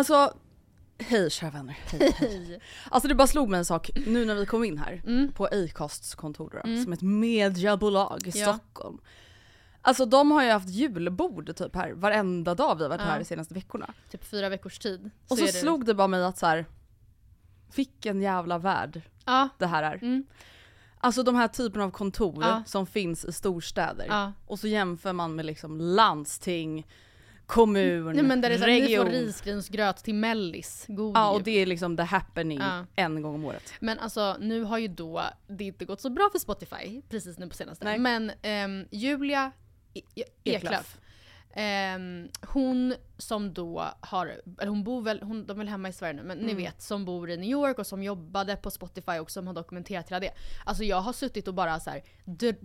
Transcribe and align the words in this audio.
Alltså, 0.00 0.34
hej 0.98 1.30
kära 1.30 1.50
vänner. 1.50 1.78
Hej, 1.86 2.14
hej. 2.18 2.60
Alltså 2.90 3.08
det 3.08 3.14
bara 3.14 3.26
slog 3.28 3.48
mig 3.48 3.58
en 3.58 3.64
sak 3.64 3.90
nu 4.06 4.24
när 4.24 4.34
vi 4.34 4.46
kom 4.46 4.64
in 4.64 4.78
här 4.78 5.02
Mm. 5.06 5.32
på 5.32 5.46
Acasts 5.46 6.14
kontor 6.14 6.60
då, 6.64 6.82
som 6.84 6.92
ett 6.92 7.02
mediebolag 7.02 8.22
i 8.26 8.30
Ja. 8.38 8.46
Stockholm. 8.58 8.98
Alltså 9.82 10.04
de 10.06 10.30
har 10.30 10.42
ju 10.44 10.50
haft 10.50 10.68
julbord 10.68 11.56
typ 11.56 11.74
här 11.74 11.92
varenda 11.92 12.54
dag 12.54 12.76
vi 12.76 12.82
har 12.82 12.88
varit 12.88 13.00
Ja. 13.00 13.06
här 13.06 13.18
de 13.18 13.24
senaste 13.24 13.54
veckorna. 13.54 13.94
Typ 14.10 14.24
fyra 14.24 14.48
veckors 14.48 14.78
tid. 14.78 15.10
Och 15.28 15.38
så, 15.38 15.44
det- 15.44 15.52
slog 15.52 15.84
det 15.86 15.94
bara 15.94 16.08
mig 16.08 16.24
att 16.24 16.38
så 16.38 16.46
här. 16.46 16.66
vilken 17.74 18.20
jävla 18.22 18.58
värld 18.58 19.02
Ja. 19.24 19.48
det 19.58 19.66
här 19.66 19.82
är. 19.82 19.94
Mm. 19.94 20.24
Alltså 20.98 21.22
de 21.22 21.34
här 21.34 21.48
typerna 21.48 21.84
av 21.84 21.90
kontor 21.90 22.42
Ja. 22.44 22.62
som 22.66 22.86
finns 22.86 23.24
i 23.24 23.32
storstäder. 23.32 24.32
Och 24.46 24.58
så 24.58 24.66
jämför 24.68 25.12
man 25.12 25.34
med 25.34 25.46
liksom 25.46 25.80
landsting, 25.80 26.86
kommun, 27.50 28.12
Nej 28.14 28.22
men 28.24 28.40
där 28.40 28.48
det 28.48 28.54
är 28.54 28.58
så 28.58 28.64
här, 28.64 28.72
ni 28.72 28.80
region. 28.80 29.06
får 29.06 29.12
risgrynsgröt 29.12 29.96
till 29.96 30.14
mellis. 30.14 30.84
God 30.88 31.16
Ja 31.16 31.30
och 31.30 31.42
det 31.42 31.50
är 31.50 31.66
liksom 31.66 31.96
the 31.96 32.02
happening 32.02 32.58
Ja. 32.58 32.86
en 32.96 33.22
gång 33.22 33.34
om 33.34 33.44
året. 33.44 33.72
Men 33.80 33.98
alltså 33.98 34.36
nu 34.40 34.62
har 34.62 34.78
ju 34.78 34.88
då 34.88 35.22
det 35.48 35.64
inte 35.64 35.84
gått 35.84 36.00
så 36.00 36.10
bra 36.10 36.28
för 36.32 36.38
Spotify 36.38 37.02
precis 37.08 37.38
nu 37.38 37.48
på 37.48 37.54
senaste. 37.54 37.84
Nej. 37.84 37.98
Men 37.98 38.32
ehm, 38.42 38.84
Julia 38.90 39.52
E- 39.94 40.00
E- 40.14 40.24
Eklöf. 40.44 40.96
Ehm, 41.54 42.28
hon 42.46 42.94
som 43.18 43.54
då 43.54 43.84
har, 44.00 44.26
eller 44.60 44.70
hon 44.70 44.84
bor 44.84 45.02
väl, 45.02 45.22
hon, 45.22 45.46
de 45.46 45.52
är 45.52 45.58
väl 45.58 45.68
hemma 45.68 45.88
i 45.88 45.92
Sverige 45.92 46.12
nu 46.14 46.22
men 46.22 46.38
ni 46.38 46.44
Mm. 46.44 46.56
vet 46.56 46.82
som 46.82 47.04
bor 47.04 47.30
i 47.30 47.36
New 47.36 47.50
York 47.50 47.78
och 47.78 47.86
som 47.86 48.02
jobbade 48.02 48.56
på 48.56 48.70
Spotify 48.70 49.12
och 49.18 49.30
som 49.30 49.46
har 49.46 49.54
dokumenterat 49.54 50.08
hela 50.08 50.20
det. 50.20 50.30
Alltså 50.64 50.84
jag 50.84 51.00
har 51.00 51.12
suttit 51.12 51.48
och 51.48 51.54
bara 51.54 51.80
så 51.80 51.90
här 51.90 52.02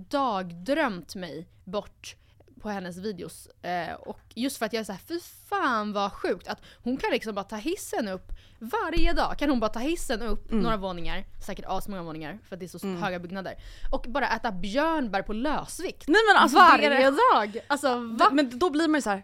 dagdrömt 0.09 1.15
mig 1.15 1.47
bort 1.63 2.15
på 2.65 2.69
hennes 2.69 2.97
videos. 2.97 3.47
Eh, 3.61 3.93
och 3.93 4.19
just 4.35 4.57
för 4.57 4.65
att 4.65 4.73
jag 4.73 4.79
är 4.81 4.83
såhär, 4.83 4.99
fy 5.07 5.19
fan 5.49 5.93
vad 5.93 6.11
sjukt 6.13 6.47
att 6.47 6.61
hon 6.83 6.97
kan 6.97 7.11
liksom 7.11 7.35
bara 7.35 7.43
ta 7.45 7.55
hissen 7.55 8.07
upp 8.07 8.31
varje 8.59 9.13
dag. 9.13 9.37
Kan 9.39 9.49
hon 9.49 9.59
bara 9.59 9.69
ta 9.69 9.79
hissen 9.79 10.21
upp 10.21 10.51
Mm. 10.51 10.63
några 10.63 10.77
våningar, 10.77 11.25
säkert 11.45 11.65
asmånga 11.67 12.03
våningar 12.03 12.39
för 12.47 12.55
att 12.55 12.59
det 12.59 12.65
är 12.65 12.79
så 12.79 12.87
höga 12.87 13.19
byggnader. 13.19 13.53
Och 13.91 14.05
bara 14.09 14.27
äta 14.29 14.51
björnbär 14.51 15.21
på 15.21 15.33
lösvikt. 15.33 16.07
Nej 16.07 16.21
men 16.29 16.37
alltså 16.43 16.57
varje 16.57 17.11
dag! 17.11 17.59
Alltså 17.67 17.97
va? 17.99 18.29
Men 18.31 18.59
då 18.59 18.69
blir 18.69 18.87
man 18.87 18.97
ju 18.97 19.01
så 19.01 19.09
här. 19.09 19.23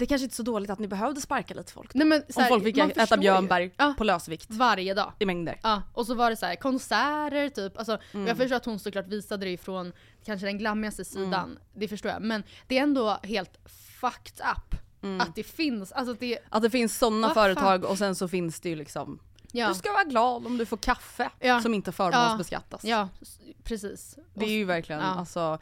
Det 0.00 0.06
kanske 0.06 0.24
inte 0.24 0.32
är 0.32 0.36
så 0.36 0.42
dåligt 0.42 0.70
att 0.70 0.78
ni 0.78 0.88
behövde 0.88 1.20
sparka 1.20 1.54
lite 1.54 1.72
folk. 1.72 1.94
Nej, 1.94 2.06
men, 2.06 2.22
så 2.28 2.40
Om 2.40 2.46
folk 2.48 2.64
fick 2.64 2.78
äta 2.78 3.06
förstår 3.06 3.60
ju. 3.60 3.70
Ja. 3.76 3.94
på 3.98 4.04
lösvikt 4.04 4.46
Varje 4.50 4.94
dag. 4.94 5.12
i 5.18 5.26
mängder. 5.26 5.60
Ja, 5.62 5.82
och 5.94 6.06
så 6.06 6.14
var 6.14 6.30
det 6.30 6.36
så 6.36 6.46
här 6.46 6.56
konserter 6.56 7.48
typ. 7.48 7.78
Alltså, 7.78 7.98
Mm. 8.12 8.26
Jag 8.26 8.36
förstår 8.36 8.56
att 8.56 8.64
hon 8.64 8.78
såklart 8.78 9.06
visade 9.06 9.46
det 9.46 9.50
ifrån 9.52 9.92
kanske 10.24 10.46
den 10.46 10.58
glammigaste 10.58 11.04
sidan. 11.04 11.34
Mm. 11.34 11.58
Det 11.74 11.88
förstår 11.88 12.10
jag. 12.10 12.22
Men 12.22 12.42
det 12.66 12.78
är 12.78 12.82
ändå 12.82 13.18
helt 13.22 13.58
fucked 14.00 14.46
up. 14.56 14.74
Mm. 15.02 15.20
Att 15.20 15.34
det 15.34 15.42
finns. 15.42 15.92
Alltså 15.92 16.14
det, 16.14 16.38
Att 16.48 16.62
det 16.62 16.70
finns 16.70 16.98
sådana 16.98 17.26
fan? 17.26 17.34
företag 17.34 17.84
och 17.84 17.98
sen 17.98 18.14
så 18.14 18.28
finns 18.28 18.60
det 18.60 18.68
ju 18.68 18.76
liksom 18.76 19.18
ja. 19.52 19.68
Du 19.68 19.74
ska 19.74 19.92
vara 19.92 20.04
glad 20.04 20.46
om 20.46 20.58
du 20.58 20.66
får 20.66 20.76
kaffe 20.76 21.30
Ja. 21.40 21.60
som 21.60 21.74
inte 21.74 21.92
förmånsbeskattas. 21.92 22.84
Ja, 22.84 23.08
s- 23.22 23.38
precis. 23.64 24.16
Det 24.34 24.44
är 24.44 24.50
ju 24.50 24.64
verkligen 24.64 25.00
Ja. 25.00 25.06
alltså 25.06 25.58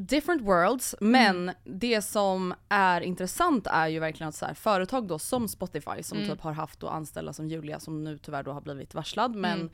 different 0.00 0.42
worlds 0.42 0.94
Mm. 1.00 1.12
men 1.44 1.54
det 1.64 2.02
som 2.02 2.54
är 2.68 3.00
intressant 3.00 3.66
är 3.66 3.88
ju 3.88 3.98
verkligen 4.00 4.28
att 4.28 4.34
så 4.34 4.46
här, 4.46 4.54
företag 4.54 5.08
då 5.08 5.18
som 5.18 5.48
Spotify 5.48 6.02
som 6.02 6.18
Mm. 6.18 6.30
typ 6.30 6.40
har 6.40 6.52
haft 6.52 6.80
då 6.80 6.88
anställda 6.88 7.32
som 7.32 7.48
Julia 7.48 7.80
som 7.80 8.04
nu 8.04 8.18
tyvärr 8.18 8.42
då 8.42 8.52
har 8.52 8.60
blivit 8.60 8.94
varslad 8.94 9.34
men 9.34 9.60
Mm. 9.60 9.72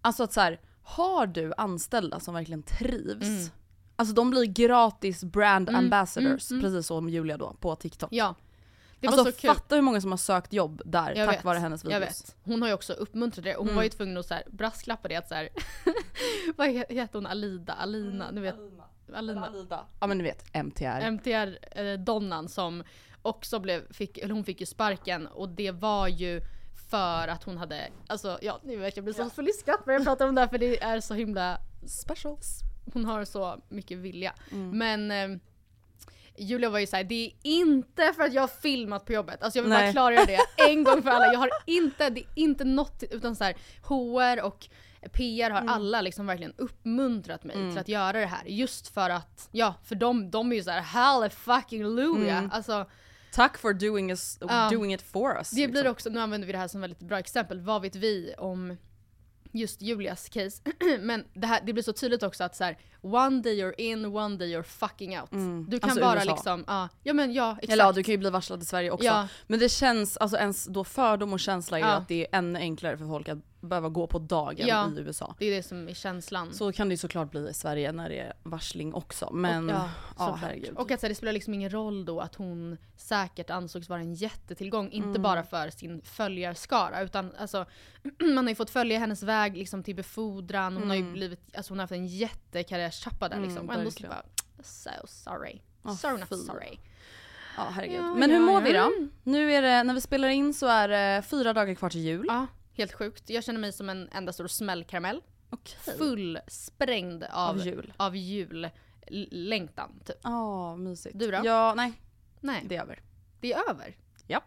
alltså 0.00 0.22
att 0.22 0.32
så 0.32 0.40
här, 0.40 0.60
har 0.82 1.26
du 1.26 1.52
anställda 1.56 2.20
som 2.20 2.34
verkligen 2.34 2.62
trivs 2.62 3.28
Mm. 3.28 3.50
Alltså 3.96 4.14
de 4.14 4.30
blir 4.30 4.44
gratis 4.44 5.24
brand 5.24 5.68
Mm, 5.68 5.78
ambassadors, 5.84 6.50
mm, 6.50 6.60
mm. 6.60 6.72
precis 6.72 6.86
som 6.86 7.08
Julia 7.08 7.36
då 7.36 7.56
på 7.60 7.76
TikTok. 7.76 8.08
Ja. 8.12 8.34
Det 9.00 9.06
alltså 9.08 9.24
så 9.24 9.32
kul. 9.32 9.50
fatta 9.54 9.74
hur 9.74 9.82
många 9.82 10.00
som 10.00 10.10
har 10.10 10.18
sökt 10.18 10.52
jobb 10.52 10.82
där 10.84 11.14
Jag 11.16 11.26
tack 11.28 11.36
vet, 11.38 11.44
vare 11.44 11.58
hennes 11.58 11.84
videos. 11.84 11.92
Jag 11.94 12.00
vet. 12.00 12.36
Hon 12.44 12.62
har 12.62 12.68
ju 12.68 12.74
också 12.74 12.92
uppmuntrat 12.92 13.44
det 13.44 13.54
och 13.54 13.58
hon 13.58 13.66
Mm. 13.68 13.76
var 13.76 13.82
ju 13.82 13.88
tvungen 13.88 14.16
att 14.16 14.26
så 14.26 14.34
här, 14.34 14.42
brasklappa 14.50 15.08
det 15.08 15.16
att 15.16 15.28
så 15.28 15.34
här, 15.34 15.48
Vad 16.56 16.68
he- 16.68 16.92
heter 16.92 17.14
hon? 17.18 17.26
Alida? 17.26 17.72
Alina? 17.72 18.30
Ni 18.30 18.40
vet. 18.40 18.54
Alina. 18.54 18.83
Ja 20.00 20.06
men 20.06 20.18
ni 20.18 20.24
vet, 20.24 20.44
MTR. 20.54 21.00
MTR-donnan 21.10 22.48
som 22.48 22.84
också 23.22 23.58
blev, 23.58 23.92
fick, 23.92 24.18
eller 24.18 24.34
hon 24.34 24.44
fick 24.44 24.60
ju 24.60 24.66
sparken 24.66 25.26
och 25.26 25.48
det 25.48 25.70
var 25.70 26.08
ju 26.08 26.40
för 26.90 27.28
att 27.28 27.44
hon 27.44 27.58
hade, 27.58 27.88
alltså 28.06 28.38
ja 28.42 28.60
ni 28.62 28.76
vet 28.76 28.96
jag 28.96 29.04
blir 29.04 29.14
så 29.14 29.30
full 29.30 29.48
i 29.48 29.52
skratt 29.52 29.86
när 29.86 29.94
jag 29.94 30.04
pratar 30.04 30.28
om 30.28 30.34
det 30.34 30.40
här 30.40 30.48
för 30.48 30.58
det 30.58 30.82
är 30.82 31.00
så 31.00 31.14
himla 31.14 31.58
Special. 31.86 32.38
hon 32.92 33.04
har 33.04 33.24
så 33.24 33.60
mycket 33.68 33.98
vilja. 33.98 34.34
Mm. 34.52 34.78
Men 34.78 35.10
eh, 35.10 35.38
Julia 36.36 36.70
var 36.70 36.78
ju 36.78 36.86
såhär, 36.86 37.04
det 37.04 37.24
är 37.24 37.32
inte 37.42 38.12
för 38.16 38.22
att 38.22 38.32
jag 38.32 38.42
har 38.42 38.48
filmat 38.48 39.04
på 39.04 39.12
jobbet. 39.12 39.42
Alltså 39.42 39.58
jag 39.58 39.62
vill 39.62 39.72
bara 39.72 39.80
Nej. 39.80 39.92
klargöra 39.92 40.24
det 40.24 40.38
en 40.70 40.84
gång 40.84 41.02
för 41.02 41.10
alla. 41.10 41.26
Jag 41.32 41.38
har 41.38 41.50
inte, 41.66 42.10
det 42.10 42.20
är 42.20 42.26
inte 42.34 42.64
något, 42.64 43.02
utan 43.10 43.36
så 43.36 43.44
här, 43.44 43.54
HR 43.82 44.42
och 44.42 44.68
PR 45.12 45.50
har 45.50 45.60
alla 45.66 46.00
liksom 46.00 46.26
verkligen 46.26 46.52
uppmuntrat 46.56 47.44
mig 47.44 47.56
Mm. 47.56 47.70
till 47.70 47.78
att 47.80 47.88
göra 47.88 48.12
det 48.20 48.26
här. 48.26 48.44
Just 48.46 48.88
för 48.88 49.10
att, 49.10 49.48
ja, 49.52 49.74
för 49.84 49.94
de, 49.94 50.30
de 50.30 50.52
är 50.52 50.56
ju 50.56 50.62
såhär 50.62 50.80
hallelujah. 50.80 52.38
Mm. 52.38 52.50
Alltså, 52.52 52.86
Tack 53.32 53.58
for 53.58 53.72
doing, 53.72 54.10
us, 54.10 54.38
Ja. 54.40 54.68
doing 54.72 54.94
it 54.94 55.02
for 55.02 55.36
us. 55.38 55.50
det 55.50 55.68
blir 55.68 55.80
liksom. 55.82 55.92
också, 55.92 56.10
nu 56.10 56.20
använder 56.20 56.46
vi 56.46 56.52
det 56.52 56.58
här 56.58 56.68
som 56.68 56.80
väldigt 56.80 57.00
bra 57.00 57.18
exempel. 57.18 57.60
Vad 57.60 57.82
vet 57.82 57.96
vi 57.96 58.34
om 58.38 58.76
just 59.52 59.82
Julias 59.82 60.28
case. 60.28 60.62
Men 61.00 61.24
det, 61.34 61.46
här, 61.46 61.60
det 61.66 61.72
blir 61.72 61.82
så 61.82 61.92
tydligt 61.92 62.22
också 62.22 62.44
att 62.44 62.56
så 62.56 62.64
här, 62.64 62.78
one 63.00 63.42
day 63.42 63.62
you're 63.62 63.74
in, 63.78 64.04
one 64.04 64.36
day 64.36 64.56
you're 64.56 64.62
fucking 64.62 65.20
out. 65.20 65.30
Du 65.68 65.80
kan 65.80 65.90
Alltså 65.90 66.04
bara 66.04 66.20
USA. 66.20 66.30
liksom, 66.30 66.64
ja, 66.66 66.88
ja 67.02 67.12
men 67.12 67.32
ja 67.32 67.52
exakt. 67.52 67.72
Eller 67.72 67.84
ja, 67.84 67.92
du 67.92 68.02
kan 68.02 68.12
ju 68.12 68.18
bli 68.18 68.30
varslad 68.30 68.62
i 68.62 68.64
Sverige 68.64 68.90
också. 68.90 69.06
Ja. 69.06 69.28
Men 69.46 69.58
det 69.60 69.68
känns, 69.68 70.16
alltså 70.16 70.36
ens 70.36 70.64
då 70.66 70.84
fördom 70.84 71.32
och 71.32 71.40
känsla 71.40 71.78
är 71.78 71.82
Ja. 71.82 71.88
att 71.92 72.08
det 72.08 72.20
är 72.26 72.38
ännu 72.38 72.58
enklare 72.58 72.98
för 72.98 73.06
folk 73.06 73.28
att 73.28 73.38
behöva 73.64 73.88
gå 73.88 74.06
på 74.06 74.18
dagen 74.18 74.66
Ja. 74.66 74.90
i 74.96 75.00
USA. 75.00 75.34
Det 75.38 75.46
är 75.46 75.56
det 75.56 75.62
som 75.62 75.88
är 75.88 75.94
känslan. 75.94 76.54
Så 76.54 76.72
kan 76.72 76.88
det 76.88 76.92
ju 76.92 76.96
såklart 76.96 77.30
bli 77.30 77.48
i 77.48 77.54
Sverige 77.54 77.92
när 77.92 78.08
det 78.08 78.18
är 78.18 78.32
varsling 78.42 78.94
också. 78.94 79.30
Men 79.32 79.70
och, 79.70 79.76
ja, 79.76 79.90
ja, 80.18 80.38
herregud. 80.40 80.76
och 80.76 80.90
att 80.90 81.00
så 81.00 81.06
här, 81.06 81.08
det 81.08 81.14
spelar 81.14 81.32
liksom 81.32 81.54
ingen 81.54 81.70
roll 81.70 82.04
då 82.04 82.20
att 82.20 82.34
hon 82.34 82.76
säkert 82.96 83.50
ansågs 83.50 83.88
vara 83.88 84.00
en 84.00 84.14
jättetillgång. 84.14 84.86
Mm. 84.92 85.08
Inte 85.08 85.20
bara 85.20 85.42
för 85.42 85.70
sin 85.70 86.02
följarskara 86.04 87.02
utan 87.02 87.32
alltså, 87.38 87.66
man 88.34 88.44
har 88.44 88.48
ju 88.48 88.54
fått 88.54 88.70
följa 88.70 88.98
hennes 88.98 89.22
väg 89.22 89.56
liksom, 89.56 89.82
till 89.82 89.96
befordran. 89.96 90.76
Hon 90.76 90.88
har 90.88 90.96
ju 90.96 91.12
blivit, 91.12 91.56
alltså 91.56 91.72
hon 91.72 91.78
har 91.78 91.82
haft 91.82 91.92
en 91.92 92.06
jättekarriärstrappa 92.06 93.28
där 93.28 93.40
liksom. 93.40 93.58
Mm, 93.58 93.68
och 93.68 93.74
ändå 93.74 93.90
så 93.90 94.02
bara, 94.02 94.22
so 94.62 94.90
sorry. 95.06 95.60
Ah, 95.82 95.94
sorry 95.94 96.18
not 96.18 96.28
sorry. 96.28 96.78
Ja 97.56 97.62
herregud. 97.70 97.96
Ja, 97.96 98.14
Men 98.14 98.30
hur 98.30 98.40
mår 98.40 98.60
vi 98.60 98.72
då? 98.72 98.92
Nu 99.22 99.52
är 99.52 99.62
det, 99.62 99.82
när 99.82 99.94
vi 99.94 100.00
spelar 100.00 100.28
in 100.28 100.54
så 100.54 100.66
är 100.66 100.88
det 100.88 101.22
fyra 101.22 101.52
dagar 101.52 101.74
kvar 101.74 101.90
till 101.90 102.00
jul. 102.00 102.24
Ja, 102.28 102.46
helt 102.74 102.92
sjukt. 102.92 103.30
Jag 103.30 103.44
känner 103.44 103.60
mig 103.60 103.72
som 103.72 103.88
en 103.88 104.08
enda 104.12 104.32
stor 104.32 104.46
smällkaramell. 104.48 105.22
Okej. 105.50 105.76
Fullsprängd 105.98 107.24
av, 107.24 107.48
Av 107.50 107.66
jul. 107.66 107.92
av 107.96 108.16
jullängtan 108.16 110.00
typ. 110.04 110.16
Ja, 110.22 110.76
mysigt. 110.76 111.18
Du 111.18 111.30
då? 111.30 111.40
Ja, 111.44 111.74
nej. 111.76 111.92
Nej, 112.40 112.62
Det 112.68 112.76
är 112.76 112.82
över. 112.82 113.00
det 113.40 113.52
är 113.52 113.70
över. 113.70 113.96
Ja. 114.26 114.44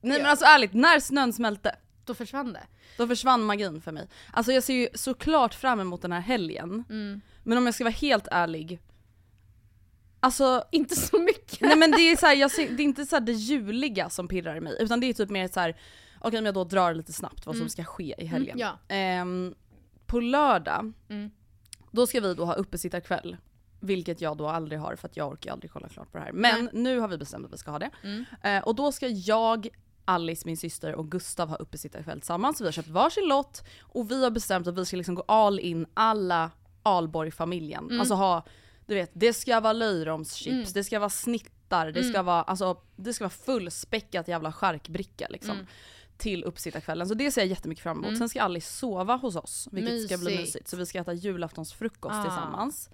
Nej 0.00 0.18
men 0.22 0.30
alltså 0.30 0.44
ärligt, 0.44 0.72
när 0.72 1.00
snön 1.00 1.32
smälte, 1.32 1.76
Då 2.04 2.14
försvann 2.14 2.52
det. 2.52 2.66
då 2.96 3.06
försvann 3.06 3.42
magin 3.44 3.80
för 3.80 3.92
mig. 3.92 4.08
Alltså 4.32 4.52
jag 4.52 4.62
ser 4.62 4.74
ju 4.74 4.88
såklart 4.94 5.54
fram 5.54 5.80
emot 5.80 6.02
den 6.02 6.12
här 6.12 6.20
helgen. 6.20 6.84
Mm. 6.90 7.20
Men 7.42 7.58
om 7.58 7.66
jag 7.66 7.74
ska 7.74 7.84
vara 7.84 7.94
helt 7.94 8.28
ärlig. 8.30 8.80
Alltså, 10.20 10.64
Inte 10.72 10.96
så 10.96 11.18
mycket. 11.20 11.60
nej 11.60 11.76
men 11.76 11.90
det 11.90 12.00
är 12.00 12.16
så 12.16 12.26
här, 12.26 12.34
jag 12.36 12.50
ser, 12.50 12.70
det 12.76 12.82
är 12.82 12.84
inte 12.84 13.06
så 13.06 13.18
det 13.20 13.32
juliga 13.32 14.10
som 14.10 14.28
pirrar 14.28 14.56
i 14.56 14.60
mig. 14.60 14.76
Utan 14.80 15.00
det 15.00 15.06
är 15.06 15.12
typ 15.14 15.30
mer 15.30 15.48
så 15.48 15.60
här. 15.60 15.76
Okej 16.20 16.38
om 16.38 16.44
jag 16.46 16.54
då 16.54 16.64
drar 16.64 16.94
lite 16.94 17.12
snabbt 17.12 17.46
vad 17.46 17.56
som 17.56 17.68
ska 17.68 17.84
ske 17.84 18.14
i 18.18 18.24
helgen. 18.26 18.56
Mm, 18.60 18.68
ja. 18.88 18.94
Ehm, 18.94 19.54
på 20.06 20.20
lördag, 20.20 20.92
Mm. 21.08 21.30
då 21.90 22.06
ska 22.06 22.20
vi 22.20 22.34
då 22.34 22.44
ha 22.44 22.54
uppesittarkväll. 22.54 23.36
Vilket 23.80 24.20
jag 24.20 24.36
då 24.36 24.48
aldrig 24.48 24.80
har 24.80 24.96
för 24.96 25.08
att 25.08 25.16
jag 25.16 25.28
orkar 25.32 25.52
aldrig 25.52 25.70
kolla 25.70 25.88
klart 25.88 26.12
på 26.12 26.18
det 26.18 26.24
här. 26.24 26.32
Men 26.32 26.70
nu 26.72 26.98
har 26.98 27.08
vi 27.08 27.18
bestämt 27.18 27.46
att 27.46 27.52
vi 27.52 27.56
ska 27.58 27.70
ha 27.70 27.78
det. 27.78 27.90
Mm. 28.02 28.24
Eh, 28.42 28.62
och 28.62 28.74
då 28.74 28.92
ska 28.92 29.08
jag, 29.08 29.68
Alice, 30.04 30.42
min 30.46 30.56
syster 30.56 30.94
och 30.94 31.10
Gustav 31.10 31.48
ha 31.48 31.56
uppesittarkväll 31.56 32.20
tillsammans. 32.20 32.60
Vi 32.60 32.64
har 32.64 32.72
köpt 32.72 32.88
varsin 32.88 33.24
lott 33.28 33.62
och 33.80 34.10
vi 34.10 34.24
har 34.24 34.30
bestämt 34.30 34.66
att 34.66 34.78
vi 34.78 34.84
ska 34.86 34.96
liksom 34.96 35.14
gå 35.14 35.22
all 35.28 35.58
in 35.60 35.86
alla 35.94 36.50
Alborg-familjen. 36.82 37.84
Mm. 37.84 38.00
Alltså 38.00 38.14
ha, 38.14 38.44
du 38.86 38.94
vet, 38.94 39.10
det 39.12 39.32
ska 39.32 39.60
vara 39.60 39.72
löjromschips, 39.72 40.72
det 40.72 40.84
ska 40.84 40.98
vara 40.98 41.10
snittar, 41.10 41.86
det 41.92 42.00
Mm. 42.00 42.12
ska 42.12 42.22
vara, 42.22 42.42
alltså, 42.42 42.76
det 42.96 43.12
ska 43.12 43.24
vara 43.24 43.30
fullspäckat 43.30 44.28
jävla 44.28 44.52
charkbricka 44.52 45.26
liksom. 45.30 45.50
Mm. 45.54 45.66
Till 46.16 46.44
uppesittarkvällen. 46.44 47.08
Så 47.08 47.14
det 47.14 47.30
ser 47.30 47.40
jag 47.40 47.48
jättemycket 47.48 47.82
fram 47.82 48.04
emot. 48.04 48.18
Sen 48.18 48.28
ska 48.28 48.42
Alice 48.42 48.72
sova 48.72 49.16
hos 49.16 49.36
oss, 49.36 49.68
vilket 49.72 50.06
ska 50.06 50.18
bli 50.18 50.24
Mysigt. 50.30 50.40
mysigt. 50.46 50.68
Så 50.68 50.76
vi 50.76 50.86
ska 50.86 50.98
äta 50.98 51.12
julaftonsfrukost 51.12 52.14
Ah. 52.14 52.22
tillsammans. 52.22 52.90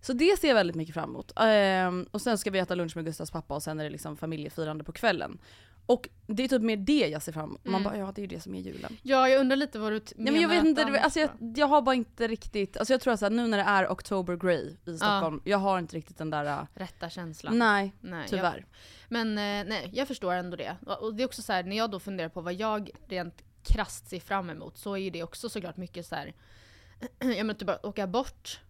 Så 0.00 0.12
det 0.12 0.38
ser 0.40 0.48
jag 0.48 0.54
väldigt 0.54 0.76
mycket 0.76 0.94
fram 0.94 1.10
emot. 1.10 1.32
Ehm, 1.36 2.06
och 2.10 2.20
sen 2.22 2.38
ska 2.38 2.50
vi 2.50 2.58
äta 2.58 2.74
lunch 2.74 2.96
med 2.96 3.04
Gustavs 3.04 3.30
pappa 3.30 3.54
och 3.54 3.62
sen 3.62 3.80
är 3.80 3.84
det 3.84 3.90
liksom 3.90 4.16
familjefirande 4.16 4.84
på 4.84 4.92
kvällen. 4.92 5.38
Och 5.86 6.08
det 6.26 6.44
är 6.44 6.48
typ 6.48 6.62
mer 6.62 6.76
det 6.76 7.08
jag 7.08 7.22
ser 7.22 7.32
fram 7.32 7.44
emot. 7.50 7.64
Man 7.64 7.74
Mm. 7.74 7.84
bara 7.84 7.96
ja 7.96 8.12
det 8.14 8.20
är 8.20 8.22
ju 8.22 8.26
det 8.26 8.40
som 8.40 8.54
är 8.54 8.60
julen. 8.60 8.96
Ja, 9.02 9.28
jag 9.28 9.40
undrar 9.40 9.56
lite 9.56 9.78
vad 9.78 9.92
du 9.92 10.00
t- 10.00 10.14
Nej 10.18 10.32
men 10.32 10.42
jag 10.42 10.48
vet 10.48 10.64
inte, 10.64 11.00
alltså 11.00 11.20
jag, 11.20 11.30
jag 11.56 11.66
har 11.66 11.82
bara 11.82 11.94
inte 11.94 12.28
riktigt, 12.28 12.76
alltså 12.76 12.92
jag 12.94 13.00
tror 13.00 13.12
att 13.14 13.32
nu 13.32 13.46
när 13.48 13.58
det 13.58 13.64
är 13.64 13.90
October 13.92 14.36
Grey 14.36 14.76
i 14.86 14.96
Stockholm, 14.96 15.40
jag 15.44 15.58
har 15.58 15.78
inte 15.78 15.96
riktigt 15.96 16.18
den 16.18 16.30
där, 16.30 16.44
äh, 16.44 16.66
Rätta 16.74 17.10
känslan. 17.10 17.58
nej 17.58 17.92
Nej, 18.00 18.26
tyvärr. 18.28 18.56
Jag, 18.56 18.64
men 19.08 19.28
eh, 19.28 19.68
nej, 19.70 19.90
jag 19.92 20.08
förstår 20.08 20.32
ändå 20.32 20.56
det. 20.56 20.76
Och 21.00 21.14
det 21.14 21.22
är 21.22 21.26
också 21.26 21.42
så 21.42 21.52
här, 21.52 21.62
när 21.62 21.76
jag 21.76 21.90
då 21.90 22.00
funderar 22.00 22.28
på 22.28 22.40
vad 22.40 22.54
jag 22.54 22.90
rent 23.08 23.42
krasst 23.62 24.08
ser 24.08 24.20
fram 24.20 24.50
emot 24.50 24.78
så 24.78 24.92
är 24.94 24.98
ju 24.98 25.10
det 25.10 25.22
också 25.22 25.48
såklart 25.48 25.76
mycket 25.76 26.06
så 26.06 26.14
här. 26.14 26.34
jag 27.18 27.36
menar 27.36 27.54
typ 27.54 27.66
bara 27.66 27.86
åka 27.86 28.06
bort, 28.06 28.60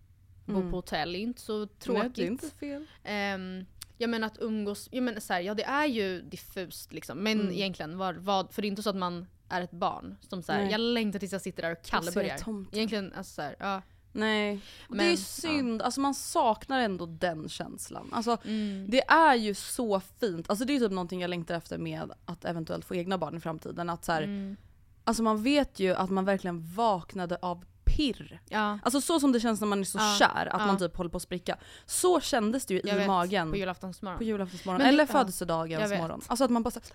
bo 0.44 0.70
på 0.70 0.76
hotell, 0.76 1.14
är 1.14 1.18
inte 1.18 1.40
så 1.40 1.66
tråkigt. 1.66 1.88
Mm. 1.88 2.02
Nej, 2.02 2.10
det 2.14 2.22
är 2.22 2.26
inte 2.30 2.50
fel. 2.50 2.86
Ehm, 3.04 3.66
jag 3.98 4.10
menar 4.10 4.26
att 4.26 4.38
umgås, 4.40 4.88
jag 4.92 5.02
menar 5.02 5.20
så 5.20 5.32
här, 5.32 5.40
ja 5.40 5.54
det 5.54 5.64
är 5.64 5.86
ju 5.86 6.22
diffust 6.22 6.92
liksom. 6.92 7.18
Men 7.18 7.40
Mm. 7.40 7.52
egentligen, 7.52 7.98
vad, 7.98 8.16
vad, 8.16 8.52
för 8.52 8.62
det 8.62 8.66
är 8.68 8.70
inte 8.70 8.82
så 8.82 8.90
att 8.90 8.96
man 8.96 9.26
är 9.48 9.60
ett 9.60 9.70
barn 9.70 10.16
som 10.20 10.42
så 10.42 10.52
här, 10.52 10.70
jag 10.70 10.80
längtar 10.80 11.18
tills 11.18 11.32
jag 11.32 11.40
sitter 11.42 11.62
där 11.62 11.72
och 11.72 11.82
Kalle 11.84 12.06
Och 12.06 12.12
ser 12.12 12.20
börjar. 12.20 12.38
tomten. 12.38 12.74
Egentligen, 12.78 13.12
alltså 13.16 13.34
så 13.34 13.42
här, 13.42 13.56
ja. 13.58 13.82
Nej. 14.12 14.52
Och 14.88 14.96
det 14.96 15.02
Men, 15.02 15.12
är 15.12 15.16
synd, 15.16 15.82
alltså 15.82 16.00
man 16.00 16.14
saknar 16.14 16.80
ändå 16.80 17.06
den 17.06 17.48
känslan. 17.48 18.08
Alltså 18.12 18.36
Mm. 18.44 18.86
det 18.90 19.00
är 19.08 19.34
ju 19.34 19.54
så 19.54 20.00
fint, 20.00 20.50
alltså 20.50 20.64
det 20.64 20.76
är 20.76 20.80
typ 20.80 20.90
någonting 20.90 21.20
jag 21.20 21.28
längtar 21.30 21.54
efter 21.54 21.78
med 21.78 22.12
att 22.24 22.44
eventuellt 22.44 22.84
få 22.84 22.94
egna 22.94 23.18
barn 23.18 23.36
i 23.36 23.40
framtiden. 23.40 23.90
Att 23.90 24.04
så 24.04 24.12
här, 24.12 24.22
Mm. 24.22 24.56
Alltså 25.04 25.22
man 25.22 25.42
vet 25.42 25.80
ju 25.80 25.94
att 25.94 26.10
man 26.10 26.24
verkligen 26.24 26.66
vaknade 26.74 27.38
av 27.42 27.64
pirr. 27.86 28.40
Ja, 28.48 28.78
Alltså 28.82 29.00
så 29.00 29.20
som 29.20 29.32
det 29.32 29.40
känns 29.40 29.60
när 29.60 29.68
man 29.68 29.80
är 29.80 29.84
så 29.84 29.98
Ja, 29.98 30.16
kär, 30.18 30.46
att 30.46 30.60
ja. 30.60 30.66
man 30.66 30.78
typ 30.78 30.96
håller 30.96 31.10
på 31.10 31.16
att 31.16 31.22
spricka. 31.22 31.58
Så 31.86 32.20
kändes 32.20 32.66
det 32.66 32.74
ju 32.74 32.80
jag 32.84 32.94
i 32.94 32.98
vet. 32.98 33.06
magen 33.06 33.50
På 33.50 33.56
julaftonsmorgon. 33.56 34.18
på 34.18 34.24
julaftonsmorgon. 34.24 34.80
Eller 34.80 35.02
ja, 35.02 35.12
födelsedagens 35.12 35.90
morgon. 35.92 36.20
Alltså 36.26 36.44
att 36.44 36.50
man 36.50 36.62
bara 36.62 36.70
såhär, 36.70 36.88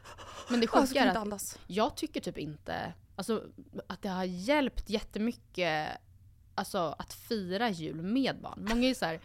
Men 0.50 0.60
det 0.62 0.68
sjuka 0.68 1.00
är 1.04 1.08
att 1.10 1.18
andas. 1.18 1.60
jag 1.68 1.96
tycker 1.98 2.22
typ 2.22 2.38
inte 2.38 2.94
alltså, 3.16 3.44
att 3.88 4.02
det 4.02 4.10
har 4.10 4.24
hjälpt 4.24 4.90
jättemycket 4.90 5.90
alltså, 6.56 6.96
att 7.00 7.14
fira 7.14 7.70
jul 7.70 8.02
med 8.02 8.42
barn. 8.42 8.66
Många 8.70 8.84
är 8.84 8.88
ju 8.88 8.96
såhär, 8.96 9.20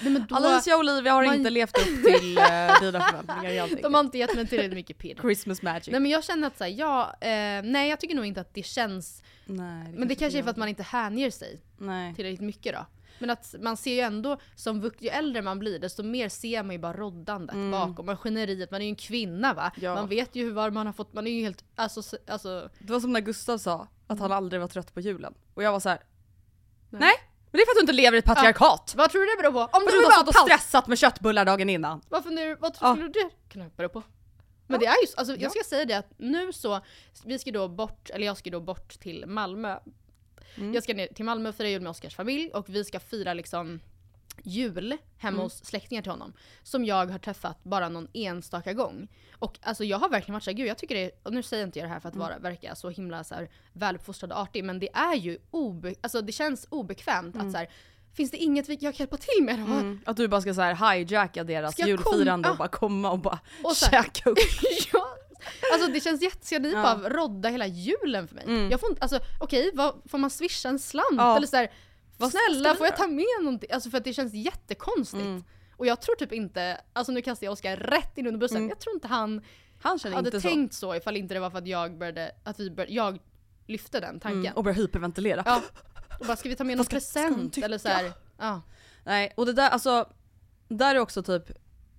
nej 0.00 0.24
då, 0.28 0.34
Alicia 0.34 0.74
och 0.74 0.80
Olivia 0.80 1.12
har 1.12 1.24
man- 1.24 1.34
inte 1.34 1.50
levt 1.50 1.78
upp 1.78 1.84
till 2.04 2.38
uh, 2.38 2.44
dina 2.80 3.00
förväntningar 3.00 3.50
i 3.50 3.58
allting. 3.58 3.82
de 3.82 3.94
har 3.94 4.00
inte 4.00 4.18
gett 4.18 4.34
mig 4.34 4.46
tillräckligt 4.46 4.74
mycket 4.74 4.98
pirr. 4.98 5.18
Christmas 5.20 5.62
magic. 5.62 5.88
Nej 5.88 6.00
men 6.00 6.10
jag 6.10 6.24
känner 6.24 6.46
att 6.46 6.58
såhär, 6.58 6.70
ja, 6.70 7.16
eh, 7.20 7.62
nej 7.62 7.88
jag 7.88 8.00
tycker 8.00 8.14
nog 8.14 8.24
inte 8.26 8.40
att 8.40 8.54
det 8.54 8.62
känns, 8.62 9.22
Nej, 9.44 9.92
men 9.92 10.08
det 10.08 10.14
kanske 10.14 10.38
är 10.38 10.42
för 10.42 10.50
att 10.50 10.56
man 10.56 10.68
inte 10.68 10.82
hänger 10.82 11.30
sig 11.30 11.60
Nej. 11.78 12.14
tillräckligt 12.14 12.40
mycket 12.40 12.74
då. 12.74 12.86
Men 13.18 13.30
att 13.30 13.54
man 13.60 13.76
ser 13.76 13.94
ju 13.94 14.00
ändå, 14.00 14.38
som 14.54 14.90
ju 14.98 15.08
äldre 15.08 15.42
man 15.42 15.58
blir 15.58 15.78
desto 15.78 16.02
mer 16.02 16.28
ser 16.28 16.62
man 16.62 16.72
ju 16.72 16.78
bara 16.78 16.92
roddandet 16.92 17.56
bakom, 17.72 18.06
maskineriet, 18.06 18.70
man 18.70 18.80
är 18.80 18.84
ju 18.84 18.88
en 18.88 18.96
kvinna 18.96 19.54
va? 19.54 19.72
Mm. 19.76 19.84
Ja. 19.84 19.94
Man 19.94 20.08
vet 20.08 20.36
ju 20.36 20.44
hur 20.44 20.52
var 20.52 20.70
man 20.70 20.86
har 20.86 20.92
fått, 20.92 21.12
man 21.12 21.26
är 21.26 21.30
ju 21.30 21.42
helt, 21.42 21.64
alltså, 21.74 22.16
alltså 22.28 22.68
Det 22.78 22.92
var 22.92 23.00
som 23.00 23.12
när 23.12 23.20
Gustav 23.20 23.58
sa 23.58 23.88
att 24.06 24.18
han 24.18 24.32
aldrig 24.32 24.60
var 24.60 24.68
trött 24.68 24.94
på 24.94 25.00
julen. 25.00 25.34
Och 25.54 25.62
jag 25.62 25.72
var 25.72 25.80
så 25.80 25.88
här. 25.88 26.00
Nej. 26.90 27.00
Nej. 27.00 27.12
Men 27.56 27.58
det 27.58 27.62
är 27.62 27.66
för 27.66 27.70
att 27.72 27.76
du 27.76 27.80
inte 27.80 27.92
lever 27.92 28.16
i 28.16 28.18
ett 28.18 28.24
patriarkat. 28.24 28.94
vad 28.96 29.10
tror 29.10 29.20
du 29.20 29.26
det 29.26 29.42
beror 29.42 29.52
på? 29.52 29.76
Om 29.78 29.82
För 29.84 29.92
du 29.92 29.98
du 29.98 30.04
har 30.04 30.12
stått 30.12 30.28
och 30.28 30.34
stressat 30.34 30.86
med 30.86 30.98
köttbullar 30.98 31.44
dagen 31.44 31.70
innan. 31.70 32.00
vad, 32.08 32.24
funderar, 32.24 32.56
vad 32.60 32.76
Ja. 32.80 32.92
skulle 32.94 33.08
det 33.08 33.30
kunna 33.52 33.68
bero 33.76 33.88
på? 33.88 34.02
Men 34.66 34.80
det 34.80 34.86
är 34.86 35.00
ju 35.02 35.06
så- 35.06 35.16
alltså 35.18 35.36
jag 35.36 35.50
ska 35.52 35.64
säga 35.64 35.84
det 35.84 35.94
att 35.94 36.10
nu 36.16 36.52
så, 36.52 36.80
vi 37.24 37.38
ska 37.38 37.50
då 37.50 37.68
bort, 37.68 38.10
eller 38.10 38.26
jag 38.26 38.36
ska 38.36 38.50
då 38.50 38.60
bort 38.60 39.00
till 39.00 39.24
Malmö. 39.26 39.78
Mm. 40.54 40.74
Jag 40.74 40.82
ska 40.82 40.94
ner 40.94 41.06
till 41.06 41.24
Malmö 41.24 41.48
och 41.48 41.54
fira 41.54 41.68
jul 41.68 41.82
med 41.82 41.90
Oskars 41.90 42.14
familj 42.16 42.50
och 42.54 42.68
vi 42.68 42.84
ska 42.84 43.00
fira 43.00 43.34
liksom 43.34 43.80
jul 44.44 44.96
hemma 45.18 45.34
Mm. 45.34 45.42
hos 45.44 45.64
släktingar 45.64 46.02
till 46.02 46.10
honom. 46.10 46.32
Som 46.62 46.84
jag 46.84 47.06
har 47.06 47.18
träffat 47.18 47.64
bara 47.64 47.88
någon 47.88 48.08
enstaka 48.12 48.72
gång. 48.72 49.08
Och 49.38 49.58
alltså 49.62 49.84
jag 49.84 49.98
har 49.98 50.08
verkligen 50.08 50.32
varit 50.32 50.44
såhär, 50.44 50.56
gud 50.56 50.66
jag 50.66 50.78
tycker 50.78 50.94
det 50.94 51.04
är, 51.04 51.10
och 51.22 51.32
nu 51.32 51.42
säger 51.42 51.64
inte 51.64 51.78
jag 51.78 51.88
det 51.88 51.92
här 51.92 52.00
för 52.00 52.08
att 52.08 52.14
Mm. 52.14 52.26
vara, 52.28 52.38
verka 52.38 52.74
så 52.74 52.90
himla 52.90 53.24
så 53.24 53.34
här, 53.34 53.50
väluppfostrad 53.72 54.32
och 54.32 54.38
artig, 54.38 54.64
men 54.64 54.78
det 54.78 54.88
är 54.94 55.14
ju 55.14 55.38
obe, 55.50 55.94
alltså 56.00 56.20
det 56.20 56.32
känns 56.32 56.66
obekvämt 56.70 57.36
att 57.36 57.52
så 57.52 57.58
här, 57.58 57.70
finns 58.14 58.30
det 58.30 58.36
inget 58.36 58.68
jag 58.68 58.80
kan 58.80 58.92
hjälpa 58.92 59.16
till 59.16 59.44
med? 59.44 59.54
Mm. 59.54 60.00
Att 60.06 60.16
du 60.16 60.28
bara 60.28 60.40
ska 60.40 60.54
så 60.54 60.60
här 60.60 60.94
hijacka 60.94 61.44
deras 61.44 61.72
Ska 61.72 61.82
jag 61.82 61.88
julfirande 61.88 62.50
och 62.50 62.56
bara 62.56 62.68
komma 62.68 63.10
och 63.10 63.18
bara 63.18 63.38
Och 63.64 63.76
så 63.76 63.86
här- 63.90 64.02
käka 64.02 64.30
upp. 64.30 64.38
ja. 64.92 65.06
Alltså 65.72 65.90
det 65.92 66.00
känns 66.00 66.22
jätte, 66.22 66.46
ska 66.46 66.58
ni 66.58 66.72
Ja. 66.72 66.82
bara 66.82 67.08
rodda 67.08 67.48
hela 67.48 67.66
julen 67.66 68.28
för 68.28 68.34
mig? 68.34 68.44
Mm. 68.44 68.70
Jag 68.70 68.80
får 68.80 68.88
inte, 68.90 69.02
alltså 69.02 69.18
okej, 69.40 69.70
vad, 69.74 69.94
får 70.06 70.18
man 70.18 70.30
swisha 70.30 70.68
en 70.68 70.78
slant? 70.78 71.06
Ja. 71.16 71.36
Eller 71.36 71.46
så 71.46 71.56
här, 71.56 71.70
Vad 72.16 72.30
snälla 72.30 72.74
får 72.74 72.86
jag 72.86 72.96
ta 72.96 73.06
med 73.06 73.24
någonting? 73.42 73.70
Alltså 73.72 73.90
för 73.90 73.98
att 73.98 74.04
det 74.04 74.12
känns 74.12 74.34
jättekonstigt. 74.34 75.22
Mm. 75.22 75.44
Och 75.76 75.86
jag 75.86 76.00
tror 76.00 76.14
typ 76.16 76.32
inte, 76.32 76.80
alltså 76.92 77.12
nu 77.12 77.22
kastar 77.22 77.46
jag 77.46 77.52
Oskar 77.52 77.76
rätt 77.76 78.18
in 78.18 78.26
under 78.26 78.38
bussen, 78.40 78.56
Mm. 78.56 78.68
jag 78.68 78.78
tror 78.78 78.94
inte 78.94 79.08
han 79.08 79.42
Han 79.80 79.98
hade 80.02 80.18
inte 80.18 80.40
så. 80.40 80.48
tänkt 80.48 80.74
så. 80.74 80.94
ifall 80.94 81.16
inte 81.16 81.34
det 81.34 81.40
var 81.40 81.50
för 81.50 81.58
att 81.58 81.66
jag 81.66 81.98
började, 81.98 82.32
att 82.44 82.60
vi 82.60 82.70
började, 82.70 82.92
jag 82.94 83.18
lyfte 83.66 84.00
den 84.00 84.20
tanken. 84.20 84.40
Mm. 84.40 84.52
Och 84.56 84.64
börjar 84.64 84.76
hyperventilera. 84.76 85.42
Ja. 85.46 85.62
Och 86.20 86.26
bara 86.26 86.36
ska 86.36 86.48
vi 86.48 86.56
ta 86.56 86.64
med 86.64 86.76
någon 86.76 86.86
present? 86.86 87.58
Eller 87.58 87.78
så 87.78 87.88
här, 87.88 88.12
ja. 88.38 88.62
Nej, 89.04 89.32
och 89.36 89.46
det 89.46 89.52
där 89.52 89.70
alltså, 89.70 90.08
där 90.68 90.94
är 90.94 90.98
också 90.98 91.22
typ 91.22 91.50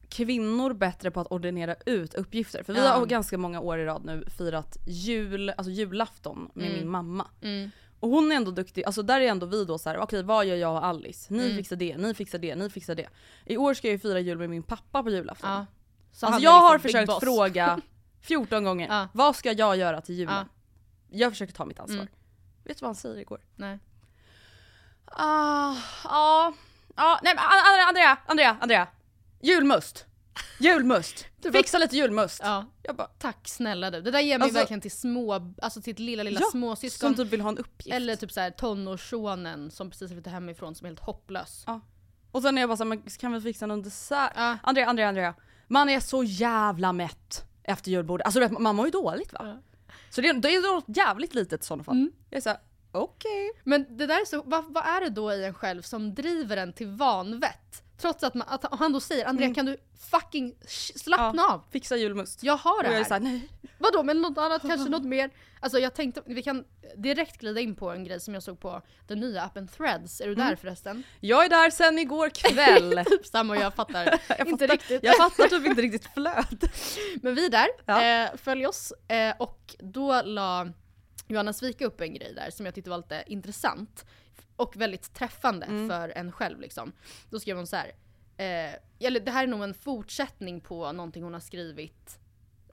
kvinnor 0.10 0.74
bättre 0.74 1.12
på 1.12 1.20
att 1.20 1.28
ordinera 1.28 1.76
ut 1.86 2.14
uppgifter. 2.14 2.64
För 2.64 2.74
vi 2.74 2.80
har 2.88 3.06
ganska 3.06 3.38
många 3.38 3.60
år 3.62 3.80
i 3.80 3.86
rad 3.86 4.06
nu 4.06 4.24
firat 4.38 4.78
jul, 4.88 5.50
alltså 5.50 5.72
julafton 5.72 6.52
med 6.54 6.66
Mm. 6.68 6.78
min 6.80 6.90
mamma. 6.90 7.28
Och 8.00 8.10
hon 8.10 8.32
är 8.32 8.36
ändå 8.36 8.52
duktig, 8.52 8.84
alltså 8.86 9.02
där 9.02 9.22
är 9.22 9.28
ändå 9.28 9.46
vi 9.46 9.66
då 9.66 9.78
så 9.78 9.90
här: 9.90 9.98
okej 9.98 10.24
vad 10.24 10.46
gör 10.46 10.56
jag 10.56 10.72
och 10.76 10.86
Alice? 10.86 11.34
Ni 11.34 11.44
Mm. 11.46 11.58
fixar 11.58 11.76
det, 11.76 11.98
ni 11.98 12.14
fixar 12.14 12.40
det, 12.40 12.56
ni 12.56 12.70
fixar 12.70 12.96
det. 12.96 13.08
I 13.46 13.58
år 13.58 13.74
ska 13.74 13.88
jag 13.88 13.92
ju 13.94 14.00
fira 14.00 14.20
jul 14.20 14.38
med 14.38 14.50
min 14.50 14.64
pappa 14.64 15.04
på 15.04 15.10
julafton. 15.10 15.50
ja. 15.50 15.66
Så 16.12 16.26
alltså 16.26 16.42
jag 16.42 16.52
har 16.52 16.74
liksom 16.74 16.84
big 16.84 16.92
försökt 16.92 17.08
boss. 17.08 17.20
fråga 17.24 17.82
14 18.22 18.64
gånger, 18.64 18.88
Ja. 18.88 19.08
vad 19.14 19.36
ska 19.36 19.52
jag 19.52 19.78
göra 19.78 20.02
till 20.02 20.16
julen? 20.16 20.36
Ja. 20.36 20.46
Jag 21.20 21.32
försöker 21.32 21.54
ta 21.54 21.66
mitt 21.66 21.80
ansvar. 21.80 21.96
Mm. 22.02 22.08
Vet 22.64 22.78
du 22.78 22.82
vad 22.82 22.88
han 22.88 22.96
säger 22.96 23.18
igår? 23.18 23.42
Nej. 23.56 23.80
Ah, 25.06 25.76
ja, 26.04 26.54
ja, 26.96 27.20
nej 27.24 27.34
men 27.36 27.44
Andrea, 27.44 27.88
Andrea, 27.88 28.18
Andrea, 28.28 28.58
Andrea. 28.62 28.88
Julmust. 29.42 30.06
Julmust. 30.60 31.26
Fixa 31.52 31.78
lite 31.78 31.96
julmust. 31.98 32.40
Ja. 32.44 32.66
Jag 32.84 32.96
bara, 32.96 33.08
Tack 33.08 33.48
snälla 33.48 33.92
du. 33.92 34.02
Det 34.02 34.12
där 34.12 34.20
ger 34.20 34.38
mig 34.38 34.46
Alltså- 34.46 34.60
verkligen 34.60 34.82
till 34.82 34.92
små, 34.92 35.54
alltså 35.62 35.82
till 35.82 35.96
lilla 35.96 36.24
lilla 36.24 36.40
Ja, 36.40 36.48
småsyskon. 36.52 37.16
som 37.16 37.24
typ 37.26 37.34
vill 37.34 37.42
ha 37.42 37.50
en 37.50 37.58
uppgift. 37.58 37.96
Eller 37.96 38.16
typ 38.16 38.32
såhär 38.32 38.52
tonårssonen 38.52 39.72
som 39.72 39.90
precis 39.90 40.12
flyttat 40.12 40.34
hemifrån 40.34 40.76
som 40.76 40.86
är 40.86 40.90
helt 40.90 41.00
hopplös. 41.00 41.64
Ja. 41.68 41.82
Och 42.32 42.42
sen 42.42 42.58
är 42.58 42.62
jag 42.62 42.70
bara 42.70 42.78
såhär, 42.78 42.90
men 42.90 43.02
kan 43.02 43.34
vi 43.34 43.42
fixa 43.42 43.66
någon 43.66 43.82
dessert? 43.84 44.32
Ja. 44.36 44.58
Andrea, 44.64 44.88
Andrea, 44.88 45.08
Andrea. 45.08 45.34
Man 45.68 45.90
är 45.90 46.00
så 46.00 46.24
jävla 46.24 46.94
mätt 46.94 47.46
efter 47.64 47.92
julbordet. 47.92 48.26
Alltså 48.26 48.40
du 48.40 48.48
vet, 48.48 48.60
man 48.60 48.76
mår 48.76 48.86
ju 48.86 48.92
dåligt 48.92 49.34
va? 49.34 49.40
Ja. 49.44 49.58
Så 50.10 50.22
det, 50.22 50.34
det 50.34 50.56
är 50.56 50.74
något 50.76 50.98
jävligt 50.98 51.34
litet 51.36 51.64
i 51.64 51.66
sådana 51.66 51.84
fall. 51.84 51.96
Mm. 51.96 52.12
Jag 52.30 52.38
är 52.38 52.42
såhär, 52.42 52.60
okej. 52.92 53.52
Men 53.64 53.98
det 53.98 54.08
där 54.08 54.22
är 54.22 54.26
så, 54.26 54.42
vad, 54.46 54.74
vad 54.74 54.86
är 54.86 55.02
det 55.02 55.10
då 55.10 55.34
i 55.34 55.46
en 55.46 55.54
själv 55.54 55.82
som 55.82 56.14
driver 56.16 56.58
en 56.58 56.74
till 56.74 56.88
vanvett? 56.88 57.84
Trots 57.98 58.24
att, 58.24 58.34
man, 58.34 58.48
att 58.50 58.66
han 58.80 58.94
då 58.94 59.00
säger 59.00 59.26
Andrea 59.26 59.54
kan 59.54 59.66
du 59.66 59.78
fucking 60.12 60.56
slappna 60.96 61.28
Mm. 61.30 61.36
Ja. 61.48 61.54
av? 61.54 61.62
Fixa 61.72 61.96
julmust. 61.98 62.44
Jag 62.44 62.58
har 62.58 62.84
det 62.84 62.90
Och 62.90 62.94
jag 62.96 63.00
är 63.00 63.04
här. 63.04 63.08
såhär, 63.10 63.22
nej. 63.22 63.50
Vadå, 63.78 64.04
men 64.04 64.22
något 64.22 64.38
annat, 64.38 64.62
kanske 64.68 64.90
något 64.90 65.04
mer? 65.06 65.30
Alltså 65.60 65.80
jag 65.80 65.94
tänkte, 65.94 66.22
vi 66.26 66.42
kan 66.44 66.64
direkt 66.96 67.38
glida 67.38 67.60
in 67.62 67.76
på 67.76 67.92
en 67.92 68.04
grej 68.04 68.20
som 68.20 68.34
jag 68.34 68.44
såg 68.44 68.60
på 68.60 68.82
den 69.08 69.20
nya 69.20 69.42
appen 69.44 69.68
Threads. 69.68 70.22
Är 70.22 70.26
du 70.28 70.34
Mm. 70.34 70.48
där 70.48 70.56
förresten? 70.56 71.04
Jag 71.20 71.46
är 71.46 71.50
där 71.50 71.70
sen 71.70 72.00
igår 72.00 72.30
kväll. 72.30 73.06
typ 73.10 73.26
samma 73.26 73.54
och 73.54 73.60
jag 73.62 73.74
fattar 73.74 74.06
jag 74.38 74.48
inte 74.48 74.52
fattar, 74.52 74.68
riktigt. 74.68 75.04
Jag 75.04 75.18
fattar 75.18 75.48
typ 75.48 75.66
inte 75.66 75.82
riktigt 75.82 76.14
flödet. 76.14 76.72
Men 77.22 77.36
vi 77.36 77.46
är 77.46 77.50
där, 77.50 77.68
Ja. 77.86 78.04
eh, 78.04 78.30
följ 78.38 78.68
oss. 78.68 78.92
Eh, 79.08 79.34
och 79.40 79.76
då 79.80 80.22
la 80.22 80.68
Johanna 81.28 81.54
Svika 81.54 81.86
upp 81.86 82.02
en 82.02 82.14
grej 82.14 82.34
där 82.36 82.50
som 82.52 82.66
jag 82.66 82.76
tyckte 82.76 82.90
var 82.90 82.98
lite 82.98 83.24
intressant. 83.28 84.06
Och 84.58 84.76
väldigt 84.76 85.14
träffande 85.14 85.66
Mm. 85.66 85.90
för 85.90 86.10
en 86.16 86.32
själv 86.32 86.60
liksom. 86.60 86.92
Då 87.30 87.40
skrev 87.40 87.58
hon 87.58 87.68
så 87.68 87.76
här. 87.76 87.88
Eh, 88.38 88.80
eller 89.00 89.20
det 89.20 89.32
här 89.32 89.44
är 89.44 89.48
nog 89.48 89.64
en 89.64 89.74
fortsättning 89.74 90.62
på 90.62 90.92
någonting 90.92 91.24
hon 91.24 91.34
har 91.34 91.40
skrivit. 91.40 92.20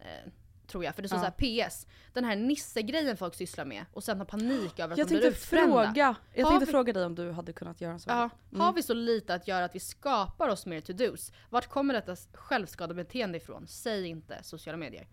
Eh, 0.01 0.31
tror 0.67 0.85
jag. 0.85 0.95
För 0.95 1.03
det 1.03 1.09
står 1.09 1.19
Ja. 1.19 1.33
så 1.39 1.45
här 1.45 1.69
PS. 1.69 1.87
Den 2.13 2.25
här 2.25 2.37
Nisse-grejen 2.37 3.17
folk 3.17 3.35
sysslar 3.35 3.65
med 3.65 3.85
och 3.93 4.05
sen 4.05 4.19
har 4.19 4.25
panik 4.25 4.79
över 4.79 4.93
att 4.93 4.99
Jag 4.99 5.07
de 5.09 5.15
blir 5.17 5.27
utbrända. 5.29 5.73
fråga, 5.87 6.15
jag 6.35 6.45
Har 6.45 6.51
tänkte 6.51 6.67
vi- 6.67 6.73
fråga 6.73 6.93
dig 6.93 7.05
om 7.05 7.15
du 7.15 7.31
hade 7.31 7.53
kunnat 7.53 7.81
göra 7.81 7.93
en 7.93 8.01
sån. 8.01 8.17
Ja, 8.17 8.31
har 8.65 8.73
vi 8.73 8.83
så 8.83 8.95
lite 8.95 9.35
att 9.35 9.49
göra 9.49 9.65
att 9.65 9.75
vi 9.75 9.81
skapar 9.81 10.49
oss 10.49 10.67
mer 10.67 10.81
to-dos? 10.81 11.33
Vart 11.51 11.69
kommer 11.69 11.95
detta 11.95 12.17
självskadebeteende 12.35 13.39
ifrån? 13.39 13.67
Säg 13.67 14.07
inte 14.07 14.39
sociala 14.43 14.77
medier. 14.77 15.07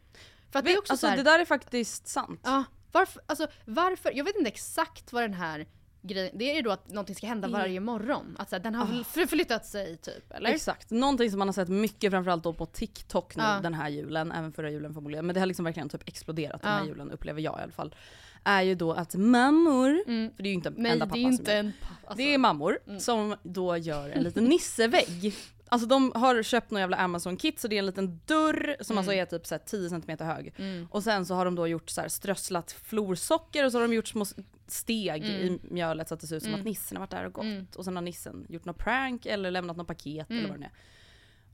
För 0.52 0.60
att 0.60 0.66
det 0.66 0.74
är 0.74 0.80
också 0.80 0.94
alltså 0.94 1.06
så 1.08 1.10
här, 1.10 1.18
det 1.18 1.24
där 1.24 1.40
är 1.40 1.46
faktiskt 1.46 2.08
sant. 2.08 2.40
Ja, 2.44 2.64
varför, 2.92 3.22
alltså 3.26 3.48
varför, 3.66 4.12
jag 4.16 4.24
vet 4.26 4.36
inte 4.36 4.50
exakt 4.50 5.14
vad 5.14 5.24
den 5.24 5.34
här 5.34 5.66
grejen, 6.02 6.32
det 6.38 6.52
är 6.52 6.56
ju 6.56 6.62
då 6.62 6.72
att 6.72 6.90
någonting 6.90 7.16
ska 7.16 7.28
hända 7.28 7.48
varje 7.48 7.80
morgon. 7.80 8.36
Att 8.40 8.50
så 8.50 8.56
här, 8.56 8.64
den 8.64 8.76
har 8.76 8.86
väl 8.86 9.04
förflyttat 9.04 9.66
sig 9.66 9.98
typ, 9.98 10.32
eller? 10.32 10.50
Exakt, 10.50 10.92
någonting 10.92 11.30
som 11.30 11.40
man 11.40 11.48
har 11.48 11.54
sett 11.54 11.70
mycket 11.70 12.12
framförallt 12.12 12.44
då 12.44 12.54
på 12.54 12.66
TikTok 12.66 13.36
nu 13.36 13.44
Ja. 13.44 13.60
den 13.64 13.74
här 13.74 13.90
julen, 13.90 14.32
även 14.32 14.52
förra 14.52 14.70
julen 14.72 14.94
förmodligen, 14.94 15.26
men 15.26 15.34
det 15.34 15.40
har 15.40 15.48
liksom 15.48 15.66
verkligen 15.66 15.90
typ 15.90 16.08
exploderat 16.08 16.62
den 16.62 16.72
Ja. 16.72 16.78
här 16.78 16.86
julen 16.86 17.12
upplever 17.12 17.42
jag 17.42 17.60
i 17.60 17.64
alla 17.64 17.72
fall. 17.72 17.96
Är 18.44 18.62
ju 18.62 18.76
då 18.76 18.94
att 18.94 19.16
mammor, 19.16 20.04
Mm. 20.08 20.32
för 20.36 20.44
det 20.44 20.48
är 20.50 20.52
ju 20.52 20.56
inte 20.56 20.70
Nej, 20.78 20.92
enda 20.92 21.06
det 21.06 21.10
pappa 21.10 21.20
är 21.20 21.22
inte 21.22 21.46
som 21.46 21.54
gör 21.54 21.60
en 21.60 21.72
pa- 21.82 21.88
alltså, 22.08 22.18
Det 22.18 22.34
är 22.34 22.38
mammor 22.38 22.80
som 23.00 23.36
då 23.44 23.78
gör 23.78 24.10
en 24.10 24.24
liten 24.24 24.44
nissevägg. 24.50 25.34
Alltså 25.74 25.88
de 25.88 26.12
har 26.16 26.44
köpt 26.44 26.72
någon 26.72 26.80
jävla 26.82 26.98
Amazon-kit 26.98 27.60
så 27.60 27.68
det 27.68 27.76
är 27.76 27.80
en 27.80 27.86
liten 27.86 28.20
dörr 28.26 28.76
som 28.82 28.98
alltså 28.98 29.14
är 29.14 29.26
typ 29.26 29.48
så 29.48 29.56
här 29.56 29.60
10 29.60 29.90
cm 29.90 30.18
hög. 30.20 30.54
Mm. 30.58 30.88
Och 30.92 31.04
sen 31.04 31.26
så 31.26 31.36
har 31.36 31.46
de 31.46 31.56
då 31.56 31.68
gjort 31.68 31.90
så 31.90 32.02
här 32.02 32.08
strösslat 32.08 32.72
florsocker 32.72 33.66
och 33.66 33.72
så 33.72 33.78
har 33.78 33.88
de 33.88 33.94
gjort 33.94 34.08
små 34.08 34.26
steg 34.68 35.24
Mm. 35.26 35.42
i 35.42 35.60
mjölet 35.62 36.08
så 36.08 36.14
att 36.14 36.20
det 36.20 36.28
ser 36.28 36.36
ut 36.36 36.44
som 36.44 36.54
att 36.56 36.64
nissen 36.66 36.98
har 36.98 37.02
varit 37.02 37.12
där 37.12 37.26
och 37.26 37.34
gått. 37.34 37.76
Och 37.76 37.86
sen 37.86 37.96
har 37.96 38.04
nissen 38.04 38.46
gjort 38.50 38.66
något 38.66 38.78
prank 38.78 39.26
eller 39.26 39.52
lämnat 39.52 39.78
något 39.78 39.88
paket 39.88 40.30
Mm. 40.30 40.40
eller 40.40 40.50
vad 40.50 40.60
det 40.60 40.66
är. 40.66 40.72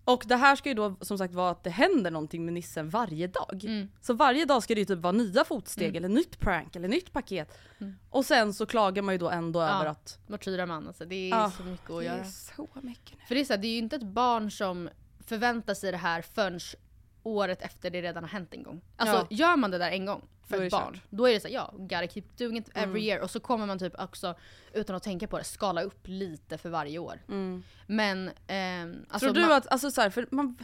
Och 0.07 0.23
det 0.27 0.35
här 0.35 0.55
ska 0.55 0.69
ju 0.69 0.75
då 0.75 0.95
som 1.01 1.17
sagt 1.17 1.33
vara 1.33 1.49
att 1.51 1.63
det 1.63 1.69
händer 1.69 2.11
någonting 2.11 2.45
med 2.45 2.53
nissen 2.53 2.89
varje 2.89 3.27
dag. 3.27 3.61
Mm. 3.63 3.89
Så 4.01 4.13
varje 4.13 4.45
dag 4.45 4.63
ska 4.63 4.73
det 4.75 4.79
ju 4.81 4.85
typ 4.85 4.99
vara 4.99 5.11
nya 5.11 5.43
fotsteg 5.45 5.95
eller 5.95 6.09
nytt 6.09 6.39
prank 6.39 6.75
eller 6.75 6.87
nytt 6.87 7.13
paket. 7.13 7.57
Och 8.09 8.25
sen 8.25 8.53
så 8.53 8.65
klagar 8.65 9.01
man 9.01 9.13
ju 9.13 9.17
då 9.17 9.29
ändå 9.29 9.61
över 9.61 9.85
att 9.85 10.19
Martyrar 10.27 10.65
man 10.65 10.87
alltså, 10.87 11.05
det 11.05 11.15
är 11.15 11.29
Ja, 11.29 11.51
så 11.57 11.63
mycket 11.63 11.89
att 11.89 11.99
det 11.99 12.05
göra. 12.05 12.17
är 12.19 12.23
så 12.23 12.67
mycket 12.81 13.17
nu. 13.19 13.25
För 13.27 13.35
det 13.35 13.41
är 13.41 13.45
så 13.45 13.53
här, 13.53 13.57
det 13.57 13.67
är 13.67 13.71
ju 13.71 13.77
inte 13.77 13.95
ett 13.95 14.03
barn 14.03 14.51
som 14.51 14.89
förväntar 15.25 15.73
sig 15.73 15.91
det 15.91 15.97
här 15.97 16.21
förrän 16.21 16.59
året 17.27 17.61
efter 17.61 17.89
det 17.89 18.01
redan 18.01 18.23
har 18.23 18.29
hänt 18.29 18.53
en 18.53 18.63
gång. 18.63 18.81
Alltså 18.95 19.15
Ja. 19.15 19.27
gör 19.29 19.55
man 19.57 19.71
det 19.71 19.77
där 19.77 19.91
en 19.91 20.05
gång 20.05 20.21
för 20.47 20.61
ett 20.63 20.71
barn, 20.71 20.93
kört. 20.93 21.01
då 21.09 21.27
är 21.29 21.33
det 21.33 21.39
så 21.39 21.47
här, 21.47 21.55
ja, 21.55 21.73
gotta 21.77 22.07
keep 22.07 22.23
doing 22.37 22.57
it 22.57 22.69
every 22.73 22.83
Mm. 22.83 22.97
year. 23.03 23.19
Och 23.21 23.31
så 23.31 23.39
kommer 23.39 23.65
man 23.65 23.79
typ 23.79 23.99
också, 24.01 24.35
utan 24.73 24.95
att 24.95 25.03
tänka 25.03 25.27
på 25.27 25.37
det, 25.37 25.43
skala 25.43 25.81
upp 25.81 25.99
lite 26.07 26.57
för 26.57 26.69
varje 26.69 26.99
år. 26.99 27.21
Mm. 27.27 27.63
Men, 27.87 28.31
ehm, 28.47 29.05
alltså 29.09 29.25
Tror 29.25 29.33
du 29.33 29.41
man- 29.41 29.51
att, 29.51 29.67
alltså 29.67 29.91
så 29.91 30.01
här, 30.01 30.09
för 30.09 30.27
man, 30.31 30.57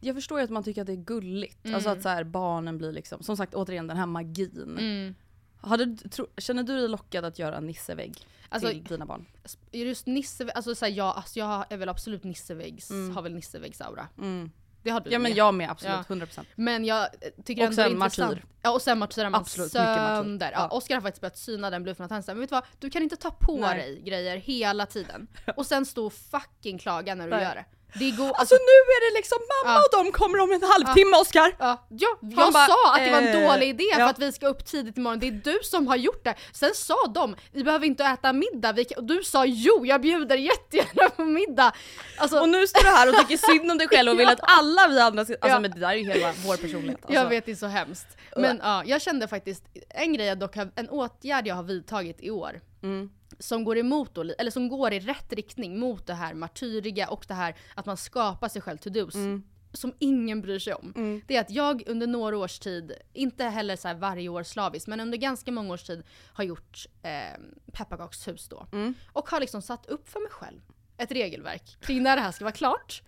jag 0.00 0.16
förstår 0.16 0.38
ju 0.38 0.44
att 0.44 0.50
man 0.50 0.62
tycker 0.64 0.80
att 0.80 0.86
det 0.86 0.92
är 0.92 0.96
gulligt. 1.04 1.64
Mm. 1.64 1.74
Alltså 1.74 1.90
att 1.90 2.02
så 2.02 2.08
här, 2.08 2.24
barnen 2.24 2.78
blir 2.78 2.92
liksom, 2.92 3.22
som 3.22 3.36
sagt 3.36 3.54
återigen 3.54 3.86
den 3.86 3.96
här 3.96 4.06
magin. 4.06 4.76
Mm. 4.78 5.14
Hade, 5.60 5.96
tro, 5.96 6.26
känner 6.38 6.62
du 6.62 6.76
dig 6.78 6.88
lockad 6.88 7.24
att 7.24 7.38
göra 7.38 7.60
nissevägg 7.60 8.14
Alltså, 8.48 8.68
till 8.68 8.84
dina 8.84 9.06
barn? 9.06 9.26
Just 9.72 10.06
Nisse, 10.06 10.48
alltså, 10.52 10.74
så 10.74 10.84
här, 10.84 10.92
ja, 10.92 11.12
alltså 11.12 11.38
jag 11.38 11.64
är 11.72 11.76
väl 11.76 11.88
absolut 11.88 12.24
Nisseväggs, 12.24 12.90
har 13.14 13.22
väl 13.22 13.34
Nisseväggs-aura. 13.34 14.06
Mm. 14.18 14.50
Det 14.84 14.90
har 14.90 15.00
du 15.00 15.10
Ja 15.10 15.18
men 15.18 15.34
jag 15.34 15.54
med 15.54 15.70
absolut, 15.70 15.94
Ja. 16.08 16.14
100%. 16.14 16.44
Men 16.54 16.84
jag 16.84 17.08
tycker 17.44 17.62
Och 17.62 17.66
ändå 17.66 17.76
det 17.82 17.82
är 17.88 17.90
intressant. 17.90 18.30
martyr. 18.30 18.44
Ja 18.62 18.70
och 18.72 18.82
sen 18.82 18.98
martyrar 18.98 19.30
man 19.30 19.40
Absolut, 19.40 19.72
mycket 19.74 19.84
martyr. 19.86 20.16
sönder. 20.16 20.50
Ja. 20.52 20.68
Oskar 20.68 20.94
har 20.94 21.02
faktiskt 21.02 21.20
börjat 21.20 21.38
syna 21.38 21.70
den 21.70 21.82
bluffen 21.82 22.04
att 22.04 22.10
han 22.10 22.22
säger 22.22 22.34
men 22.34 22.40
vet 22.40 22.50
du 22.50 22.54
vad, 22.54 22.64
du 22.78 22.90
kan 22.90 23.02
inte 23.02 23.16
ta 23.16 23.30
på 23.30 23.56
Nej. 23.56 23.78
dig 23.78 24.02
grejer 24.02 24.36
hela 24.36 24.86
tiden. 24.86 25.26
Och 25.56 25.66
sen 25.66 25.86
stå 25.86 26.06
och 26.06 26.12
fucking 26.12 26.78
klaga 26.78 27.14
när 27.14 27.24
du 27.24 27.30
Nej. 27.30 27.42
gör 27.44 27.54
det. 27.54 27.64
Det 27.98 28.10
går, 28.10 28.24
alltså, 28.26 28.40
Alltså 28.40 28.54
nu 28.54 28.76
är 28.96 29.10
det 29.10 29.18
liksom 29.18 29.38
mamma 29.54 29.74
Ja. 29.78 29.82
och 29.98 30.04
de 30.04 30.12
kommer 30.12 30.38
om 30.40 30.52
en 30.52 30.62
halvtimme 30.62 31.16
Oskar! 31.16 31.56
Ja, 31.58 31.86
ja 31.88 32.08
jag 32.20 32.52
bara, 32.52 32.66
sa 32.66 32.94
att 32.94 33.04
det 33.04 33.10
var 33.10 33.18
en 33.18 33.42
eh, 33.42 33.50
dålig 33.50 33.68
idé 33.68 33.84
för 33.94 34.00
ja. 34.00 34.08
att 34.08 34.18
vi 34.18 34.32
ska 34.32 34.46
upp 34.46 34.64
tidigt 34.66 34.96
imorgon, 34.98 35.18
det 35.18 35.26
är 35.28 35.30
du 35.32 35.58
som 35.62 35.86
har 35.86 35.96
gjort 35.96 36.24
det. 36.24 36.34
Sen 36.52 36.74
sa 36.74 37.06
de, 37.14 37.36
vi 37.52 37.64
behöver 37.64 37.86
inte 37.86 38.04
äta 38.04 38.32
middag, 38.32 38.72
vi 38.72 38.84
kan, 38.84 38.98
och 38.98 39.04
du 39.04 39.22
sa 39.22 39.44
jo, 39.46 39.86
jag 39.86 40.00
bjuder 40.00 40.36
jättegärna 40.36 41.10
på 41.10 41.24
middag. 41.24 41.72
Alltså, 42.18 42.40
Och 42.40 42.48
nu 42.48 42.66
står 42.66 42.82
du 42.82 42.88
här 42.88 43.08
och 43.08 43.14
tycker 43.14 43.52
synd 43.52 43.70
om 43.70 43.78
dig 43.78 43.88
själv 43.88 44.10
och 44.12 44.18
vill 44.20 44.28
att 44.28 44.40
alla 44.42 44.88
vi 44.88 45.00
andra 45.00 45.24
ska... 45.24 45.34
Alltså 45.34 45.48
Ja. 45.48 45.60
men 45.60 45.70
det 45.70 45.80
där 45.80 45.88
är 45.88 45.94
ju 45.94 46.12
hela 46.12 46.32
vår 46.46 46.56
personlighet. 46.62 46.98
Alltså. 47.04 47.14
Jag 47.20 47.28
vet, 47.28 47.46
det 47.46 47.52
är 47.52 47.56
så 47.56 47.66
hemskt. 47.66 48.06
Men 48.36 48.60
ja, 48.62 48.82
jag 48.86 49.02
kände 49.02 49.28
faktiskt, 49.28 49.64
en 49.90 50.12
grej 50.12 50.26
jag 50.26 50.38
dock 50.38 50.56
har, 50.56 50.68
en 50.76 50.88
åtgärd 50.88 51.46
jag 51.46 51.54
har 51.54 51.62
vidtagit 51.62 52.16
i 52.20 52.30
år, 52.30 52.60
Mm. 52.82 53.10
Som 53.38 53.64
går 53.64 53.78
emot 53.78 54.14
då, 54.14 54.22
eller 54.38 54.50
som 54.50 54.68
går 54.68 54.92
i 54.92 55.00
rätt 55.00 55.32
riktning 55.32 55.78
mot 55.78 56.06
det 56.06 56.14
här 56.14 56.34
martyriga 56.34 57.08
och 57.08 57.24
det 57.28 57.34
här 57.34 57.54
att 57.74 57.86
man 57.86 57.96
skapar 57.96 58.48
sig 58.48 58.62
själv 58.62 58.78
to-dos. 58.78 59.14
Mm. 59.14 59.42
Som 59.72 59.94
ingen 59.98 60.40
bryr 60.40 60.58
sig 60.58 60.74
om. 60.74 61.22
Det 61.26 61.36
är 61.36 61.40
att 61.40 61.50
jag 61.50 61.82
under 61.86 62.06
några 62.06 62.38
års 62.38 62.58
tid, 62.58 62.92
inte 63.12 63.44
heller 63.44 63.76
så 63.76 63.94
varje 63.94 64.28
år 64.28 64.42
slaviskt, 64.42 64.88
men 64.88 65.00
under 65.00 65.18
ganska 65.18 65.52
många 65.52 65.74
års 65.74 65.82
tid 65.82 66.02
har 66.32 66.44
gjort 66.44 66.86
eh, 67.02 67.40
pepparkakshus 67.72 68.48
då. 68.48 68.66
Mm. 68.72 68.94
Och 69.12 69.28
har 69.28 69.40
liksom 69.40 69.62
satt 69.62 69.86
upp 69.86 70.08
för 70.08 70.20
mig 70.20 70.30
själv 70.30 70.60
ett 70.96 71.12
regelverk 71.12 71.76
kring 71.80 72.02
när 72.02 72.16
det 72.16 72.22
här 72.22 72.32
ska 72.32 72.44
vara 72.44 72.52
klart. 72.52 73.02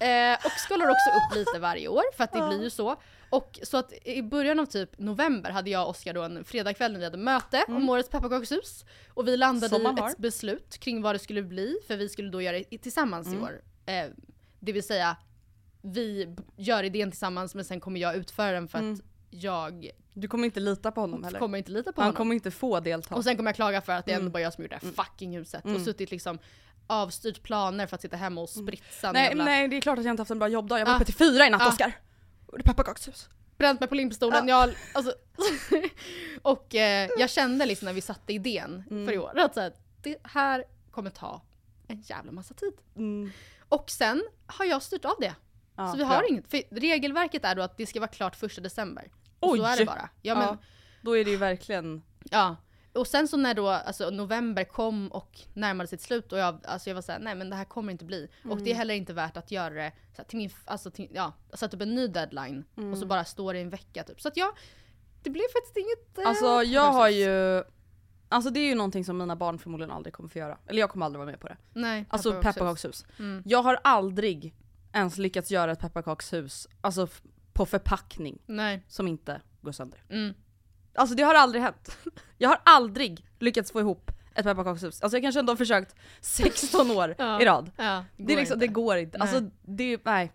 Eh, 0.00 0.46
och 0.46 0.52
skalar 0.52 0.86
också 0.86 1.10
upp 1.10 1.36
lite 1.36 1.58
varje 1.58 1.88
år 1.88 2.02
för 2.16 2.24
att 2.24 2.32
det 2.32 2.48
blir 2.48 2.62
ju 2.62 2.70
så. 2.70 2.96
Och 3.30 3.58
så 3.62 3.76
att 3.76 3.92
i 4.04 4.22
början 4.22 4.60
av 4.60 4.66
typ 4.66 4.98
november 4.98 5.50
hade 5.50 5.70
jag 5.70 5.82
och 5.84 5.90
Oskar 5.90 6.14
då 6.14 6.22
en 6.22 6.44
fredagkväll 6.44 6.92
när 6.92 6.98
vi 6.98 7.04
hade 7.04 7.18
möte 7.18 7.64
om 7.68 7.88
årets 7.90 8.08
pepparkakshus. 8.08 8.84
Och 9.08 9.28
vi 9.28 9.36
landade 9.36 9.76
Mm. 9.76 9.98
I 9.98 10.10
ett 10.10 10.18
beslut 10.18 10.78
kring 10.78 11.02
vad 11.02 11.14
det 11.14 11.18
skulle 11.18 11.42
bli, 11.42 11.76
för 11.86 11.96
vi 11.96 12.08
skulle 12.08 12.30
då 12.30 12.42
göra 12.42 12.56
det 12.70 12.78
tillsammans 12.78 13.26
Mm. 13.26 13.38
i 13.40 13.42
år. 13.42 13.60
Eh, 13.86 14.06
det 14.60 14.72
vill 14.72 14.82
säga, 14.82 15.16
vi 15.82 16.36
gör 16.56 16.82
idén 16.84 17.10
tillsammans 17.10 17.54
men 17.54 17.64
sen 17.64 17.80
kommer 17.80 18.00
jag 18.00 18.16
utföra 18.16 18.52
den 18.52 18.68
för 18.68 18.78
Mm. 18.78 18.92
att 18.94 19.00
jag 19.30 19.90
Du 20.14 20.28
kommer 20.28 20.44
inte 20.44 20.60
lita 20.60 20.92
på 20.92 21.00
honom 21.00 21.24
heller? 21.24 21.38
kommer 21.38 21.58
inte 21.58 21.70
lita 21.70 21.92
på 21.92 22.00
Han 22.00 22.06
honom. 22.08 22.16
kommer 22.16 22.34
inte 22.34 22.50
få 22.50 22.80
delta. 22.80 23.14
Och 23.14 23.24
sen 23.24 23.36
kommer 23.36 23.48
jag 23.48 23.56
klaga 23.56 23.80
för 23.80 23.92
att 23.92 24.06
det 24.06 24.12
är 24.12 24.16
ändå 24.16 24.22
Mm. 24.24 24.32
bara 24.32 24.40
jag 24.42 24.52
som 24.52 24.64
gjort 24.64 24.70
det 24.70 24.78
här 24.82 24.92
fucking 25.04 25.36
huset. 25.36 25.64
Och 25.64 25.80
suttit 25.80 26.10
liksom 26.10 26.38
avstyrt 26.86 27.42
planer 27.42 27.86
för 27.86 27.94
att 27.94 28.02
sitta 28.02 28.16
hemma 28.16 28.40
och 28.40 28.48
spritsa 28.48 29.12
nej, 29.12 29.24
jävla... 29.28 29.44
nej 29.44 29.68
det 29.68 29.76
är 29.76 29.80
klart 29.80 29.98
att 29.98 30.04
jag 30.04 30.12
inte 30.12 30.20
haft 30.20 30.30
en 30.30 30.38
bra 30.38 30.48
jobbdag, 30.48 30.78
jag 30.78 30.86
var 30.86 30.92
Ah. 30.92 30.96
uppe 30.96 31.04
till 31.04 31.14
fyra 31.14 31.46
i 31.46 31.50
natt 31.50 31.62
Ah. 31.62 31.68
Oskar! 31.68 31.92
Och 32.52 32.58
det 32.58 32.62
är 32.62 32.66
pepparkakshus. 32.66 33.28
bränt 33.58 33.80
mig 33.80 33.88
på 33.88 33.94
limpstolen. 33.94 34.48
Jag, 34.48 34.74
alltså, 34.94 35.14
och 36.42 36.74
eh, 36.74 37.10
jag 37.18 37.30
kände 37.30 37.66
liksom 37.66 37.86
när 37.86 37.92
vi 37.92 38.00
satte 38.00 38.32
idén 38.32 38.84
Mm. 38.90 39.06
för 39.06 39.12
i 39.12 39.18
år 39.18 39.38
att 39.38 39.54
så 39.54 39.60
här, 39.60 39.72
det 40.02 40.16
här 40.24 40.64
kommer 40.90 41.10
ta 41.10 41.42
en 41.88 42.00
jävla 42.00 42.32
massa 42.32 42.54
tid. 42.54 42.72
Mm. 42.96 43.30
Och 43.68 43.90
sen 43.90 44.22
har 44.46 44.64
jag 44.64 44.82
styrt 44.82 45.04
av 45.04 45.14
det. 45.20 45.34
Ja, 45.76 45.90
så 45.92 45.96
vi 45.96 46.04
har 46.04 46.30
inget. 46.30 46.50
För 46.50 46.62
regelverket 46.80 47.44
är 47.44 47.54
då 47.54 47.62
att 47.62 47.76
det 47.76 47.86
ska 47.86 48.00
vara 48.00 48.10
klart 48.10 48.36
första 48.36 48.60
december. 48.60 49.10
Och 49.40 49.56
så 49.56 49.62
Oj! 49.64 49.70
är 49.72 49.76
det 49.76 49.84
bara. 49.84 50.08
Ja, 50.22 50.34
men, 50.34 50.44
Ja, 50.44 50.56
då 51.02 51.16
är 51.16 51.24
det 51.24 51.30
ju 51.30 51.36
verkligen... 51.36 52.02
ja. 52.30 52.56
Och 52.92 53.06
sen 53.06 53.28
så 53.28 53.36
när 53.36 53.54
då 53.54 53.68
alltså, 53.68 54.10
november 54.10 54.64
kom 54.64 55.08
och 55.08 55.40
närmade 55.54 55.86
sitt 55.88 56.00
slut 56.00 56.32
och 56.32 56.38
jag, 56.38 56.58
alltså 56.64 56.90
jag 56.90 56.94
var 56.94 57.02
såhär, 57.02 57.18
nej 57.18 57.34
men 57.34 57.50
det 57.50 57.56
här 57.56 57.64
kommer 57.64 57.92
inte 57.92 58.04
bli. 58.04 58.28
Och 58.44 58.50
Mm. 58.52 58.64
det 58.64 58.70
är 58.70 58.74
heller 58.74 58.94
inte 58.94 59.12
värt 59.12 59.36
att 59.36 59.50
göra 59.50 59.74
det 59.74 59.92
så 60.16 60.22
här, 60.22 60.24
till 60.28 60.38
min, 60.38 60.50
alltså 60.64 60.90
till, 60.90 61.08
ja, 61.12 61.32
sätta 61.54 61.76
upp 61.76 61.82
en 61.82 61.94
ny 61.94 62.06
deadline 62.06 62.64
och 62.74 62.82
Mm. 62.82 62.96
så 62.96 63.06
bara 63.06 63.24
står 63.24 63.52
det 63.52 63.58
i 63.58 63.62
en 63.62 63.70
vecka 63.70 64.04
typ. 64.04 64.20
Så 64.20 64.28
att 64.28 64.36
jag, 64.36 64.48
det 65.22 65.30
blev 65.30 65.42
faktiskt 65.52 65.76
inget... 65.76 66.18
eh, 66.18 66.28
Alltså 66.28 66.62
jag 66.62 66.92
har 66.92 67.08
ju 67.08 67.64
Alltså 68.32 68.50
det 68.50 68.60
är 68.60 68.68
ju 68.68 68.74
någonting 68.74 69.04
som 69.04 69.18
mina 69.18 69.36
barn 69.36 69.58
förmodligen 69.58 69.90
aldrig 69.90 70.14
kommer 70.14 70.28
få 70.28 70.38
göra. 70.38 70.58
Eller 70.66 70.80
jag 70.80 70.90
kommer 70.90 71.06
aldrig 71.06 71.18
vara 71.18 71.30
med 71.30 71.40
på 71.40 71.48
det. 71.48 71.56
Nej, 71.72 72.04
Alltså 72.08 72.32
pepparkakshus. 72.40 73.06
Mm. 73.18 73.42
Jag 73.46 73.62
har 73.62 73.80
aldrig 73.84 74.54
ens 74.92 75.18
lyckats 75.18 75.50
göra 75.50 75.72
ett 75.72 75.78
pepparkakshus 75.80 76.68
alltså 76.80 77.08
på 77.52 77.66
förpackning 77.66 78.38
Nej. 78.46 78.84
som 78.88 79.08
inte 79.08 79.40
går 79.60 79.72
sönder. 79.72 80.02
Mm. 80.08 80.34
Alltså 80.94 81.14
det 81.16 81.22
har 81.22 81.34
aldrig 81.34 81.62
hänt. 81.62 81.96
Jag 82.38 82.48
har 82.48 82.60
aldrig 82.64 83.26
lyckats 83.38 83.72
få 83.72 83.80
ihop 83.80 84.10
ett 84.34 84.44
pepparkakshus. 84.44 85.02
Alltså 85.02 85.16
jag 85.16 85.22
kanske 85.22 85.38
ändå 85.40 85.50
har 85.52 85.56
försökt 85.56 85.94
16 86.20 86.90
år 86.90 87.14
Ja. 87.18 87.40
i 87.40 87.44
rad. 87.44 87.70
Ja, 87.76 88.04
Det, 88.16 88.32
är 88.32 88.36
liksom, 88.36 88.54
inte. 88.54 88.66
det 88.66 88.72
går 88.72 88.96
inte. 88.96 89.18
Nej. 89.18 89.28
Alltså 89.28 89.50
det 89.62 89.92
är, 89.92 90.00
nej. 90.04 90.32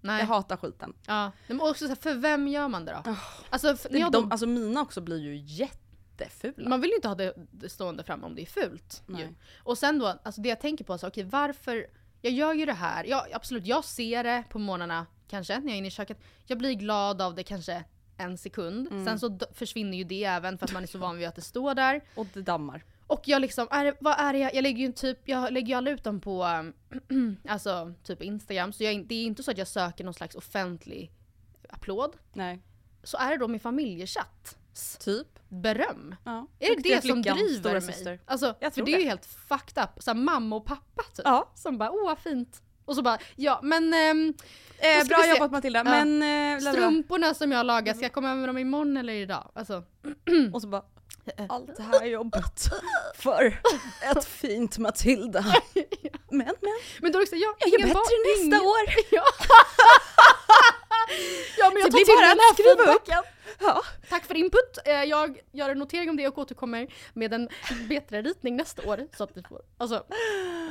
Nej. 0.00 0.18
Jag 0.20 0.26
hatar 0.26 0.56
skiten. 0.56 0.92
Ja. 1.06 1.32
Men 1.46 1.60
också 1.60 1.84
så 1.84 1.88
här, 1.88 1.94
för 1.96 2.14
vem 2.14 2.48
gör 2.48 2.68
man 2.68 2.84
det 2.84 3.00
då? 3.04 3.14
Alltså, 3.50 3.76
för, 3.76 3.96
jag 3.96 4.12
De, 4.12 4.22
då, 4.24 4.30
alltså 4.30 4.46
mina 4.46 4.80
också 4.80 5.00
blir 5.00 5.18
ju 5.18 5.36
jättefula. 5.36 6.68
man 6.68 6.80
vill 6.80 6.90
ju 6.90 6.96
inte 6.96 7.08
ha 7.08 7.14
det 7.14 7.34
det 7.50 7.68
stående 7.68 8.04
fram 8.04 8.24
om 8.24 8.34
det 8.34 8.42
är 8.42 8.46
fult. 8.46 9.02
Och 9.62 9.78
sen 9.78 9.98
då, 9.98 10.06
alltså 10.22 10.40
det 10.40 10.48
jag 10.48 10.60
tänker 10.60 10.84
på, 10.84 10.98
så, 10.98 11.08
okej 11.08 11.24
varför, 11.24 11.86
jag 12.20 12.32
gör 12.32 12.52
ju 12.54 12.66
det 12.66 12.72
här, 12.72 13.04
ja, 13.04 13.26
absolut 13.32 13.66
jag 13.66 13.84
ser 13.84 14.24
det 14.24 14.44
på 14.50 14.58
morgnarna 14.58 15.06
kanske 15.28 15.58
när 15.58 15.66
jag 15.66 15.72
är 15.74 15.78
inne 15.78 15.88
i 15.88 15.90
köket. 15.90 16.18
Jag 16.46 16.58
blir 16.58 16.72
glad 16.74 17.22
av 17.22 17.34
det 17.34 17.42
kanske 17.42 17.84
en 18.22 18.38
sekund, 18.38 18.88
Mm. 18.90 19.04
sen 19.04 19.18
så 19.20 19.38
försvinner 19.52 19.98
ju 19.98 20.04
det 20.04 20.24
även 20.24 20.58
för 20.58 20.66
att 20.66 20.72
man 20.72 20.82
är 20.82 20.86
så 20.86 20.98
van 20.98 21.18
vid 21.18 21.28
att 21.28 21.34
det 21.34 21.42
står 21.42 21.74
där. 21.74 22.00
Och 22.14 22.26
det 22.34 22.42
dammar. 22.42 22.84
Och 23.06 23.22
jag 23.24 23.42
liksom, 23.42 23.68
är, 23.70 23.84
det- 23.84 23.96
vad 24.00 24.18
är 24.20 24.32
det 24.32 24.38
jag, 24.38 24.54
jag 24.54 24.62
lägger 24.62 24.86
ju 24.86 24.92
typ, 24.92 25.28
jag 25.28 25.52
lägger 25.52 25.68
ju 25.68 25.74
aldrig 25.74 25.94
ut 25.94 26.04
dem 26.04 26.20
på, 26.20 26.44
alltså 27.48 27.94
typ 28.02 28.22
Instagram, 28.22 28.72
så 28.72 28.84
jag, 28.84 29.06
det 29.06 29.14
är 29.14 29.24
inte 29.24 29.42
så 29.42 29.50
att 29.50 29.58
jag 29.58 29.68
söker 29.68 30.04
någon 30.04 30.14
slags 30.14 30.34
offentlig 30.34 31.12
applåd. 31.68 32.16
Nej. 32.32 32.62
Så 33.02 33.16
är 33.16 33.30
det 33.30 33.36
då 33.36 33.48
min 33.48 33.60
familjechatt 33.60 34.58
Typ. 35.00 35.38
beröm. 35.48 36.14
Ja. 36.24 36.46
Är 36.58 36.76
det 36.76 36.82
det 36.82 37.04
som 37.04 37.22
driver 37.22 37.72
mig? 37.72 37.80
syster. 37.82 38.20
Alltså, 38.24 38.54
för 38.60 38.70
tror 38.70 38.86
det 38.86 38.92
är 38.92 38.98
ju 38.98 39.02
det. 39.04 39.08
helt 39.08 39.26
fucked 39.26 39.84
up. 39.84 40.02
Såhär 40.02 40.14
mamma 40.18 40.56
och 40.56 40.64
pappa 40.64 41.02
typ. 41.02 41.24
Ja. 41.24 41.50
Som 41.54 41.78
bara, 41.78 41.90
åh 41.90 42.06
vad 42.06 42.18
fint. 42.18 42.62
Och 42.84 42.96
så 42.96 43.02
bara, 43.02 43.18
ja 43.36 43.60
men 43.62 43.94
ehm, 43.94 44.34
Eh, 44.78 45.04
bra 45.06 45.26
jobbat 45.26 45.50
Matilda, 45.50 45.78
Ja. 45.78 45.84
men... 46.04 46.22
Eh, 46.62 46.72
strumporna 46.72 47.34
som 47.34 47.52
jag 47.52 47.66
lagar, 47.66 47.94
ska 47.94 48.02
jag 48.02 48.12
komma 48.12 48.28
över 48.30 48.40
med 48.40 48.48
dem 48.48 48.58
imorgon 48.58 48.96
eller 48.96 49.12
idag? 49.12 49.50
Alltså, 49.54 49.82
Och 50.52 50.62
så 50.62 50.68
bara, 50.68 50.82
allt 51.48 51.76
det 51.76 51.82
här 51.82 52.04
jobbet 52.06 52.68
för 53.16 53.60
ett 54.02 54.24
fint 54.24 54.78
Matilda. 54.78 55.44
Men, 56.30 56.46
men, 56.60 56.78
men 57.00 57.12
då 57.12 57.18
är 57.18 57.22
också, 57.22 57.36
ja, 57.36 57.54
jag 57.58 57.68
ingen 57.68 57.80
bättre 57.80 57.94
barn- 57.94 58.44
nästa 58.44 58.44
ingen- 58.44 58.60
år. 58.60 58.84
Ja. 59.10 59.24
ja 61.58 61.70
men 61.70 61.82
jag 61.82 61.90
Det 61.90 61.98
tar 61.98 62.04
till 62.04 62.16
mig 62.16 62.28
den 62.28 62.38
här 62.38 62.54
feedbacken. 62.54 63.22
Ja. 63.60 63.80
Tack 64.08 64.24
för 64.24 64.34
input. 64.36 64.78
Eh, 64.84 64.92
Jag 64.92 65.40
gör 65.52 65.70
en 65.70 65.78
notering 65.78 66.10
om 66.10 66.16
det 66.16 66.28
och 66.28 66.38
återkommer 66.38 66.86
med 67.14 67.32
en 67.34 67.48
bättre 67.88 68.22
ritning 68.22 68.56
nästa 68.56 68.88
år. 68.88 69.06
Så 69.16 69.24
att 69.24 69.30
vi 69.36 69.42
får, 69.42 69.62
alltså, 69.78 70.04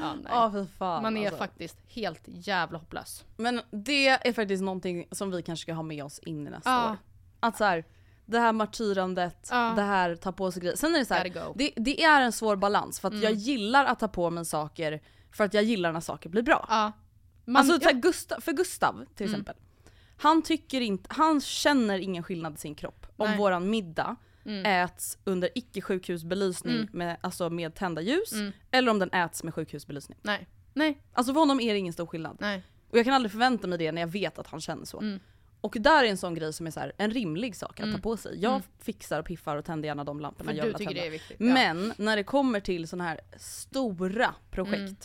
ja, 0.02 0.14
nej. 0.24 0.52
Fy 0.66 0.72
fan 0.78 1.04
Man 1.04 1.18
är 1.18 1.22
alltså. 1.26 1.38
faktiskt 1.38 1.78
helt 1.88 2.22
jävla 2.26 2.78
hopplös. 2.78 3.24
Men 3.38 3.62
det 3.72 4.08
är 4.08 4.34
faktiskt 4.34 4.64
någonting 4.64 5.08
som 5.12 5.32
vi 5.32 5.42
kanske 5.44 5.64
ska 5.64 5.74
ha 5.74 5.84
med 5.84 6.04
oss 6.04 6.20
in 6.20 6.48
i 6.48 6.50
nästa 6.50 6.70
Ja. 6.70 6.92
år. 6.92 6.98
Att 7.40 7.58
så 7.58 7.64
här, 7.64 7.84
det 8.26 8.40
här 8.40 8.54
martyrandet, 8.54 9.48
Ja. 9.52 9.74
det 9.76 9.82
här 9.82 10.16
ta 10.16 10.32
på 10.32 10.52
sig 10.52 10.62
grejer. 10.62 10.76
Sen 10.78 10.96
är 10.96 11.00
det 11.00 11.06
så 11.06 11.14
här. 11.14 11.26
Mm. 11.26 11.44
det, 11.56 11.72
det 11.76 12.04
är 12.04 12.22
en 12.22 12.32
svår 12.32 12.56
balans 12.56 13.00
för 13.00 13.08
att 13.08 13.22
jag 13.24 13.34
gillar 13.34 13.86
att 13.86 14.00
ta 14.00 14.08
på 14.08 14.30
mig 14.30 14.46
saker 14.46 15.02
för 15.32 15.44
att 15.44 15.54
jag 15.54 15.64
gillar 15.64 15.92
när 15.92 16.00
saker 16.00 16.30
blir 16.30 16.42
bra. 16.42 16.94
Man, 17.46 17.56
alltså 17.70 17.86
här, 17.88 17.94
Gustav, 17.94 18.40
för 18.42 18.52
Gustav 18.52 19.06
till 19.16 19.26
Mm. 19.26 19.34
exempel. 19.42 19.56
Han 20.22 20.42
tycker 20.42 20.82
inte, 20.82 21.10
han 21.14 21.42
känner 21.42 22.00
ingen 22.00 22.24
skillnad 22.24 22.54
i 22.54 22.58
sin 22.58 22.76
kropp 22.76 23.06
om 23.18 23.28
Nej. 23.30 23.38
våran 23.38 23.70
middag 23.70 24.16
Mm. 24.46 24.66
äts 24.86 25.18
under 25.24 25.50
icke 25.56 25.82
sjukhusbelysning 25.82 26.76
Mm. 26.76 26.88
med, 26.92 27.18
alltså 27.22 27.50
med 27.50 27.76
tända 27.76 28.02
ljus 28.02 28.34
Mm. 28.34 28.52
eller 28.72 28.92
om 28.92 29.00
den 29.00 29.10
äts 29.14 29.44
med 29.44 29.54
sjukhusbelysning. 29.54 30.18
Nej. 30.22 30.48
Nej. 30.74 31.02
Alltså 31.14 31.34
för 31.34 31.40
honom 31.40 31.60
är 31.60 31.74
det 31.74 31.80
ingen 31.80 31.94
stor 31.94 32.06
skillnad. 32.06 32.38
Nej. 32.40 32.64
Och 32.90 32.98
jag 32.98 33.06
kan 33.06 33.14
aldrig 33.14 33.32
förvänta 33.32 33.68
mig 33.68 33.78
det 33.78 33.92
när 33.92 34.02
jag 34.02 34.08
vet 34.08 34.40
att 34.40 34.48
han 34.48 34.62
känner 34.62 34.86
så. 34.86 35.00
Mm. 35.00 35.20
Och 35.62 35.76
där 35.80 36.04
är 36.04 36.08
en 36.08 36.18
sån 36.18 36.36
grej 36.36 36.54
som 36.54 36.68
är 36.68 36.72
så 36.72 36.80
här, 36.80 36.94
en 36.98 37.12
rimlig 37.12 37.56
sak 37.56 37.80
att 37.80 37.84
Mm. 37.86 37.96
ta 37.96 38.02
på 38.02 38.18
sig. 38.18 38.40
Jag 38.42 38.52
Mm. 38.52 38.62
fixar 38.80 39.20
och 39.20 39.26
piffar 39.26 39.58
och 39.58 39.66
tänder 39.66 39.88
gärna 39.88 40.04
de 40.04 40.20
lamporna 40.20 40.52
För 40.52 40.58
jag 40.58 40.66
vill 40.66 40.74
tända. 40.74 41.54
Men 41.54 41.94
när 41.98 42.16
det 42.16 42.24
kommer 42.24 42.60
till 42.60 42.88
såna 42.88 43.04
här 43.04 43.20
stora 43.38 44.36
projekt 44.52 44.80
Mm. 44.82 44.96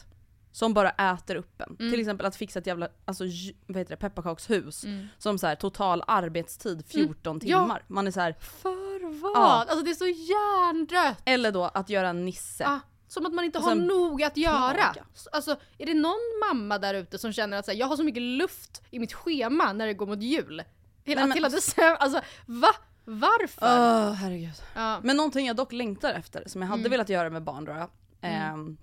Som 0.56 0.74
bara 0.74 0.90
äter 0.90 1.36
upp 1.36 1.60
en. 1.60 1.76
Mm. 1.80 1.92
Till 1.92 2.00
exempel 2.00 2.26
att 2.26 2.36
fixa 2.36 2.58
ett 2.58 2.66
jävla 2.66 2.88
alltså, 3.04 3.24
vad 3.66 3.76
heter 3.76 3.90
det, 3.90 3.96
pepparkakshus 3.96 4.84
Mm. 4.84 5.06
som 5.18 5.38
så 5.38 5.46
här, 5.46 5.54
total 5.54 6.02
arbetstid 6.06 6.84
14 6.88 7.40
Ja. 7.42 7.60
timmar. 7.62 7.84
Man 7.86 8.06
är 8.06 8.10
så 8.10 8.20
här, 8.20 8.32
För 8.40 9.20
vad? 9.20 9.32
Ja. 9.36 9.64
Alltså 9.68 9.82
det 9.84 9.90
är 9.90 9.94
så 9.94 10.06
hjärndött! 10.06 11.22
eller 11.24 11.52
då 11.52 11.64
att 11.64 11.90
göra 11.90 12.08
en 12.08 12.24
nisse. 12.24 12.66
Ah, 12.66 12.80
som 13.08 13.26
att 13.26 13.32
man 13.34 13.44
inte 13.44 13.58
Och 13.58 13.64
har 13.64 13.74
nog 13.74 14.22
att 14.22 14.36
göra. 14.36 14.74
plaga. 14.74 15.04
Alltså 15.32 15.56
är 15.78 15.86
det 15.86 15.94
någon 15.94 16.20
mamma 16.48 16.78
där 16.78 16.94
ute 16.94 17.18
som 17.18 17.32
känner 17.32 17.58
att 17.58 17.66
här, 17.66 17.74
jag 17.74 17.86
har 17.86 17.96
så 17.96 18.04
mycket 18.04 18.22
luft 18.22 18.82
i 18.90 18.98
mitt 18.98 19.12
schema 19.12 19.72
när 19.72 19.86
det 19.86 19.94
går 19.94 20.06
mot 20.06 20.22
jul? 20.22 20.62
Hela, 21.04 21.20
Nej, 21.20 21.28
men- 21.28 21.32
hela 21.36 21.48
december, 21.48 21.96
alltså 21.96 22.20
va? 22.46 22.68
Varför? 23.04 23.66
Åh 23.66 24.12
herregud. 24.12 24.62
Ja. 24.74 25.00
Men 25.02 25.16
någonting 25.16 25.46
jag 25.46 25.56
dock 25.56 25.72
längtar 25.72 26.12
efter, 26.14 26.42
som 26.46 26.62
jag 26.62 26.68
hade 26.68 26.80
Mm. 26.80 26.90
velat 26.90 27.08
göra 27.08 27.30
med 27.30 27.42
barn 27.42 27.64
då, 27.64 27.90
ehm, 28.20 28.76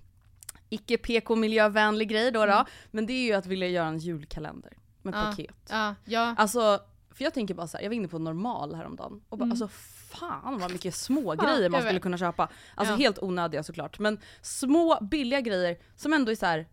icke 0.68 0.98
PK-miljövänlig 0.98 2.08
grej 2.08 2.30
då, 2.30 2.46
då 2.46 2.64
men 2.90 3.06
det 3.06 3.12
är 3.12 3.24
ju 3.24 3.32
att 3.32 3.46
vilja 3.46 3.68
göra 3.68 3.86
en 3.86 3.98
julkalender 3.98 4.72
med 5.02 5.14
Mm. 5.14 5.26
Ja. 5.26 5.30
paket. 5.30 5.56
Ja, 5.70 5.94
ja. 6.04 6.34
Alltså, 6.38 6.80
för 7.10 7.24
jag 7.24 7.34
tänker 7.34 7.54
bara 7.54 7.66
så 7.66 7.76
här, 7.76 7.84
jag 7.84 7.90
var 7.90 7.94
inne 7.94 8.08
på 8.08 8.18
normal 8.18 8.74
häromdagen 8.74 9.20
och 9.28 9.38
bara 9.38 9.44
Mm. 9.44 9.50
alltså 9.52 9.68
fan 10.10 10.58
vad 10.60 10.72
mycket 10.72 10.94
små 10.94 11.34
grejer 11.34 11.68
man 11.70 11.82
skulle 11.82 12.00
kunna 12.00 12.18
köpa. 12.18 12.48
Alltså 12.74 12.92
Ja. 12.94 12.98
helt 12.98 13.18
onödiga 13.22 13.62
såklart, 13.62 13.98
men 13.98 14.20
små 14.42 14.98
billiga 15.00 15.40
grejer 15.40 15.78
som 15.96 16.12
ändå 16.12 16.30
är 16.32 16.36
så 16.36 16.46
här 16.46 16.68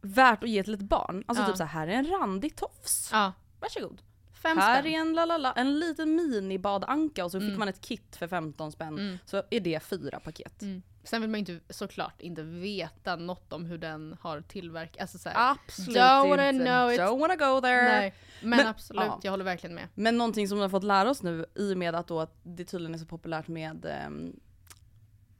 värt 0.00 0.42
att 0.42 0.50
ge 0.50 0.62
till 0.64 0.74
ett 0.74 0.80
barn. 0.80 1.24
Alltså 1.26 1.46
typ 1.46 1.56
så 1.56 1.64
här, 1.64 1.70
här 1.80 1.88
är 1.88 1.92
en 1.98 2.06
randig 2.06 2.56
tofs. 2.56 3.08
ja. 3.12 3.32
Varsågod. 3.60 4.02
Fem 4.42 4.58
Här 4.58 4.80
spänn. 4.82 4.92
är 4.94 4.98
en 5.00 5.12
lalala, 5.14 5.52
en 5.52 5.78
liten 5.78 6.16
minibadanka 6.16 7.24
och 7.24 7.30
så 7.30 7.36
Mm. 7.36 7.50
fick 7.50 7.58
man 7.58 7.68
ett 7.68 7.80
kit 7.80 8.16
för 8.16 8.28
15 8.28 8.72
spänn. 8.72 8.98
Mm. 8.98 9.18
Så 9.24 9.42
är 9.50 9.60
det 9.60 9.82
fyra 9.82 10.20
paket. 10.20 10.62
Mm. 10.62 10.82
Sen 11.08 11.20
vill 11.20 11.30
man 11.30 11.38
inte, 11.40 11.60
såklart 11.68 12.22
inte 12.22 12.42
veta 12.42 13.16
något 13.16 13.52
om 13.52 13.64
hur 13.64 13.78
den 13.78 14.16
har 14.20 14.40
tillverkat. 14.40 15.00
Alltså 15.00 15.18
så 15.18 15.28
här, 15.28 15.50
Absolut 15.50 15.96
Don't 15.96 16.28
wanna 16.28 16.48
inte. 16.48 16.64
know 16.64 16.92
it. 16.92 17.00
Don't 17.00 17.18
wanna 17.20 17.36
go 17.36 17.60
there. 17.60 17.82
Nej, 17.82 18.14
men, 18.40 18.50
Men- 18.58 18.66
absolut, 18.66 19.02
ja. 19.06 19.20
jag 19.22 19.30
håller 19.30 19.44
verkligen 19.44 19.74
med. 19.74 19.88
Men 19.94 20.18
någonting 20.18 20.48
som 20.48 20.58
vi 20.58 20.62
har 20.62 20.68
fått 20.68 20.84
lära 20.84 21.10
oss 21.10 21.22
nu 21.22 21.46
i 21.54 21.74
och 21.74 21.78
med 21.78 21.94
att 21.94 22.06
då 22.06 22.20
att 22.20 22.34
det 22.42 22.64
tydligen 22.64 22.94
är 22.94 22.98
så 22.98 23.06
populärt 23.06 23.48
med, 23.48 23.84
ehm, 23.86 24.40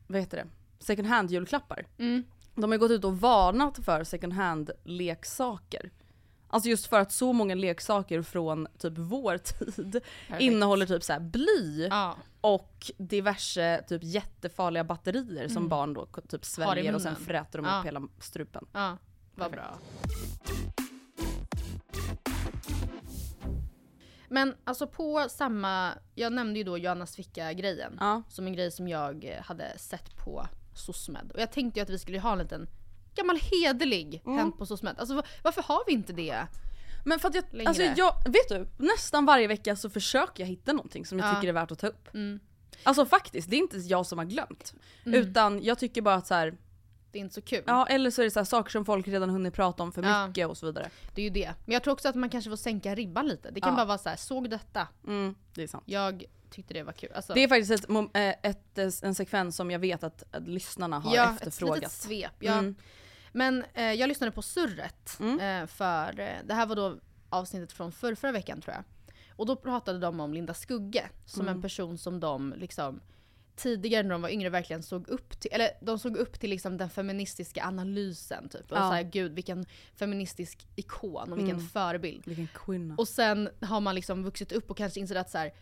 vad 0.07 0.21
heter 0.21 0.37
det, 0.37 0.47
second 0.85 1.09
hand 1.09 1.31
julklappar. 1.31 1.87
Mm. 1.99 2.25
De 2.55 2.71
har 2.71 2.79
gått 2.79 2.91
ut 2.91 3.05
och 3.05 3.21
varnat 3.21 3.85
för 3.85 4.05
second 4.05 4.33
hand 4.33 4.71
leksaker. 4.85 5.91
Alltså 6.51 6.69
just 6.71 6.87
för 6.87 7.01
att 7.01 7.13
så 7.13 7.33
många 7.33 7.55
leksaker 7.55 8.23
från 8.23 8.67
typ 8.79 8.93
vår 8.99 9.39
tid 9.39 9.93
Perfekt. 9.93 10.41
innehåller 10.43 10.87
typ 10.87 11.03
så 11.03 11.17
bly 11.21 11.87
Ja. 11.91 12.17
och 12.41 12.91
diverse 12.99 13.85
typ 13.89 14.05
jättefarliga 14.05 14.85
batterier 14.85 15.49
som 15.49 15.57
Mm. 15.57 15.69
barn 15.69 15.95
då 15.95 16.07
typ 16.29 16.45
sväljer 16.45 16.95
och 16.95 17.03
sen 17.03 17.17
fräter 17.17 17.59
de 17.59 17.67
Ja. 17.67 17.81
upp 17.81 17.87
hela 17.87 18.03
strupen. 18.21 18.67
Ja, 18.73 18.97
vad 19.35 19.51
bra. 19.51 19.79
Men 24.31 24.55
alltså 24.65 24.87
på 24.87 25.27
samma, 25.31 25.93
jag 26.15 26.33
nämnde 26.33 26.59
ju 26.59 26.65
då 26.65 26.79
Johannas 26.79 27.17
ficka-grejen. 27.17 28.01
Som 28.29 28.47
en 28.47 28.53
grej 28.53 28.71
som 28.71 28.89
jag 28.89 29.41
hade 29.45 29.79
sett 29.79 30.17
på 30.17 30.47
SOSMED. 30.75 31.33
Och 31.35 31.41
jag 31.41 31.53
tänkte 31.53 31.81
ju 31.81 31.83
att 31.85 31.91
vi 31.91 31.99
skulle 31.99 32.21
ha 32.21 32.33
en 32.33 32.39
liten 32.39 32.69
gammal 33.19 33.39
hederlig 33.53 34.23
Mm. 34.27 34.39
Hänt 34.39 34.59
på 34.59 34.67
SOSMED. 34.67 34.95
Alltså 34.99 35.15
va- 35.15 35.23
varför 35.43 35.63
har 35.63 35.83
vi 35.87 35.93
inte 35.93 36.13
det? 36.13 36.47
Men 37.05 37.19
för 37.19 37.29
att 37.29 37.35
jag, 37.35 37.45
Längre. 37.51 37.69
alltså 37.69 37.83
jag, 37.83 38.15
vet 38.25 38.49
du? 38.49 38.69
Nästan 38.87 39.27
varje 39.27 39.47
vecka 39.47 39.77
så 39.77 39.91
försöker 39.91 40.43
jag 40.43 40.49
hitta 40.49 40.73
någonting 40.73 41.07
som 41.07 41.19
jag 41.19 41.29
Ja. 41.29 41.35
tycker 41.35 41.49
är 41.49 41.53
värt 41.53 41.71
att 41.71 41.79
ta 41.79 41.87
upp. 41.87 42.15
Mm. 42.15 42.41
Alltså 42.83 43.07
faktiskt, 43.07 43.51
det 43.51 43.57
är 43.57 43.59
inte 43.59 43.77
jag 43.79 44.07
som 44.07 44.19
har 44.19 44.25
glömt. 44.25 44.75
Mm. 45.07 45.21
Utan 45.21 45.63
jag 45.63 45.79
tycker 45.79 46.03
bara 46.03 46.15
att 46.15 46.27
så 46.27 46.35
här, 46.35 46.55
Det 47.13 47.19
är 47.19 47.21
inte 47.21 47.35
så 47.35 47.43
kul. 47.43 47.63
ja 47.67 47.87
eller 47.87 48.11
så 48.11 48.21
är 48.23 48.25
det 48.25 48.31
så 48.31 48.39
här, 48.41 48.45
saker 48.45 48.71
som 48.71 48.85
folk 48.85 49.09
redan 49.09 49.31
hunnit 49.31 49.55
prata 49.55 49.83
om 49.83 49.93
för 49.93 50.03
Ja. 50.03 50.27
mycket 50.27 50.49
och 50.49 50.57
så 50.57 50.67
vidare. 50.67 50.91
Det 51.15 51.21
är 51.21 51.25
ju 51.25 51.31
det. 51.31 51.55
Men 51.65 51.73
jag 51.73 51.83
tror 51.83 51.93
också 51.93 52.09
att 52.09 52.15
man 52.15 52.31
kanske 52.31 52.51
får 52.51 52.57
sänka 52.57 52.95
ribban 52.95 53.27
lite. 53.29 53.51
Det 53.51 53.61
kan 53.61 53.71
Ja. 53.71 53.77
bara 53.77 53.87
vara 53.87 53.99
så 53.99 54.09
här: 54.09 54.17
såg 54.17 54.51
detta? 54.51 54.89
Mm, 55.07 55.35
det 55.55 55.63
är 55.63 55.67
sant. 55.67 55.85
Jag 55.87 56.25
tyckte 56.51 56.75
det 56.75 56.83
var 56.83 56.93
kul. 56.93 57.11
Alltså, 57.15 57.35
Det 57.35 57.45
är 57.45 57.49
faktiskt 57.49 57.71
ett, 57.85 57.91
eh, 57.91 58.51
ett, 58.51 58.79
eh, 58.79 58.89
en 59.09 59.15
sekvens 59.15 59.57
som 59.57 59.71
jag 59.71 59.79
vet 59.79 60.05
att, 60.05 60.23
att 60.35 60.49
lyssnarna 60.49 60.99
har 60.99 61.17
ja, 61.17 61.35
efterfrågat. 61.35 61.77
Ett 61.77 61.83
litet 61.83 61.93
svep. 61.97 62.33
Ja. 62.39 62.53
Mm. 62.53 62.75
Men 63.33 63.65
eh, 63.75 63.93
jag 63.93 64.09
lyssnade 64.09 64.33
på 64.33 64.43
Surret. 64.43 65.17
Mm. 65.21 65.41
Eh, 65.63 65.67
för 65.67 66.21
eh, 66.21 66.29
det 66.45 66.55
här 66.55 66.67
var 66.67 66.77
då 66.77 66.99
avsnittet 67.31 67.73
från 67.73 67.93
förra, 67.93 68.17
förra 68.17 68.33
veckan 68.33 68.61
tror 68.61 68.75
jag. 68.75 68.85
Och 69.37 69.47
då 69.47 69.57
pratade 69.57 69.99
de 69.99 70.21
om 70.21 70.35
Linda 70.35 70.55
Skugge 70.55 71.09
som 71.27 71.43
Mm. 71.43 71.55
en 71.57 71.63
person 71.63 71.99
som 71.99 72.21
de 72.21 72.55
liksom 72.57 73.01
tidigare 73.57 74.03
när 74.03 74.11
de 74.11 74.23
var 74.23 74.29
yngre 74.29 74.49
verkligen 74.51 74.83
såg 74.83 75.09
upp 75.09 75.41
till, 75.41 75.51
eller 75.53 75.71
de 75.81 75.99
såg 75.99 76.17
upp 76.17 76.41
till 76.41 76.51
liksom 76.51 76.77
den 76.77 76.91
feministiska 76.91 77.65
analysen 77.65 78.49
typ. 78.49 78.73
Och 78.73 78.79
Ja. 78.79 78.89
så 78.89 78.93
här, 78.95 79.03
gud 79.03 79.33
vilken 79.33 79.67
feministisk 79.97 80.67
ikon 80.77 81.33
och 81.33 81.39
vilken 81.39 81.55
Mm. 81.57 81.67
förebild. 81.69 82.23
Vilken 82.27 82.49
kvinna. 82.55 82.95
Och 82.99 83.09
sen 83.09 83.49
har 83.61 83.81
man 83.81 83.95
liksom 83.95 84.25
vuxit 84.25 84.53
upp 84.53 84.71
och 84.71 84.77
kanske 84.77 85.01
insett 85.01 85.17
att 85.17 85.31
så 85.31 85.39
här, 85.39 85.53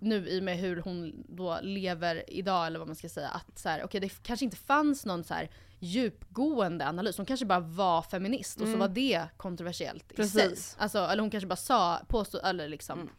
nu 0.00 0.28
i 0.28 0.40
och 0.40 0.44
med 0.44 0.56
hur 0.58 0.76
hon 0.80 1.24
då 1.28 1.58
lever 1.62 2.24
idag 2.30 2.66
eller 2.66 2.78
vad 2.78 2.88
man 2.88 2.96
ska 2.96 3.08
säga, 3.08 3.28
att 3.28 3.58
så 3.58 3.68
här, 3.68 3.84
okej 3.84 4.00
det 4.00 4.22
kanske 4.22 4.44
inte 4.44 4.56
fanns 4.56 5.06
någon 5.06 5.24
så 5.24 5.34
här 5.34 5.50
djupgående 5.78 6.86
analys. 6.86 7.16
Hon 7.16 7.26
kanske 7.26 7.46
bara 7.46 7.60
var 7.60 8.02
feminist 8.02 8.60
och 8.60 8.68
så 8.68 8.76
var 8.76 8.88
det 8.88 9.26
kontroversiellt 9.36 10.12
i 10.12 10.26
sig. 10.26 10.42
Mm. 10.42 10.50
Precis. 10.50 10.76
Alltså, 10.78 10.98
eller 10.98 11.20
hon 11.20 11.30
kanske 11.30 11.46
bara 11.46 11.56
sa, 11.56 12.00
påstod, 12.08 12.40
eller 12.44 12.68
liksom. 12.68 12.98
Mm. 12.98 13.10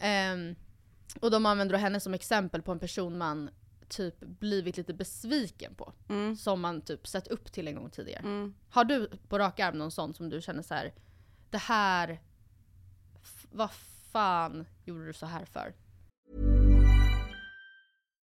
Ehm, 0.00 0.56
och 1.20 1.30
de 1.30 1.46
använder 1.46 1.78
henne 1.78 2.00
som 2.00 2.14
exempel 2.14 2.62
på 2.62 2.72
en 2.72 2.78
person 2.78 3.18
man 3.18 3.50
typ 3.88 4.20
blivit 4.20 4.76
lite 4.76 4.94
besviken 4.94 5.74
på. 5.74 5.92
Mm. 6.08 6.36
Som 6.36 6.60
man 6.60 6.80
typ 6.80 7.06
sett 7.06 7.28
upp 7.28 7.52
till 7.52 7.68
en 7.68 7.74
gång 7.74 7.90
tidigare. 7.90 8.22
Mm. 8.22 8.54
Har 8.70 8.84
du 8.84 9.10
på 9.28 9.38
rak 9.38 9.60
arm 9.60 9.78
någon 9.78 9.90
sån 9.90 10.14
som 10.14 10.28
du 10.28 10.40
känner 10.40 10.62
så 10.62 10.74
här, 10.74 10.92
det 11.50 11.58
här, 11.58 12.20
vad 13.50 13.70
fan 14.12 14.66
gjorde 14.84 15.06
du 15.06 15.12
så 15.12 15.26
här 15.26 15.44
för? 15.44 15.74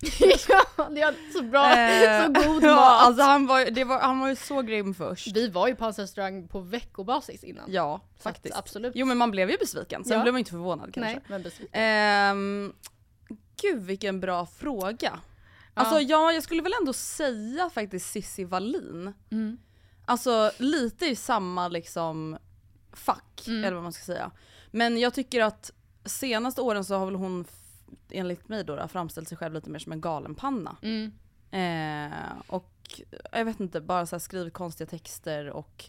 ja, 0.48 0.88
det 0.90 1.00
är 1.00 1.32
så 1.32 1.42
bra, 1.42 1.76
Eh, 1.76 2.24
så 2.26 2.32
god 2.32 2.62
ja, 2.62 2.74
mat. 2.74 3.00
alltså 3.02 3.22
han 3.22 3.46
var, 3.46 3.84
var, 3.84 4.00
han 4.00 4.20
var 4.20 4.28
ju 4.28 4.36
så 4.36 4.62
grym 4.62 4.94
först. 4.94 5.36
Vi 5.36 5.48
var 5.48 5.68
ju 5.68 5.74
på 5.74 5.84
hans 5.84 5.98
restaurang 5.98 6.48
på 6.48 6.60
veckobasis 6.60 7.44
innan. 7.44 7.64
Ja, 7.72 8.00
faktiskt. 8.20 8.56
absolut. 8.56 8.92
Jo 8.94 9.06
men 9.06 9.18
man 9.18 9.30
blev 9.30 9.50
ju 9.50 9.56
besviken, 9.56 10.04
sen 10.04 10.16
Ja. 10.16 10.22
blev 10.22 10.34
man 10.34 10.38
inte 10.38 10.50
förvånad 10.50 10.94
kanske. 10.94 11.12
Nej, 11.12 11.20
men 11.28 11.42
besviken. 11.42 11.80
Ehm, 11.80 12.72
gud 13.62 13.82
vilken 13.82 14.20
bra 14.20 14.46
fråga. 14.46 15.20
Alltså 15.74 16.00
ja, 16.00 16.32
jag 16.32 16.42
skulle 16.42 16.62
väl 16.62 16.72
ändå 16.80 16.92
säga 16.92 17.70
faktiskt 17.70 18.10
Sissi 18.10 18.44
Wallin. 18.44 19.12
Mm. 19.30 19.58
Alltså 20.04 20.50
lite 20.58 21.06
i 21.06 21.16
samma 21.16 21.68
liksom 21.68 22.38
fack, 22.92 23.42
Mm. 23.46 23.64
eller 23.64 23.74
vad 23.74 23.82
man 23.82 23.92
ska 23.92 24.04
säga. 24.04 24.30
Men 24.70 24.98
jag 25.00 25.14
tycker 25.14 25.40
att 25.42 25.70
senaste 26.04 26.60
åren 26.60 26.84
så 26.84 26.94
har 26.94 27.06
väl 27.06 27.14
hon, 27.14 27.44
enligt 28.10 28.48
mig 28.48 28.64
då, 28.64 28.76
då 28.76 28.88
framställt 28.88 29.28
sig 29.28 29.38
själv 29.38 29.54
lite 29.54 29.70
mer 29.70 29.78
som 29.78 29.92
en 29.92 30.00
galenpanna. 30.00 30.76
Mm. 30.82 31.12
Eh, 31.50 32.32
och 32.46 33.00
jag 33.32 33.44
vet 33.44 33.60
inte, 33.60 33.80
bara 33.80 34.06
så 34.06 34.16
här 34.16 34.20
skrivit 34.20 34.52
konstiga 34.54 34.86
texter 34.86 35.50
och 35.50 35.84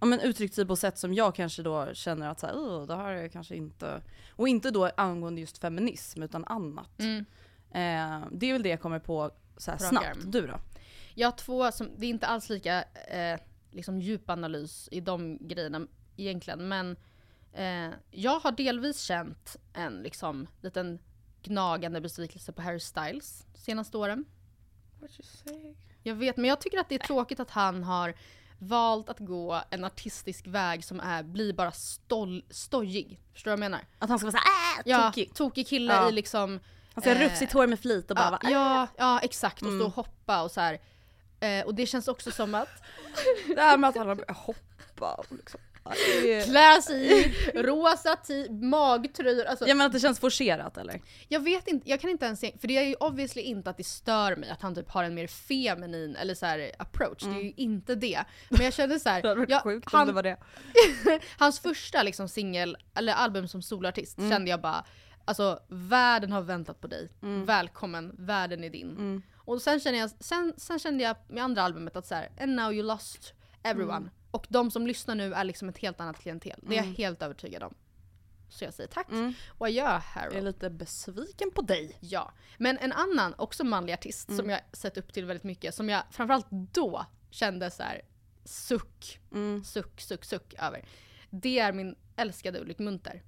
ja, 0.00 0.06
men 0.06 0.20
uttryckt 0.20 0.54
sig 0.54 0.66
på 0.66 0.76
sätt 0.76 0.98
som 0.98 1.14
jag 1.14 1.34
kanske 1.34 1.62
då 1.62 1.94
känner 1.94 2.28
att 2.28 2.40
så 2.40 2.46
här, 2.46 2.56
"Åh, 2.56 2.86
det 2.86 2.96
här 2.96 3.12
är 3.12 3.28
kanske 3.28 3.56
inte... 3.56 4.02
Och 4.30 4.48
inte 4.48 4.70
då 4.70 4.90
angående 4.96 5.40
just 5.40 5.58
feminism 5.58 6.22
utan 6.22 6.44
annat. 6.44 7.00
Mm. 7.00 7.24
Eh, 7.70 8.28
det 8.32 8.46
är 8.46 8.52
väl 8.52 8.62
det 8.62 8.68
jag 8.68 8.80
kommer 8.80 8.98
på 8.98 9.30
så 9.56 9.70
här 9.70 9.78
snabbt. 9.78 10.18
Du 10.24 10.46
då? 10.46 10.58
Jag 11.14 11.26
har 11.26 11.36
två 11.36 11.72
som, 11.72 11.90
det 11.96 12.06
är 12.06 12.10
inte 12.10 12.26
alls 12.26 12.48
lika 12.48 12.82
eh, 13.08 13.40
liksom 13.70 14.00
djup 14.00 14.30
analys 14.30 14.88
i 14.92 15.00
de 15.00 15.38
grejerna 15.48 15.86
egentligen 16.16 16.68
men 16.68 16.96
eh, 17.52 17.94
jag 18.10 18.40
har 18.40 18.52
delvis 18.52 19.00
känt 19.00 19.56
en 19.72 20.02
liksom 20.02 20.46
liten 20.60 20.98
gnagande 21.46 22.00
besvikelse 22.00 22.52
på 22.52 22.62
Harry 22.62 22.80
Styles 22.80 23.46
senaste 23.54 23.96
åren. 23.96 24.24
Jag 26.02 26.14
vet, 26.14 26.36
men 26.36 26.44
jag 26.44 26.60
tycker 26.60 26.78
att 26.78 26.88
det 26.88 26.94
är 26.94 27.06
tråkigt 27.06 27.40
att 27.40 27.50
han 27.50 27.84
har 27.84 28.14
valt 28.58 29.08
att 29.08 29.18
gå 29.18 29.62
en 29.70 29.84
artistisk 29.84 30.46
väg 30.46 30.84
som 30.84 31.00
är, 31.00 31.22
blir 31.22 31.52
bara 31.52 31.72
stol, 31.72 32.44
stojig. 32.50 33.20
Förstår 33.32 33.50
du 33.50 33.56
vad 33.56 33.64
jag 33.64 33.70
menar? 33.70 33.86
Att 33.98 34.08
han 34.08 34.18
ska 34.18 34.26
vara 34.30 34.32
såhär 34.42 34.78
äh, 34.78 34.82
Ja, 34.84 35.06
tokig. 35.10 35.34
tokig 35.34 35.66
kille 35.68 35.94
Ja. 35.94 36.08
i 36.08 36.12
liksom... 36.12 36.60
Han 36.94 37.02
ska 37.02 37.10
ha 37.14 37.20
eh, 37.20 37.28
rufsigt 37.28 37.52
hår 37.52 37.66
med 37.66 37.80
flit 37.80 38.10
och 38.10 38.16
bara 38.16 38.24
ja, 38.24 38.30
vara, 38.30 38.40
äh. 38.44 38.50
ja, 38.52 38.86
ja, 38.96 39.20
exakt. 39.20 39.62
Och 39.62 39.68
stå 39.68 39.74
Mm. 39.74 39.86
och 39.86 39.92
hoppa 39.92 40.42
och 40.42 40.50
så 40.50 40.60
här. 40.60 40.80
Eh, 41.40 41.64
och 41.66 41.74
det 41.74 41.86
känns 41.86 42.08
också 42.08 42.30
som 42.30 42.54
att 42.54 42.68
Det 43.54 43.60
här 43.60 43.76
med 43.78 43.88
att 43.90 43.96
han 43.96 44.08
har 44.08 44.34
hoppa. 44.34 45.24
Liksom. 45.30 45.60
Är- 45.92 46.44
klä 46.44 46.82
sig 46.82 47.06
i 47.06 47.32
rosa 47.62 48.16
magtröjor. 48.50 49.44
Alltså, 49.44 49.66
Ja 49.68 49.74
men 49.74 49.86
att 49.86 49.92
det 49.92 50.00
känns 50.00 50.20
forcerat 50.20 50.76
eller? 50.78 51.00
Jag 51.28 51.40
vet 51.40 51.68
inte, 51.68 51.90
jag 51.90 52.00
kan 52.00 52.10
inte 52.10 52.26
ens 52.26 52.40
se, 52.40 52.52
för 52.60 52.68
det 52.68 52.76
är 52.78 52.82
ju 52.84 52.94
obviously 52.94 53.42
inte 53.42 53.70
att 53.70 53.76
det 53.76 53.84
stör 53.84 54.36
mig 54.36 54.50
att 54.50 54.62
han 54.62 54.74
typ 54.74 54.90
har 54.90 55.04
en 55.04 55.14
mer 55.14 55.26
feminin 55.26 56.16
eller 56.16 56.34
så 56.34 56.46
här 56.46 56.70
approach. 56.78 57.22
Det 57.22 57.30
är 57.40 57.42
ju 57.42 57.52
inte 57.56 57.94
det. 57.94 58.24
Men 58.48 58.60
jag 58.64 58.74
känner 58.74 58.98
så 58.98 59.08
här, 59.08 59.20
Mm. 59.20 59.22
Det 59.26 59.28
hade 59.28 59.40
varit 59.40 59.50
jag, 59.50 59.62
sjukt 59.62 59.92
om 59.92 59.98
han, 59.98 60.06
det 60.06 60.12
var 60.12 60.22
det. 60.22 60.36
hans 61.38 61.60
första 61.60 62.02
liksom 62.02 62.28
singel, 62.28 62.76
eller 62.94 63.12
album 63.12 63.48
som 63.48 63.62
solartist 63.62 64.18
Mm. 64.18 64.30
kände 64.30 64.50
jag 64.50 64.60
bara 64.60 64.84
Alltså 65.28 65.58
världen 65.68 66.32
har 66.32 66.42
väntat 66.42 66.80
på 66.80 66.86
dig. 66.86 67.08
Mm. 67.22 67.44
Välkommen, 67.44 68.14
världen 68.18 68.64
är 68.64 68.70
din. 68.70 69.22
Och 69.36 69.62
sen 69.62 69.80
kände 69.80 69.98
jag, 69.98 70.10
sen, 70.10 70.54
sen 70.56 70.78
kände 70.78 71.04
jag 71.04 71.16
med 71.28 71.44
andra 71.44 71.62
albumet 71.62 71.96
att 71.96 72.06
så 72.06 72.14
här, 72.14 72.28
and 72.40 72.54
now 72.56 72.72
you 72.72 72.82
lost 72.86 73.34
everyone. 73.62 74.10
Mm. 74.36 74.40
Och 74.40 74.46
de 74.48 74.70
som 74.70 74.86
lyssnar 74.86 75.14
nu 75.14 75.34
är 75.34 75.44
liksom 75.44 75.68
ett 75.68 75.78
helt 75.78 76.00
annat 76.00 76.18
klientel. 76.18 76.60
Det 76.62 76.78
är 76.78 76.84
jag 76.84 76.92
helt 76.92 77.22
övertygad 77.22 77.62
om. 77.62 77.74
Så 78.48 78.64
jag 78.64 78.74
säger 78.74 78.88
tack. 78.88 79.06
Och 79.48 79.66
adjö 79.66 79.84
Harold. 79.84 80.32
Jag 80.32 80.38
är 80.38 80.42
lite 80.42 80.70
besviken 80.70 81.50
på 81.50 81.62
dig. 81.62 81.98
Ja. 82.00 82.32
Men 82.58 82.78
en 82.78 82.92
annan, 82.92 83.34
också 83.38 83.64
manlig 83.64 83.92
artist 83.92 84.36
som 84.36 84.50
jag 84.50 84.60
sett 84.72 84.96
upp 84.96 85.12
till 85.12 85.24
väldigt 85.24 85.44
mycket, 85.44 85.74
som 85.74 85.88
jag 85.88 86.02
framförallt 86.10 86.46
då 86.50 87.06
kände 87.30 87.70
så 87.70 87.82
här 87.82 88.02
suck, 88.44 89.20
suck, 89.64 90.00
suck, 90.00 90.24
suck 90.24 90.54
över. 90.58 90.84
Det 91.30 91.58
är 91.58 91.72
min 91.72 91.96
älskade 92.16 92.60
Ulrik 92.60 92.78
Munter. 92.78 93.22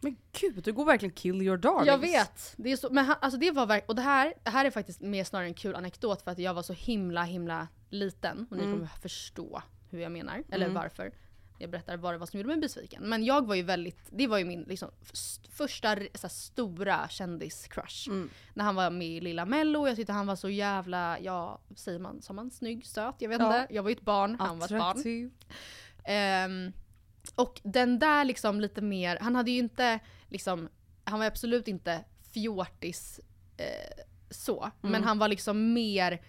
Men 0.00 0.16
gud, 0.40 0.64
du 0.64 0.72
går 0.72 0.84
verkligen 0.84 1.14
kill 1.14 1.42
your 1.42 1.56
darlings. 1.56 1.86
Jag 1.86 1.98
vet! 1.98 2.54
Det 2.56 2.72
är 2.72 2.76
så, 2.76 2.90
men 2.90 3.04
han, 3.04 3.16
alltså 3.20 3.38
det 3.38 3.50
var 3.50 3.66
verk- 3.66 3.84
och 3.88 3.94
det 3.96 4.02
här, 4.02 4.34
det 4.42 4.50
här 4.50 4.64
är 4.64 4.70
faktiskt 4.70 5.00
mer 5.00 5.24
snarare 5.24 5.46
en 5.46 5.54
kul 5.54 5.74
anekdot 5.74 6.22
för 6.22 6.30
att 6.30 6.38
jag 6.38 6.54
var 6.54 6.62
så 6.62 6.72
himla 6.72 7.22
himla 7.22 7.68
liten 7.90 8.46
och 8.50 8.56
ni 8.56 8.62
kommer 8.62 8.86
förstå 8.86 9.62
hur 9.92 10.00
jag 10.00 10.12
menar, 10.12 10.44
eller 10.50 10.68
varför. 10.68 11.12
Jag 11.58 11.70
berättar 11.70 11.96
vad 11.96 12.14
det 12.14 12.18
var 12.18 12.26
som 12.26 12.38
gjorde 12.40 12.48
mig 12.48 12.56
besviken. 12.60 13.08
Men 13.08 13.24
jag 13.24 13.46
var 13.46 13.54
ju 13.54 13.62
väldigt, 13.62 13.98
det 14.10 14.26
var 14.26 14.38
ju 14.38 14.44
min 14.44 14.62
liksom, 14.62 14.90
första 15.50 15.88
här, 15.88 16.28
stora 16.28 17.06
kändis-crush. 17.08 18.28
När 18.54 18.64
han 18.64 18.74
var 18.74 18.90
med 18.90 19.08
i 19.08 19.20
Lilla 19.20 19.44
Mello, 19.44 19.88
jag 19.88 19.96
tyckte 19.96 20.12
han 20.12 20.26
var 20.26 20.36
så 20.36 20.48
jävla, 20.48 21.18
ja, 21.20 21.60
säger 21.76 21.98
man, 21.98 22.22
sa 22.22 22.32
man 22.32 22.50
snygg, 22.50 22.86
söt? 22.86 23.14
Jag 23.18 23.28
vet 23.28 23.40
Ja. 23.40 23.60
inte. 23.60 23.74
Jag 23.74 23.82
var 23.82 23.90
ju 23.90 23.96
ett 23.96 24.02
barn, 24.02 24.36
han 24.40 24.58
var 24.58 24.66
ett 24.66 24.78
barn. 24.78 25.30
Ehm, 26.04 26.72
och 27.34 27.60
den 27.64 27.98
där 27.98 28.24
liksom 28.24 28.60
lite 28.60 28.80
mer, 28.80 29.18
han 29.20 29.36
hade 29.36 29.50
ju 29.50 29.58
inte 29.58 29.98
liksom, 30.28 30.68
han 31.04 31.18
var 31.18 31.26
absolut 31.26 31.68
inte 31.68 32.04
fjortis 32.34 33.20
eh, 33.56 34.04
så. 34.30 34.62
Mm. 34.62 34.92
Men 34.92 35.04
han 35.04 35.18
var 35.18 35.28
liksom 35.28 35.72
mer, 35.72 36.22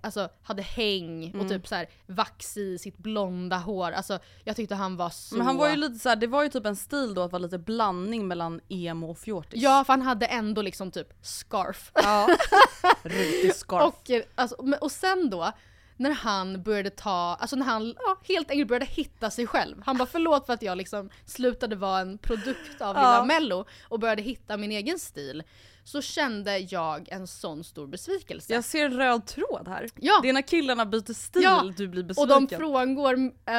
alltså 0.00 0.28
hade 0.42 0.62
häng 0.62 1.24
Mm. 1.24 1.40
och 1.40 1.48
typ 1.48 1.68
så 1.68 1.74
här 1.74 1.86
vax 2.06 2.56
i 2.56 2.78
sitt 2.78 2.98
blonda 2.98 3.56
hår. 3.56 3.90
Alltså 3.92 4.18
jag 4.44 4.56
tyckte 4.56 4.74
han 4.74 4.96
var 4.96 5.10
så... 5.10 5.36
Men 5.36 5.46
han 5.46 5.56
var 5.56 5.68
ju 5.68 5.76
lite 5.76 5.98
så 5.98 6.08
här, 6.08 6.16
det 6.16 6.26
var 6.26 6.42
ju 6.42 6.48
typ 6.48 6.66
en 6.66 6.76
stil 6.76 7.14
då 7.14 7.22
att 7.22 7.32
vara 7.32 7.42
lite 7.42 7.58
blandning 7.58 8.28
mellan 8.28 8.60
emo 8.68 9.10
och 9.10 9.18
fjortis. 9.18 9.62
Ja 9.62 9.84
för 9.84 9.92
han 9.92 10.02
hade 10.02 10.26
ändå 10.26 10.62
liksom 10.62 10.90
typ 10.90 11.08
scarf. 11.22 11.90
Ja. 11.94 12.28
Rutig 13.02 13.54
scarf. 13.54 13.82
Och, 13.94 14.10
eh, 14.10 14.22
alltså, 14.34 14.56
och 14.80 14.92
sen 14.92 15.30
då, 15.30 15.52
när 15.96 16.10
han 16.10 16.62
började 16.62 16.90
ta, 16.90 17.36
alltså 17.40 17.56
när 17.56 17.66
han 17.66 17.94
ja, 17.98 18.16
helt 18.28 18.50
enkelt 18.50 18.68
började 18.68 18.86
hitta 18.86 19.30
sig 19.30 19.46
själv. 19.46 19.82
Han 19.86 19.96
bara 19.98 20.08
förlåt 20.08 20.46
för 20.46 20.52
att 20.52 20.62
jag 20.62 20.78
liksom 20.78 21.10
slutade 21.26 21.76
vara 21.76 22.00
en 22.00 22.18
produkt 22.18 22.80
av 22.80 22.94
lilla 22.96 23.14
Ja. 23.16 23.24
mello 23.24 23.64
och 23.88 24.00
började 24.00 24.22
hitta 24.22 24.56
min 24.56 24.70
egen 24.72 24.98
stil. 24.98 25.42
Så 25.90 26.02
kände 26.02 26.58
jag 26.58 27.08
en 27.08 27.26
sån 27.26 27.64
stor 27.64 27.86
besvikelse. 27.86 28.52
Jag 28.52 28.64
ser 28.64 28.84
en 28.84 28.92
röd 28.92 29.26
tråd 29.26 29.68
här. 29.68 29.88
Ja. 29.96 30.18
Det 30.22 30.28
är 30.28 30.32
när 30.32 30.42
killarna 30.42 30.86
byter 30.86 31.12
stil 31.14 31.42
Ja, 31.42 31.72
du 31.76 31.88
blir 31.88 32.02
och 32.02 32.06
besviken. 32.06 32.46
de 32.46 32.56
frångår 32.56 33.14
äh, 33.14 33.54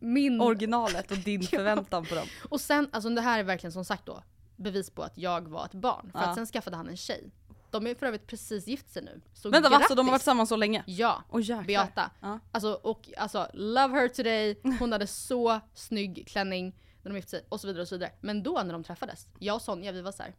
min... 0.00 0.40
Originalet 0.40 1.10
och 1.10 1.16
din 1.16 1.42
förväntan 1.46 2.04
på 2.06 2.14
dem. 2.14 2.26
och 2.48 2.60
sen, 2.60 2.88
alltså 2.92 3.10
det 3.10 3.20
här 3.20 3.38
är 3.38 3.42
verkligen 3.42 3.72
som 3.72 3.84
sagt 3.84 4.06
då, 4.06 4.22
bevis 4.56 4.90
på 4.90 5.02
att 5.02 5.18
jag 5.18 5.48
var 5.48 5.64
ett 5.64 5.72
barn. 5.74 6.10
För 6.12 6.18
Ja. 6.18 6.26
att 6.26 6.34
sen 6.34 6.46
skaffade 6.46 6.76
han 6.76 6.88
en 6.88 6.96
tjej. 6.96 7.30
De 7.70 7.86
är 7.86 7.94
för 7.94 8.06
övrigt 8.06 8.26
precis 8.26 8.66
gift 8.66 8.92
sig 8.92 9.02
nu. 9.02 9.20
Så 9.34 9.50
Vänta 9.50 9.68
va? 9.70 9.80
Så 9.88 9.94
de 9.94 9.98
har 9.98 10.04
grattis. 10.04 10.10
varit 10.12 10.20
tillsammans 10.20 10.48
så 10.48 10.56
länge? 10.56 10.82
Ja. 10.86 11.22
Jäklar. 11.38 11.64
Beata. 11.64 12.10
Ja. 12.20 12.38
Alltså, 12.52 12.72
och, 12.72 13.08
alltså, 13.16 13.48
love 13.54 13.94
her 14.00 14.08
today, 14.08 14.60
hon 14.78 14.92
hade 14.92 15.06
så 15.06 15.60
snygg 15.74 16.24
klänning 16.28 16.74
när 17.02 17.10
de 17.10 17.16
gifte 17.16 17.30
sig 17.30 17.44
och 17.48 17.60
så 17.60 17.66
vidare 17.66 17.82
och 17.82 17.88
så 17.88 17.94
vidare. 17.94 18.12
Men 18.20 18.42
då 18.42 18.62
när 18.62 18.72
de 18.72 18.84
träffades, 18.84 19.26
jag 19.38 19.54
och 19.56 19.62
Sonja 19.62 19.92
vi 19.92 20.00
var 20.02 20.12
så 20.12 20.22
här. 20.22 20.34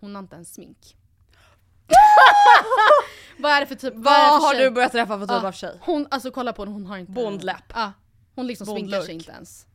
Hon 0.00 0.14
har 0.14 0.22
inte 0.22 0.34
ens 0.34 0.54
smink. 0.54 0.96
vad 3.38 3.52
är 3.52 3.60
det 3.60 3.66
för 3.66 3.74
typ, 3.74 3.94
vad, 3.94 4.04
Vad 4.04 4.42
har 4.42 4.54
tjej? 4.54 4.64
du 4.64 4.70
börjat 4.70 4.92
träffa 4.92 5.18
för 5.18 5.26
typ 5.26 5.42
Ja, 5.42 5.48
av 5.48 5.52
tjej? 5.52 5.78
Hon, 5.80 6.06
alltså 6.10 6.30
kolla 6.30 6.52
på 6.52 6.62
henne, 6.62 6.72
hon 6.74 6.86
har 6.86 6.96
inte... 6.98 7.12
Bondläpp. 7.12 7.72
Ja, 7.74 7.92
hon 8.34 8.46
liksom 8.46 8.66
sminkar 8.66 8.80
Bondlook. 8.82 9.04
sig 9.04 9.14
inte 9.14 9.32
ens. 9.32 9.66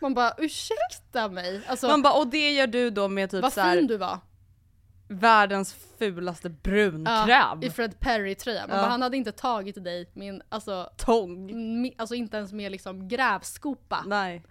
Man 0.00 0.14
bara 0.14 0.32
ursäkta 0.38 1.28
mig. 1.28 1.62
Alltså, 1.68 1.88
Man 1.88 2.02
bara, 2.02 2.12
och 2.14 2.26
det 2.26 2.50
gör 2.50 2.66
du 2.66 2.90
då 2.90 3.08
med 3.08 3.30
typ 3.30 3.42
vad 3.42 3.52
så 3.52 3.60
här, 3.60 3.76
fin 3.76 3.86
du 3.86 3.96
var. 3.96 4.18
världens 5.08 5.76
fulaste 5.98 6.48
brunkräm. 6.50 7.62
I 7.62 7.70
Fred 7.70 8.00
Perry-tröja. 8.00 8.66
Ja. 8.68 8.76
han 8.76 9.02
hade 9.02 9.16
inte 9.16 9.32
tagit 9.32 9.84
dig 9.84 10.10
med 10.14 10.28
en, 10.28 10.42
alltså, 10.48 10.90
Tång. 10.96 11.50
mi- 11.84 11.94
alltså 11.98 12.14
inte 12.14 12.36
ens 12.36 12.52
med 12.52 12.72
liksom 12.72 13.08
grävskopa. 13.08 14.02
Nej. 14.06 14.44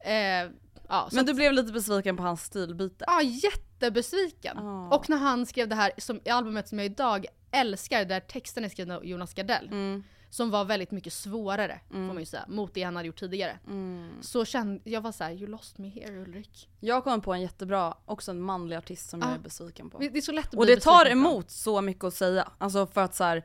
Eh, 0.00 0.50
ja, 0.88 1.08
Men 1.12 1.26
du 1.26 1.34
blev 1.34 1.52
lite 1.52 1.72
besviken 1.72 2.16
på 2.16 2.22
hans 2.22 2.42
stilbyte. 2.44 3.04
Ja, 3.08 3.20
jättebesviken. 3.82 4.56
Ja. 4.56 4.88
Och 4.96 5.10
när 5.10 5.16
han 5.16 5.46
skrev 5.46 5.68
det 5.68 5.74
här 5.74 5.92
som, 5.98 6.20
i 6.24 6.30
albumet 6.30 6.68
som 6.68 6.78
jag 6.78 6.86
idag 6.86 7.26
älskar, 7.50 8.04
där 8.04 8.20
texten 8.20 8.64
är 8.64 8.68
skriven 8.68 8.96
av 8.96 9.04
Jonas 9.06 9.34
Gardell. 9.34 9.66
Mm. 9.66 10.04
Som 10.30 10.50
var 10.50 10.64
väldigt 10.64 10.90
mycket 10.90 11.12
svårare, 11.12 11.80
får 11.90 11.98
man 11.98 12.18
ju 12.18 12.26
säga, 12.26 12.44
mot 12.48 12.74
det 12.74 12.82
han 12.82 12.96
hade 12.96 13.06
gjort 13.06 13.18
tidigare. 13.20 13.58
Mm. 13.66 14.10
Så 14.20 14.44
kände, 14.44 14.90
jag 14.90 15.00
var 15.00 15.12
så 15.12 15.24
här: 15.24 15.32
you 15.32 15.46
lost 15.46 15.78
me 15.78 15.88
here 15.88 16.22
Ulrik. 16.22 16.68
Jag 16.80 17.04
kom 17.04 17.20
på 17.20 17.34
en 17.34 17.40
jättebra, 17.40 17.94
också 18.04 18.30
en 18.30 18.40
manlig 18.40 18.76
artist 18.76 19.10
som 19.10 19.20
jag 19.20 19.30
Ja. 19.30 19.34
är 19.34 19.38
besviken 19.38 19.90
på. 19.90 19.98
Det 19.98 20.06
är 20.18 20.20
så 20.20 20.32
lätt 20.32 20.46
att 20.48 20.54
Och 20.54 20.64
bli 20.64 20.74
det 20.74 20.80
tar 20.80 21.04
besviken 21.04 21.22
på. 21.22 21.28
emot 21.30 21.50
så 21.50 21.80
mycket 21.80 22.04
att 22.04 22.14
säga. 22.14 22.48
Alltså 22.58 22.86
för 22.86 23.00
att 23.00 23.14
så 23.14 23.24
här, 23.24 23.44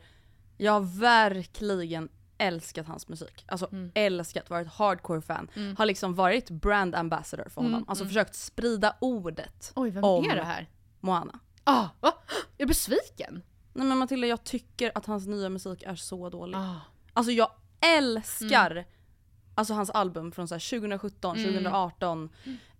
jag 0.57 0.71
har 0.71 0.99
verkligen 0.99 2.09
älskat 2.37 2.87
hans 2.87 3.07
musik. 3.07 3.45
Alltså 3.47 3.67
mm. 3.71 3.91
älskat, 3.95 4.49
varit 4.49 4.67
hardcore 4.67 5.21
fan. 5.21 5.47
Mm. 5.53 5.75
Har 5.75 5.85
liksom 5.85 6.15
varit 6.15 6.49
brand 6.49 6.95
ambassador 6.95 7.49
för 7.49 7.61
honom. 7.61 7.73
Mm. 7.73 7.85
Alltså 7.87 8.03
mm. 8.03 8.09
försökt 8.09 8.35
sprida 8.35 8.95
ordet 9.01 9.71
Oj, 9.75 9.89
vem 9.89 10.03
om 10.03 10.29
är 10.29 10.35
det 10.35 10.43
här? 10.43 10.69
Moana. 10.99 11.39
Ah, 11.63 11.87
va? 11.99 12.13
Jag 12.57 12.65
är 12.65 12.67
besviken. 12.67 13.43
Nej 13.73 13.87
men 13.87 13.97
Matilda 13.97 14.27
jag 14.27 14.43
tycker 14.43 14.91
att 14.95 15.05
hans 15.05 15.27
nya 15.27 15.49
musik 15.49 15.83
är 15.83 15.95
så 15.95 16.29
dålig. 16.29 16.57
Ah. 16.57 16.75
Alltså 17.13 17.31
jag 17.31 17.51
älskar 17.97 18.71
mm. 18.71 18.85
alltså 19.55 19.73
hans 19.73 19.89
album 19.89 20.31
från 20.31 20.47
så 20.47 20.55
2017, 20.55 21.35
2018. 21.35 22.29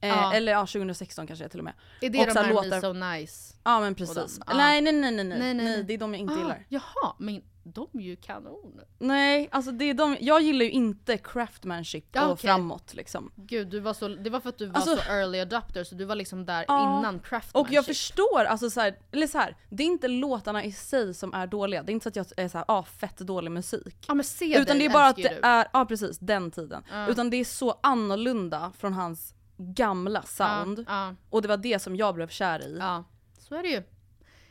Eh, 0.04 0.10
ja. 0.10 0.34
Eller 0.34 0.52
ja, 0.52 0.60
2016 0.60 1.28
kanske 1.28 1.50
till 1.50 1.60
och 1.60 1.63
med. 1.63 1.74
Är 2.02 2.10
det 2.10 2.20
och 2.20 2.28
de 2.28 2.39
här 2.39 2.50
låtar... 2.50 2.70
Me 2.70 2.82
So 2.82 2.94
Nice? 2.94 3.56
Ja 3.63 3.80
men 3.80 3.96
precis. 3.96 4.39
Ja. 4.48 4.58
Nej, 4.58 4.82
nej, 4.82 4.94
nej, 4.94 5.12
nej, 5.12 5.24
nej, 5.24 5.39
nej, 5.39 5.54
nej, 5.54 5.66
nej. 5.66 5.84
Det 5.84 5.94
är 5.94 5.98
de 5.98 6.13
jag 6.13 6.20
inte 6.20 6.34
ah, 6.34 6.38
gillar. 6.38 6.66
Jaha, 6.70 7.16
men 7.18 7.42
de 7.63 7.88
är 7.94 8.02
ju 8.02 8.16
kanon. 8.16 8.82
Nej, 9.00 9.50
alltså 9.52 9.72
det 9.72 9.86
är 9.86 9.94
de, 9.94 10.18
jag 10.20 10.42
gillar 10.42 10.66
ju 10.66 10.72
inte 10.72 11.18
craftmanship 11.18 12.06
ja, 12.12 12.26
och 12.26 12.39
framåt 12.39 12.94
liksom. 12.94 13.32
Gud, 13.36 13.68
du 13.68 13.80
var 13.80 13.94
så, 13.94 14.08
det 14.08 14.30
var 14.30 14.39
för 14.39 14.50
att 14.50 14.58
du 14.58 14.66
var 14.66 14.76
alltså, 14.76 14.98
så 14.98 15.12
early 15.12 15.39
adopter 15.39 15.84
så 15.84 15.96
du 15.96 16.06
var 16.06 16.16
liksom 16.16 16.46
där 16.46 16.66
ja, 16.68 17.00
innan 17.00 17.20
craftmanship. 17.20 17.56
Och 17.56 17.74
jag 17.74 17.86
förstår, 17.86 18.46
alltså 18.46 18.70
så 18.70 18.82
här, 18.82 18.98
eller 19.12 19.28
så 19.28 19.38
här, 19.38 19.58
det 19.70 19.84
är 19.84 19.88
inte 19.88 20.08
låtarna 20.08 20.63
i 20.63 20.72
sig 20.72 21.13
som 21.13 21.34
är 21.34 21.48
dåliga. 21.48 21.84
Det 21.84 21.92
är 21.92 21.94
inte 21.94 22.04
så 22.04 22.10
att 22.10 22.16
jag 22.16 22.46
är 22.46 22.48
såhär, 22.48 22.66
ah, 22.68 22.84
fett 22.84 23.18
dålig 23.18 23.52
musik. 23.52 24.06
Ja 24.08 24.13
men 24.13 24.24
se 24.24 24.46
Utan 24.46 24.66
dig, 24.66 24.80
det 24.80 24.86
är 24.86 24.94
bara 24.94 25.08
att 25.08 25.16
det 25.16 25.22
du. 25.22 25.39
är, 25.44 25.68
ja 25.74 25.82
ah, 25.82 25.86
precis, 25.86 26.20
den 26.20 26.52
tiden. 26.52 26.84
Mm. 26.92 27.10
Utan 27.10 27.30
det 27.30 27.38
är 27.38 27.46
så 27.46 27.80
annorlunda 27.84 28.74
från 28.78 28.94
hans 28.94 29.34
gamla 29.73 30.21
sound. 30.21 30.86
Ja, 30.88 31.15
Och 31.30 31.41
det 31.41 31.47
var 31.47 31.58
det 31.58 31.80
som 31.80 31.95
jag 31.95 32.15
blev 32.15 32.28
kär 32.28 32.67
i. 32.67 32.78
ja, 32.80 32.86
ja. 32.86 33.04
Så 33.38 33.56
är 33.56 33.63
det 33.63 33.69
ju. 33.69 33.84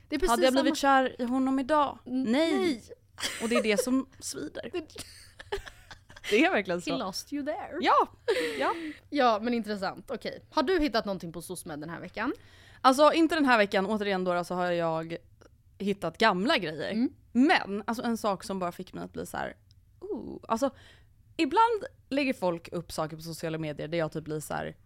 Det 0.08 0.16
är 0.16 0.20
precis 0.20 0.30
Hade 0.30 0.42
jag 0.42 0.52
samma... 0.52 0.62
blivit 0.62 0.78
kär 0.78 1.20
i 1.22 1.24
honom 1.24 1.58
idag? 1.58 1.98
Nej! 2.04 2.52
Nej. 2.56 2.82
Och 3.42 3.48
det 3.48 3.54
är 3.56 3.62
det 3.62 3.80
som 3.80 4.06
svider. 4.18 4.70
Det 6.30 6.44
är 6.44 6.50
verkligen 6.50 6.80
He 6.80 6.84
så. 6.84 6.98
lost 6.98 7.32
you 7.32 7.44
there. 7.44 7.78
Ja! 7.80 8.08
ja. 8.58 8.74
Ja 9.10 9.38
men 9.42 9.54
intressant, 9.54 10.10
okej. 10.10 10.44
Har 10.50 10.62
du 10.62 10.80
hittat 10.80 11.04
någonting 11.04 11.32
på 11.32 11.42
SOSMED 11.42 11.80
den 11.80 11.90
här 11.90 12.00
veckan? 12.00 12.32
Alltså 12.80 13.12
inte 13.12 13.34
den 13.34 13.44
här 13.44 13.58
veckan, 13.58 13.86
återigen 13.86 14.24
då 14.24 14.44
så 14.44 14.54
har 14.54 14.70
jag 14.70 15.16
hittat 15.78 16.18
gamla 16.18 16.58
grejer. 16.58 16.90
Mm. 16.90 17.12
Men 17.32 17.82
alltså 17.86 18.02
en 18.02 18.16
sak 18.16 18.44
som 18.44 18.58
bara 18.58 18.72
fick 18.72 18.92
mig 18.92 19.04
att 19.04 19.12
bli 19.12 19.26
så 19.26 19.36
här. 19.36 19.56
Oh. 20.00 20.38
Alltså 20.48 20.70
ibland 21.36 21.84
lägger 22.08 22.32
folk 22.32 22.68
upp 22.72 22.92
saker 22.92 23.16
på 23.16 23.22
sociala 23.22 23.58
medier 23.58 23.88
där 23.88 23.98
jag 23.98 24.12
typ 24.12 24.24
blir 24.24 24.40
så 24.40 24.54
här. 24.54 24.76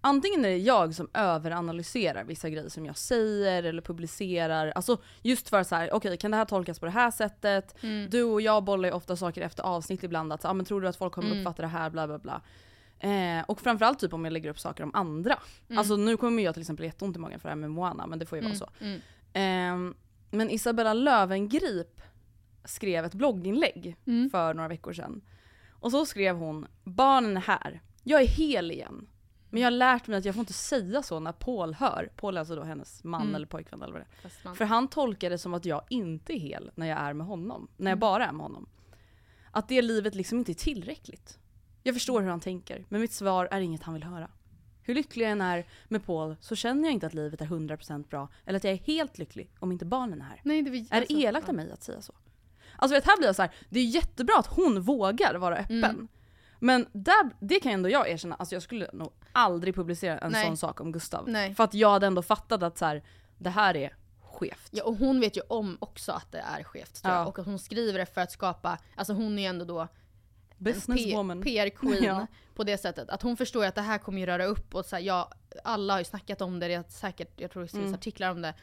Antingen 0.00 0.44
är 0.44 0.48
det 0.48 0.56
jag 0.56 0.94
som 0.94 1.08
överanalyserar 1.14 2.24
vissa 2.24 2.50
grejer 2.50 2.68
som 2.68 2.86
jag 2.86 2.96
säger 2.96 3.62
eller 3.62 3.82
publicerar. 3.82 4.72
Alltså 4.76 4.98
just 5.22 5.48
för 5.48 5.62
så 5.62 5.74
här, 5.74 5.92
okej 5.94 6.16
kan 6.16 6.30
det 6.30 6.36
här 6.36 6.44
tolkas 6.44 6.78
på 6.80 6.86
det 6.86 6.92
här 6.92 7.10
sättet? 7.10 7.82
Mm. 7.82 8.10
Du 8.10 8.22
och 8.22 8.40
jag 8.40 8.64
bollar 8.64 8.88
ju 8.88 8.94
ofta 8.94 9.16
saker 9.16 9.42
efter 9.42 9.62
avsnitt 9.62 10.02
ibland 10.04 10.32
att 10.32 10.44
ah, 10.44 10.52
men 10.52 10.66
tror 10.66 10.80
du 10.80 10.88
att 10.88 10.96
folk 10.96 11.12
kommer 11.12 11.28
Mm. 11.30 11.38
uppfatta 11.40 11.62
det 11.62 11.68
här 11.68 11.90
bla 11.90 12.06
bla 12.06 12.18
bla. 12.18 12.40
Eh, 12.98 13.44
och 13.48 13.60
framförallt 13.60 13.98
typ 13.98 14.12
om 14.12 14.24
jag 14.24 14.32
lägger 14.32 14.50
upp 14.50 14.58
saker 14.60 14.84
om 14.84 14.94
andra. 14.94 15.38
Alltså 15.76 15.96
nu 15.96 16.16
kommer 16.16 16.42
jag 16.42 16.54
till 16.54 16.60
exempel 16.60 16.84
jätteont 16.86 17.16
i 17.16 17.18
magen 17.18 17.40
för 17.40 17.48
det 17.48 17.50
här 17.50 17.56
med 17.60 17.70
Moana 17.70 18.06
men 18.06 18.18
det 18.18 18.26
får 18.26 18.38
ju 18.38 18.44
vara 18.44 18.54
så. 18.54 18.68
Mm. 18.80 19.00
Ehm, 19.32 19.94
men 20.30 20.50
Isabella 20.50 20.94
Lövengrip 20.94 22.00
skrev 22.64 23.04
ett 23.04 23.14
blogginlägg 23.14 23.96
Mm. 24.06 24.30
för 24.30 24.54
några 24.54 24.68
veckor 24.68 24.92
sedan. 24.92 25.20
Och 25.70 25.90
så 25.90 26.06
skrev 26.06 26.36
hon 26.36 26.66
“Barnen 26.84 27.36
är 27.36 27.40
här. 27.40 27.80
Jag 28.02 28.22
är 28.22 28.26
hel 28.26 28.70
igen. 28.70 29.06
Men 29.50 29.62
jag 29.62 29.66
har 29.66 29.70
lärt 29.70 30.06
mig 30.06 30.18
att 30.18 30.24
jag 30.24 30.34
får 30.34 30.40
inte 30.40 30.52
säga 30.52 31.02
så 31.02 31.20
när 31.20 31.32
Paul 31.32 31.74
hör. 31.74 32.10
Paul 32.16 32.36
är 32.36 32.38
alltså 32.40 32.56
då 32.56 32.62
hennes 32.62 33.04
man 33.04 33.22
Mm. 33.22 33.34
eller 33.34 33.46
pojkvän 33.46 33.82
eller 33.82 33.92
vad 33.92 34.02
det 34.02 34.06
är. 34.48 34.54
För 34.54 34.64
han 34.64 34.88
tolkar 34.88 35.30
det 35.30 35.38
som 35.38 35.54
att 35.54 35.64
jag 35.64 35.82
inte 35.90 36.32
är 36.32 36.38
hel 36.38 36.70
när 36.74 36.86
jag 36.86 36.98
är 36.98 37.12
med 37.12 37.26
honom. 37.26 37.68
När 37.76 37.82
Mm. 37.84 37.90
jag 37.90 37.98
bara 37.98 38.26
är 38.26 38.32
med 38.32 38.42
honom. 38.42 38.68
Att 39.50 39.68
det 39.68 39.82
livet 39.82 40.14
liksom 40.14 40.38
inte 40.38 40.52
är 40.52 40.54
tillräckligt. 40.54 41.38
Jag 41.82 41.94
förstår 41.94 42.20
hur 42.22 42.28
han 42.30 42.40
tänker, 42.40 42.84
men 42.88 43.00
mitt 43.00 43.12
svar 43.12 43.48
är 43.50 43.60
inget 43.60 43.82
han 43.82 43.94
vill 43.94 44.04
höra. 44.04 44.30
Hur 44.82 44.94
lycklig 44.94 45.24
jag 45.24 45.32
än 45.32 45.40
är 45.40 45.66
med 45.88 46.04
Paul 46.06 46.36
så 46.40 46.56
känner 46.56 46.84
jag 46.84 46.92
inte 46.92 47.06
att 47.06 47.14
livet 47.14 47.40
är 47.40 47.46
100% 47.46 48.08
bra, 48.08 48.28
eller 48.44 48.56
att 48.56 48.64
jag 48.64 48.72
är 48.72 48.76
helt 48.78 49.18
lycklig 49.18 49.50
om 49.58 49.72
inte 49.72 49.84
barnen 49.84 50.20
är 50.20 50.24
här. 50.24 50.40
Nej, 50.44 50.62
det 50.62 50.70
Är 50.90 51.00
det 51.00 51.12
elakt 51.12 51.48
av 51.48 51.54
mig 51.54 51.72
att 51.72 51.82
säga 51.82 52.00
så? 52.00 52.12
Alltså 52.76 52.94
vet, 52.94 53.04
här 53.06 53.16
blir 53.16 53.26
jag 53.28 53.36
så 53.36 53.42
här, 53.42 53.50
det 53.68 53.80
är 53.80 53.84
jättebra 53.84 54.34
att 54.38 54.46
hon 54.46 54.80
vågar 54.80 55.34
vara 55.34 55.56
öppen. 55.56 55.84
Mm. 55.84 56.08
Men 56.58 56.86
där, 56.92 57.30
det 57.40 57.60
kan 57.60 57.72
ändå 57.72 57.88
jag 57.88 58.10
erkänna, 58.10 58.34
alltså 58.34 58.54
jag 58.54 58.62
skulle 58.62 58.90
nog 58.92 59.12
aldrig 59.32 59.74
publicera 59.74 60.18
en 60.18 60.32
Nej. 60.32 60.46
sån 60.46 60.56
sak 60.56 60.80
om 60.80 60.92
Gustav. 60.92 61.28
Nej. 61.28 61.54
För 61.54 61.64
att 61.64 61.74
jag 61.74 61.90
hade 61.90 62.06
ändå 62.06 62.22
fattat 62.22 62.62
att 62.62 62.78
så 62.78 62.84
här, 62.84 63.02
det 63.38 63.50
här 63.50 63.76
är 63.76 63.96
skevt. 64.22 64.68
Ja, 64.70 64.84
och 64.84 64.96
hon 64.96 65.20
vet 65.20 65.36
ju 65.36 65.40
om 65.48 65.76
också 65.80 66.12
att 66.12 66.32
det 66.32 66.38
är 66.38 66.62
skevt 66.64 67.02
tror 67.02 67.14
jag. 67.14 67.22
Ja. 67.22 67.26
Och 67.26 67.38
att 67.38 67.46
hon 67.46 67.58
skriver 67.58 67.98
det 67.98 68.06
för 68.06 68.20
att 68.20 68.32
skapa, 68.32 68.78
alltså 68.94 69.12
hon 69.12 69.38
är 69.38 69.42
ju 69.42 69.48
ändå 69.48 69.64
då 69.64 69.88
Businesswoman. 70.58 71.42
PR-queen 71.42 72.04
Ja. 72.04 72.26
på 72.54 72.64
det 72.64 72.78
sättet. 72.78 73.08
Att 73.10 73.22
hon 73.22 73.36
förstår 73.36 73.64
att 73.64 73.74
det 73.74 73.80
här 73.80 73.98
kommer 73.98 74.20
ju 74.20 74.26
röra 74.26 74.44
upp 74.44 74.74
och 74.74 74.84
så 74.84 74.96
här, 74.96 75.02
ja, 75.02 75.30
alla 75.64 75.92
har 75.94 75.98
ju 75.98 76.04
snackat 76.04 76.40
om 76.40 76.58
det, 76.60 76.68
det 76.68 76.74
är 76.74 76.84
säkert, 76.88 77.40
jag 77.40 77.50
tror 77.50 77.62
det 77.62 77.68
skrivs 77.68 77.82
Mm. 77.84 77.94
artiklar 77.94 78.30
om 78.30 78.42
det. 78.42 78.54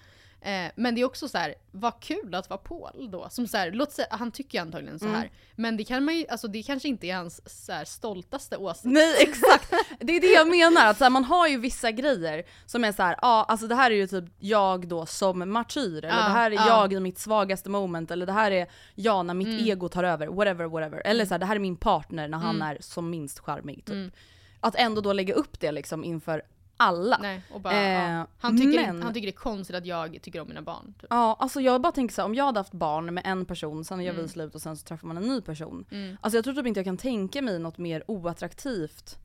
Eh, 0.46 0.72
men 0.76 0.96
det 0.96 1.02
är 1.02 1.06
också 1.06 1.28
så 1.28 1.38
här, 1.38 1.56
vad 1.72 2.00
kul 2.00 2.36
att 2.36 2.50
vara 2.50 2.58
Paul 2.58 3.12
då. 3.12 3.28
Som 3.30 3.48
så 3.48 3.58
här, 3.58 3.72
låt 3.72 3.92
säga, 3.92 4.08
han 4.12 4.32
tycker 4.32 4.58
ju 4.58 4.62
antagligen 4.62 5.00
så 5.00 5.06
Mm. 5.06 5.18
här. 5.18 5.32
Men 5.56 5.78
det 5.78 5.84
kan 5.84 6.04
man 6.06 6.16
ju, 6.18 6.26
alltså 6.28 6.48
det 6.48 6.64
kanske 6.64 6.88
inte 6.88 7.08
är 7.08 7.16
hans 7.16 7.66
så 7.66 7.72
här, 7.72 7.86
stoltaste 7.86 8.58
åsikt. 8.58 8.86
Nej 8.86 9.16
exakt, 9.20 9.74
det 10.00 10.16
är 10.16 10.22
det 10.22 10.28
jag 10.28 10.48
menar. 10.48 10.88
Att 10.90 10.98
så 10.98 11.04
här, 11.04 11.10
man 11.12 11.24
har 11.24 11.48
ju 11.48 11.58
vissa 11.58 11.92
grejer 11.92 12.44
som 12.66 12.84
är 12.84 12.92
så 12.92 13.04
här, 13.04 13.16
ja 13.22 13.46
alltså 13.48 13.68
det 13.68 13.76
här 13.76 13.92
är 13.92 13.96
ju 13.96 14.08
typ 14.08 14.26
jag 14.40 14.88
då 14.88 15.06
som 15.06 15.52
martyr, 15.52 15.98
eller 15.98 16.08
Ja, 16.08 16.16
det 16.24 16.30
här 16.30 16.52
är 16.52 16.56
ja. 16.56 16.68
jag 16.68 16.94
i 16.94 17.00
mitt 17.00 17.20
svagaste 17.20 17.70
moment, 17.70 18.12
eller 18.12 18.26
det 18.26 18.32
här 18.32 18.52
är 18.52 18.68
jag 18.96 19.26
när 19.26 19.34
mitt 19.34 19.48
Mm. 19.48 19.66
ego 19.68 19.90
tar 19.90 20.04
över, 20.04 20.28
whatever 20.28 20.66
whatever. 20.66 21.02
Eller 21.06 21.26
så 21.26 21.34
här, 21.34 21.40
det 21.40 21.46
här 21.46 21.56
är 21.56 21.60
min 21.60 21.76
partner 21.78 22.28
när 22.28 22.38
han 22.38 22.56
Mm. 22.56 22.68
är 22.68 22.78
som 22.80 23.10
minst 23.10 23.40
charmig 23.40 23.78
typ. 23.86 23.94
Mm. 23.94 24.12
Att 24.60 24.76
ändå 24.76 25.02
då 25.02 25.14
lägga 25.14 25.34
upp 25.34 25.60
det 25.60 25.72
liksom 25.72 26.04
inför 26.04 26.42
alla. 26.78 27.18
Nej, 27.22 27.42
bara, 27.64 27.74
Eh, 27.74 28.12
ja. 28.14 28.28
han, 28.40 28.58
tycker, 28.58 28.86
men- 28.88 29.04
han 29.04 29.14
tycker 29.14 29.28
det 29.28 29.34
är 29.34 29.38
konstigt 29.38 29.76
att 29.76 29.86
jag 29.86 30.20
tycker 30.22 30.40
om 30.42 30.48
mina 30.48 30.62
barn. 30.62 30.94
Typ. 31.02 31.08
Ja, 31.10 31.38
alltså 31.40 31.62
jag 31.62 31.82
bara 31.82 31.92
tänker 31.92 32.16
så 32.16 32.22
här, 32.22 32.26
om 32.26 32.36
jag 32.36 32.46
hade 32.46 32.60
haft 32.60 32.74
barn 32.74 33.14
med 33.14 33.24
en 33.26 33.46
person, 33.46 33.86
sen 33.86 34.04
gör 34.04 34.14
vi 34.14 34.20
Mm. 34.20 34.30
slut 34.30 34.56
och 34.56 34.62
sen 34.62 34.78
så 34.78 34.86
träffar 34.86 35.08
man 35.08 35.18
en 35.18 35.24
ny 35.24 35.42
person. 35.42 35.86
Mm. 35.92 36.18
Alltså 36.22 36.38
jag 36.38 36.44
tror 36.44 36.54
typ 36.54 36.66
inte 36.66 36.80
jag 36.80 36.86
kan 36.86 36.98
tänka 36.98 37.42
mig 37.42 37.60
något 37.60 37.78
mer 37.78 38.04
oattraktivt 38.08 39.18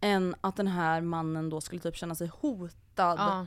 än 0.00 0.34
att 0.40 0.56
den 0.56 0.66
här 0.66 1.00
mannen 1.00 1.50
då 1.50 1.60
skulle 1.60 1.80
typ 1.80 1.96
känna 1.96 2.14
sig 2.14 2.26
hotad 2.40 3.18
Ja. 3.18 3.46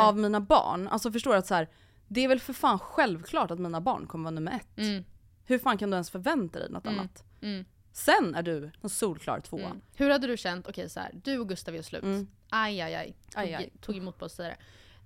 Av 0.00 0.18
mina 0.18 0.40
barn. 0.40 0.88
Alltså 0.88 1.12
förstår 1.12 1.36
att 1.36 1.46
så 1.46 1.54
här, 1.54 1.68
det 2.08 2.24
är 2.24 2.28
väl 2.28 2.40
för 2.40 2.52
fan 2.52 2.78
självklart 2.78 3.50
att 3.50 3.58
mina 3.58 3.80
barn 3.80 4.06
kommer 4.06 4.24
vara 4.24 4.34
nummer 4.34 4.52
ett. 4.52 4.78
Mm. 4.78 5.04
Hur 5.44 5.58
fan 5.58 5.78
kan 5.78 5.90
du 5.90 5.94
ens 5.94 6.10
förvänta 6.10 6.58
dig 6.58 6.70
något 6.70 6.86
Mm. 6.86 6.98
annat? 6.98 7.24
Mm. 7.40 7.64
Sen 7.96 8.34
är 8.34 8.42
du 8.42 8.70
en 8.82 8.88
solklar 8.88 9.40
tvåa. 9.40 9.66
Mm. 9.66 9.80
Hur 9.94 10.10
hade 10.10 10.26
du 10.26 10.36
känt, 10.36 10.68
okej 10.68 10.88
så 10.88 11.00
här, 11.00 11.10
du 11.24 11.38
och 11.38 11.48
Gustav 11.48 11.74
gör 11.74 11.82
slut. 11.82 12.02
Mm. 12.02 12.26
Aj 12.50 12.80
aj 12.80 12.94
aj. 12.94 13.16
Tog, 13.30 13.42
Aj, 13.42 13.54
aj. 13.54 13.72
tog 13.80 13.96
emot 13.96 14.18
på 14.18 14.28
säga 14.28 14.48
det. 14.48 14.56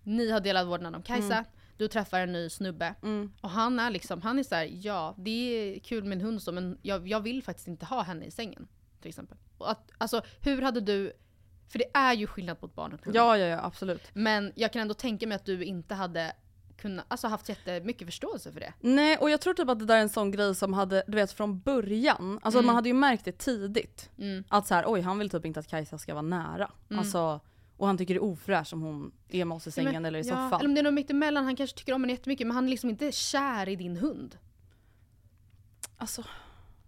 Ni 0.03 0.31
har 0.31 0.40
delad 0.40 0.66
vårdnad 0.66 0.94
om 0.94 1.03
Kajsa, 1.03 1.44
du 1.76 1.88
träffar 1.88 2.20
en 2.20 2.33
ny 2.33 2.50
snubbe. 2.50 2.94
Mm. 3.03 3.33
Och 3.40 3.50
han 3.50 3.79
är 3.79 3.90
liksom, 3.90 4.22
han 4.22 4.38
är 4.38 4.42
så 4.42 4.55
här, 4.55 4.68
ja 4.72 5.14
det 5.18 5.31
är 5.31 5.79
kul 5.79 6.05
med 6.05 6.12
en 6.18 6.20
hund 6.24 6.42
så 6.42 6.53
men 6.53 6.79
jag, 6.83 7.09
jag 7.09 7.20
vill 7.20 7.42
faktiskt 7.42 7.68
inte 7.68 7.87
ha 7.87 8.03
henne 8.03 8.24
i 8.24 8.31
sängen. 8.31 8.68
Till 9.00 9.09
exempel. 9.09 9.37
Och 9.59 9.70
att, 9.70 9.90
alltså 9.98 10.22
hur 10.40 10.62
hade 10.62 10.81
du, 10.81 11.12
för 11.68 11.79
det 11.79 11.90
är 11.94 12.14
ju 12.14 12.26
skillnad 12.26 12.61
på 12.61 12.66
ett 12.66 12.74
barn 12.74 12.92
och 12.92 12.98
en 12.98 13.05
hund. 13.05 13.16
Ja, 13.16 13.38
ja, 13.38 13.46
ja 13.46 13.61
absolut. 13.64 14.03
Men 14.12 14.53
jag 14.57 14.72
kan 14.72 14.83
ändå 14.83 14.94
tänka 14.94 15.26
mig 15.26 15.37
att 15.37 15.46
du 15.46 15.64
inte 15.64 15.94
hade 15.94 16.33
kunnat, 16.80 17.04
alltså 17.08 17.28
haft 17.28 17.48
jättemycket 17.48 18.06
förståelse 18.08 18.52
för 18.52 18.60
det. 18.60 18.72
Nej 18.80 19.16
och 19.16 19.30
jag 19.30 19.40
tror 19.40 19.54
typ 19.54 19.68
att 19.68 19.78
det 19.78 19.84
där 19.84 19.96
är 19.96 20.00
en 20.02 20.08
sån 20.08 20.30
grej 20.30 20.54
som 20.54 20.72
hade, 20.72 21.02
du 21.06 21.12
vet 21.16 21.32
från 21.32 21.60
början, 21.60 22.38
alltså 22.42 22.58
Mm. 22.58 22.66
man 22.66 22.74
hade 22.74 22.88
ju 22.88 22.94
märkt 22.94 23.24
det 23.24 23.38
tidigt. 23.38 24.10
Mm. 24.18 24.44
Att 24.48 24.66
så 24.66 24.74
här, 24.74 24.84
oj 24.86 25.00
han 25.00 25.18
vill 25.18 25.30
typ 25.30 25.44
inte 25.46 25.60
att 25.60 25.68
Kajsa 25.68 25.98
ska 25.98 26.14
vara 26.14 26.22
nära. 26.22 26.70
Mm. 26.90 26.98
Alltså, 26.98 27.40
och 27.76 27.86
han 27.86 27.98
tycker 27.98 28.14
det 28.14 28.18
är 28.18 28.24
ofräscht 28.24 28.72
om 28.72 28.82
hon 28.82 29.12
är 29.28 29.44
med 29.44 29.56
oss 29.56 29.66
i 29.66 29.70
sängen 29.70 29.92
men- 29.92 30.04
eller 30.04 30.18
i 30.18 30.22
ja, 30.22 30.34
soffan. 30.34 30.60
Eller 30.60 30.68
om 30.68 30.74
det 30.74 30.80
är 30.80 30.82
något 30.82 30.94
mittemellan, 30.94 31.44
han 31.44 31.56
kanske 31.56 31.78
tycker 31.78 31.92
om 31.92 32.02
henne 32.02 32.12
jättemycket 32.12 32.46
men 32.46 32.54
han 32.56 32.64
är 32.64 32.70
liksom 32.70 32.90
inte 32.90 33.12
kär 33.12 33.68
i 33.68 33.76
din 33.76 33.96
hund. 33.96 34.36
Alltså, 35.96 36.24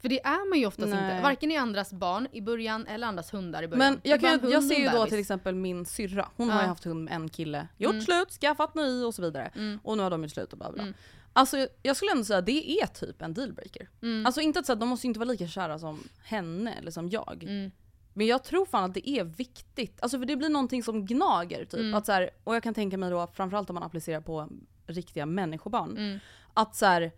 För 0.02 0.08
det 0.08 0.24
är 0.26 0.48
man 0.50 0.58
ju 0.58 0.66
oftast 0.66 0.88
Nej. 0.88 1.10
inte. 1.10 1.22
Varken 1.22 1.50
i 1.50 1.56
andras 1.56 1.92
barn 1.92 2.28
i 2.32 2.40
början 2.40 2.86
eller 2.86 3.06
andras 3.06 3.34
hundar 3.34 3.62
i 3.62 3.68
början. 3.68 3.92
men 3.92 4.00
jag, 4.10 4.20
kan, 4.20 4.50
jag 4.50 4.64
ser 4.64 4.74
ju 4.78 4.88
då 4.88 5.06
till 5.06 5.18
exempel 5.18 5.54
min 5.54 5.86
syrra, 5.86 6.28
hon 6.36 6.48
Ja. 6.48 6.54
har 6.54 6.62
ju 6.62 6.68
haft 6.68 6.84
hund 6.84 7.04
med 7.04 7.14
en 7.14 7.28
kille, 7.28 7.68
gjort 7.78 7.92
Mm. 7.92 8.02
slut, 8.04 8.30
skaffat 8.30 8.74
ny 8.74 9.04
och 9.04 9.14
så 9.14 9.22
vidare. 9.22 9.50
Mm. 9.54 9.80
Och 9.84 9.96
nu 9.96 10.02
har 10.02 10.10
de 10.10 10.22
gjort 10.22 10.32
slut 10.32 10.52
och 10.52 10.58
bla 10.58 10.72
bla. 10.72 10.82
Mm. 10.82 10.94
Alltså 11.32 11.66
jag- 11.82 11.96
skulle 11.96 12.10
ändå 12.12 12.24
säga 12.24 12.38
att 12.38 12.46
det 12.46 12.70
är 12.80 12.86
typ 12.86 13.22
en 13.22 13.34
dealbreaker. 13.34 13.88
Mm. 14.02 14.26
Alltså 14.26 14.40
inte 14.40 14.58
att 14.58 14.66
säga 14.66 14.74
att 14.74 14.80
de 14.80 14.88
måste 14.88 15.06
inte 15.06 15.18
vara 15.20 15.28
lika 15.30 15.46
kära 15.46 15.78
som 15.78 16.08
henne 16.24 16.72
eller 16.74 16.90
som 16.90 17.08
jag. 17.08 17.42
Mm. 17.48 17.70
Men 18.14 18.26
jag 18.26 18.44
tror 18.44 18.66
fan 18.66 18.84
att 18.84 18.94
det 18.94 19.08
är 19.10 19.24
viktigt, 19.24 20.02
alltså 20.02 20.18
för 20.18 20.26
det 20.26 20.36
blir 20.36 20.48
någonting 20.48 20.82
som 20.82 21.06
gnager 21.06 21.64
typ. 21.64 21.80
Mm. 21.80 21.94
Att 21.94 22.06
så 22.06 22.12
här, 22.12 22.30
och 22.44 22.54
jag 22.54 22.62
kan 22.62 22.74
tänka 22.74 22.98
mig 22.98 23.10
då 23.10 23.26
framförallt 23.34 23.70
om 23.70 23.74
man 23.74 23.82
applicerar 23.82 24.20
på 24.20 24.48
riktiga 24.86 25.26
människobarn. 25.26 25.96
Mm. 25.96 26.18
Att 26.54 26.76
så 26.76 26.86
här, 26.86 27.12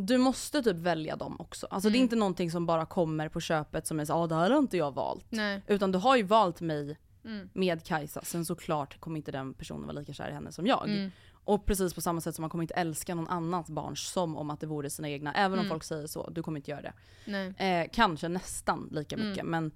du 0.00 0.18
måste 0.18 0.62
typ 0.62 0.76
välja 0.76 1.16
dem 1.16 1.36
också. 1.40 1.66
Alltså 1.70 1.88
det 1.88 1.92
är 1.96 1.98
Mm. 1.98 2.02
inte 2.04 2.16
någonting 2.16 2.50
som 2.50 2.66
bara 2.66 2.86
kommer 2.86 3.28
på 3.28 3.40
köpet 3.40 3.86
som 3.86 4.00
är 4.00 4.04
så 4.04 4.12
ah 4.14 4.26
det 4.26 4.34
här 4.34 4.50
har 4.50 4.58
inte 4.58 4.76
jag 4.76 4.94
valt. 4.94 5.26
Nej. 5.28 5.62
Utan 5.66 5.92
du 5.92 5.98
har 5.98 6.16
ju 6.16 6.22
valt 6.22 6.60
mig 6.60 6.98
Mm. 7.24 7.48
med 7.52 7.84
Kajsa, 7.84 8.20
sen 8.24 8.44
såklart 8.44 9.00
kommer 9.00 9.16
inte 9.16 9.32
den 9.32 9.54
personen 9.54 9.82
vara 9.82 9.92
lika 9.92 10.12
kär 10.12 10.28
i 10.30 10.32
henne 10.32 10.52
som 10.52 10.66
jag. 10.66 10.88
Mm. 10.88 11.10
Och 11.44 11.66
precis 11.66 11.94
på 11.94 12.00
samma 12.00 12.20
sätt 12.20 12.34
som 12.34 12.42
man 12.42 12.50
kommer 12.50 12.64
inte 12.64 12.74
älska 12.74 13.14
någon 13.14 13.28
annans 13.28 13.70
barn 13.70 13.96
som 13.96 14.36
om 14.36 14.50
att 14.50 14.60
det 14.60 14.66
vore 14.66 14.90
sina 14.90 15.08
egna. 15.08 15.32
Även 15.34 15.52
om 15.58 15.64
Mm. 15.64 15.68
folk 15.70 15.84
säger 15.84 16.06
så, 16.06 16.30
du 16.30 16.42
kommer 16.42 16.58
inte 16.58 16.70
göra 16.70 16.80
det. 16.82 16.92
Nej. 17.24 17.54
Eh, 17.82 17.88
kanske 17.92 18.28
nästan 18.28 18.88
lika 18.92 19.16
Mm. 19.16 19.28
mycket. 19.30 19.44
Men, 19.46 19.70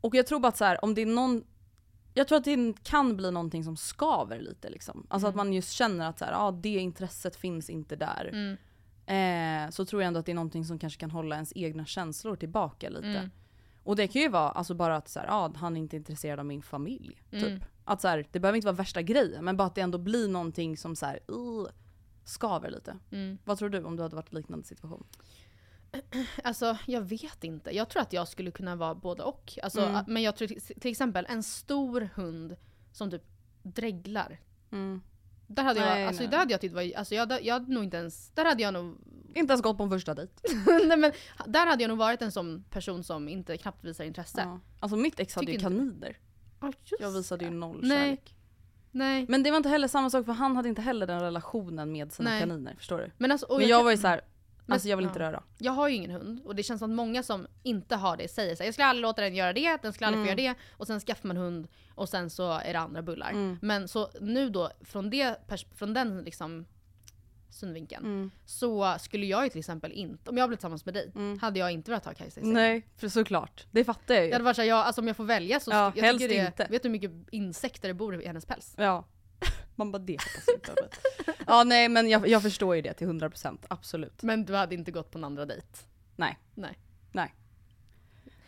och 0.00 0.14
jag 0.14 0.26
tror 0.26 0.40
bara 0.40 0.48
att 0.48 0.56
så 0.56 0.64
här, 0.64 0.84
om 0.84 0.94
det 0.94 1.02
är 1.02 1.06
någon 1.06 1.44
jag 2.14 2.28
tror 2.28 2.38
att 2.38 2.44
det 2.44 2.74
kan 2.82 3.16
bli 3.16 3.30
någonting 3.30 3.64
som 3.64 3.76
skaver 3.76 4.40
lite 4.40 4.70
liksom. 4.70 5.06
Alltså 5.10 5.28
att 5.28 5.34
Mm. 5.34 5.46
man 5.46 5.52
just 5.52 5.70
känner 5.72 6.08
att 6.08 6.18
så 6.18 6.24
här, 6.24 6.32
ah, 6.36 6.50
det 6.50 6.68
intresset 6.68 7.36
finns 7.36 7.70
inte 7.70 7.96
där. 7.96 8.30
Mm. 9.06 9.64
Eh, 9.66 9.70
så 9.70 9.84
tror 9.84 10.02
jag 10.02 10.06
ändå 10.06 10.20
att 10.20 10.26
det 10.26 10.32
är 10.32 10.36
någonting 10.36 10.64
som 10.64 10.78
kanske 10.78 11.00
kan 11.00 11.10
hålla 11.10 11.34
ens 11.34 11.52
egna 11.56 11.86
känslor 11.86 12.36
tillbaka 12.36 12.88
lite. 12.88 13.06
Mm. 13.06 13.30
Och 13.82 13.96
det 13.96 14.08
kan 14.08 14.22
ju 14.22 14.28
vara 14.28 14.50
alltså 14.50 14.74
bara 14.74 14.96
att 14.96 15.08
så 15.08 15.20
här, 15.20 15.26
ah, 15.30 15.52
han 15.56 15.76
är 15.76 15.80
inte 15.80 15.96
intresserad 15.96 16.38
av 16.38 16.46
min 16.46 16.62
familj. 16.62 17.22
Typ. 17.30 17.42
Mm. 17.42 17.60
Att 17.84 18.00
så 18.00 18.08
här, 18.08 18.26
det 18.32 18.40
behöver 18.40 18.56
inte 18.56 18.66
vara 18.66 18.76
värsta 18.76 19.02
grejen 19.02 19.44
men 19.44 19.56
bara 19.56 19.66
att 19.66 19.74
det 19.74 19.80
ändå 19.80 19.98
blir 19.98 20.28
någonting 20.28 20.76
som 20.76 20.96
så 20.96 21.06
här, 21.06 21.20
uh, 21.30 21.66
skaver 22.24 22.70
lite. 22.70 22.98
Mm. 23.10 23.38
Vad 23.44 23.58
tror 23.58 23.68
du 23.68 23.84
om 23.84 23.96
du 23.96 24.02
hade 24.02 24.16
varit 24.16 24.32
i 24.32 24.36
liknande 24.36 24.66
situation? 24.66 25.06
Alltså 26.44 26.78
jag 26.86 27.00
vet 27.00 27.44
inte. 27.44 27.76
Jag 27.76 27.88
tror 27.88 28.02
att 28.02 28.12
jag 28.12 28.28
skulle 28.28 28.50
kunna 28.50 28.76
vara 28.76 28.94
både 28.94 29.22
och. 29.22 29.58
Alltså, 29.62 29.80
Mm. 29.80 30.04
Men 30.08 30.22
jag 30.22 30.36
tror 30.36 30.48
till, 30.80 30.90
exempel 30.90 31.26
en 31.28 31.42
stor 31.42 32.08
hund 32.14 32.56
som 32.92 33.10
typ 33.10 33.22
dreglar. 33.62 34.40
Där 35.46 35.62
hade 35.62 35.80
jag, 35.80 35.86
Nej, 35.88 36.04
alltså, 36.06 36.22
nej. 36.22 36.30
där 36.30 36.38
hade 36.38 36.52
jag 36.52 36.60
tyckt 36.60 36.74
var, 36.74 36.92
alltså 36.96 37.14
jag, 37.14 37.42
jag 37.44 37.54
hade 37.54 37.72
nog 37.72 37.84
inte 37.84 37.96
ens, 37.96 38.30
där 38.30 38.44
hade 38.44 38.62
jag 38.62 38.74
nog, 38.74 38.96
Inte 39.34 39.52
ens 39.52 39.62
gått 39.62 39.76
på 39.76 39.82
en 39.82 39.90
första 39.90 40.14
dejt. 40.14 40.32
nej 40.86 40.96
men 40.96 41.12
där 41.46 41.66
hade 41.66 41.82
jag 41.82 41.88
nog 41.88 41.98
varit 41.98 42.22
en 42.22 42.32
sån 42.32 42.64
person 42.70 43.04
som 43.04 43.28
inte 43.28 43.56
knappt 43.56 43.84
visar 43.84 44.04
intresse. 44.04 44.40
Ja. 44.44 44.60
Alltså 44.80 44.96
mitt 44.96 45.20
ex 45.20 45.34
hade 45.34 45.52
ju 45.52 45.58
Tycker 45.58 45.70
inte- 45.70 45.84
kaniner. 45.86 46.18
Just 46.62 47.00
Jag 47.00 47.10
visade 47.10 47.44
ju 47.44 47.50
noll 47.50 47.80
Nej. 47.82 47.98
kärlek. 48.06 48.34
Nej. 48.90 49.26
Men 49.28 49.42
det 49.42 49.50
var 49.50 49.56
inte 49.56 49.68
heller 49.68 49.88
samma 49.88 50.10
sak 50.10 50.26
för 50.26 50.32
han 50.32 50.56
hade 50.56 50.68
inte 50.68 50.82
heller 50.82 51.06
den 51.06 51.20
relationen 51.20 51.92
med 51.92 52.12
sina 52.12 52.40
kaniner. 52.40 52.74
Förstår 52.78 52.98
du? 52.98 53.10
Men, 53.18 53.32
alltså, 53.32 53.46
Men 53.58 53.68
jag 53.68 53.78
kan- 53.78 53.84
var 53.84 53.90
ju 53.92 53.98
så 53.98 54.06
här, 54.08 54.20
Men- 54.66 54.74
alltså 54.74 54.88
jag 54.88 54.96
vill 54.96 55.04
ja. 55.04 55.10
inte 55.10 55.18
röra. 55.20 55.42
Jag 55.58 55.72
har 55.72 55.88
ju 55.88 55.94
ingen 55.94 56.10
hund 56.10 56.40
och 56.44 56.54
det 56.54 56.62
känns 56.62 56.78
som 56.78 56.90
att 56.90 56.96
många 56.96 57.22
som 57.22 57.46
inte 57.62 57.96
har 57.96 58.16
det 58.16 58.28
säger 58.28 58.56
så 58.56 58.62
här, 58.62 58.66
jag 58.66 58.74
skulle 58.74 58.86
aldrig 58.86 59.02
låta 59.02 59.22
den 59.22 59.34
göra 59.34 59.52
det, 59.52 59.78
den 59.82 59.92
skulle 59.92 60.06
aldrig 60.06 60.26
få 60.26 60.30
Mm. 60.32 60.44
göra 60.44 60.54
det 60.54 60.60
och 60.70 60.86
sen 60.86 61.00
skaffar 61.00 61.26
man 61.28 61.36
hund 61.36 61.68
och 61.94 62.08
sen 62.08 62.30
så 62.30 62.52
är 62.52 62.72
det 62.72 62.78
andra 62.78 63.02
bullar. 63.02 63.30
Mm. 63.30 63.58
Men 63.62 63.88
så 63.88 64.08
nu 64.20 64.50
då 64.50 64.70
från, 64.80 65.10
det, 65.10 65.36
från 65.74 65.94
den 65.94 66.22
liksom 66.24 66.66
synvinkeln 67.50 68.04
Mm. 68.04 68.30
så 68.46 68.96
skulle 69.00 69.26
jag 69.26 69.44
ju 69.44 69.50
till 69.50 69.58
exempel 69.58 69.92
inte, 69.92 70.30
om 70.30 70.36
jag 70.36 70.48
blev 70.48 70.56
tillsammans 70.56 70.84
med 70.84 70.94
dig, 70.94 71.12
Mm. 71.14 71.38
hade 71.38 71.58
jag 71.58 71.70
inte 71.70 71.90
velat 71.90 72.04
ha 72.04 72.14
Kajsa 72.14 72.40
i 72.40 72.42
sängen. 72.42 72.54
Nej, 72.54 72.86
för 72.96 73.08
såklart. 73.08 73.66
Det 73.70 73.84
fattar 73.84 74.14
jag 74.14 74.24
ju. 74.24 74.28
Det 74.30 74.34
hade 74.34 74.44
varit 74.44 74.56
såhär, 74.56 74.68
jag, 74.68 74.78
alltså 74.78 75.00
om 75.00 75.06
jag 75.06 75.16
får 75.16 75.24
välja 75.24 75.60
så 75.60 75.70
Ja, 75.70 75.92
jag 75.96 76.02
helst 76.04 76.28
det, 76.28 76.34
inte. 76.34 76.66
Vet 76.70 76.82
du 76.82 76.88
hur 76.88 76.92
mycket 76.92 77.10
insekter 77.30 77.88
det 77.88 77.94
bor 77.94 78.22
i 78.22 78.26
hennes 78.26 78.46
päls? 78.46 78.74
Ja. 78.78 79.04
Man 79.74 79.92
bara 79.92 79.98
det 79.98 80.12
hoppas 80.12 80.44
jag 80.46 80.56
inte. 80.56 80.74
Ja 81.46 81.64
nej 81.64 81.88
men 81.88 82.08
jag, 82.08 82.28
jag 82.28 82.42
förstår 82.42 82.76
ju 82.76 82.82
det 82.82 82.94
till 82.94 83.06
100% 83.08 83.58
absolut. 83.68 84.22
Men 84.22 84.44
du 84.44 84.54
hade 84.54 84.74
inte 84.74 84.90
gått 84.90 85.10
på 85.10 85.18
en 85.18 85.24
andra 85.24 85.46
dejt? 85.46 85.66
Nej. 86.16 86.38
Nej. 86.54 86.78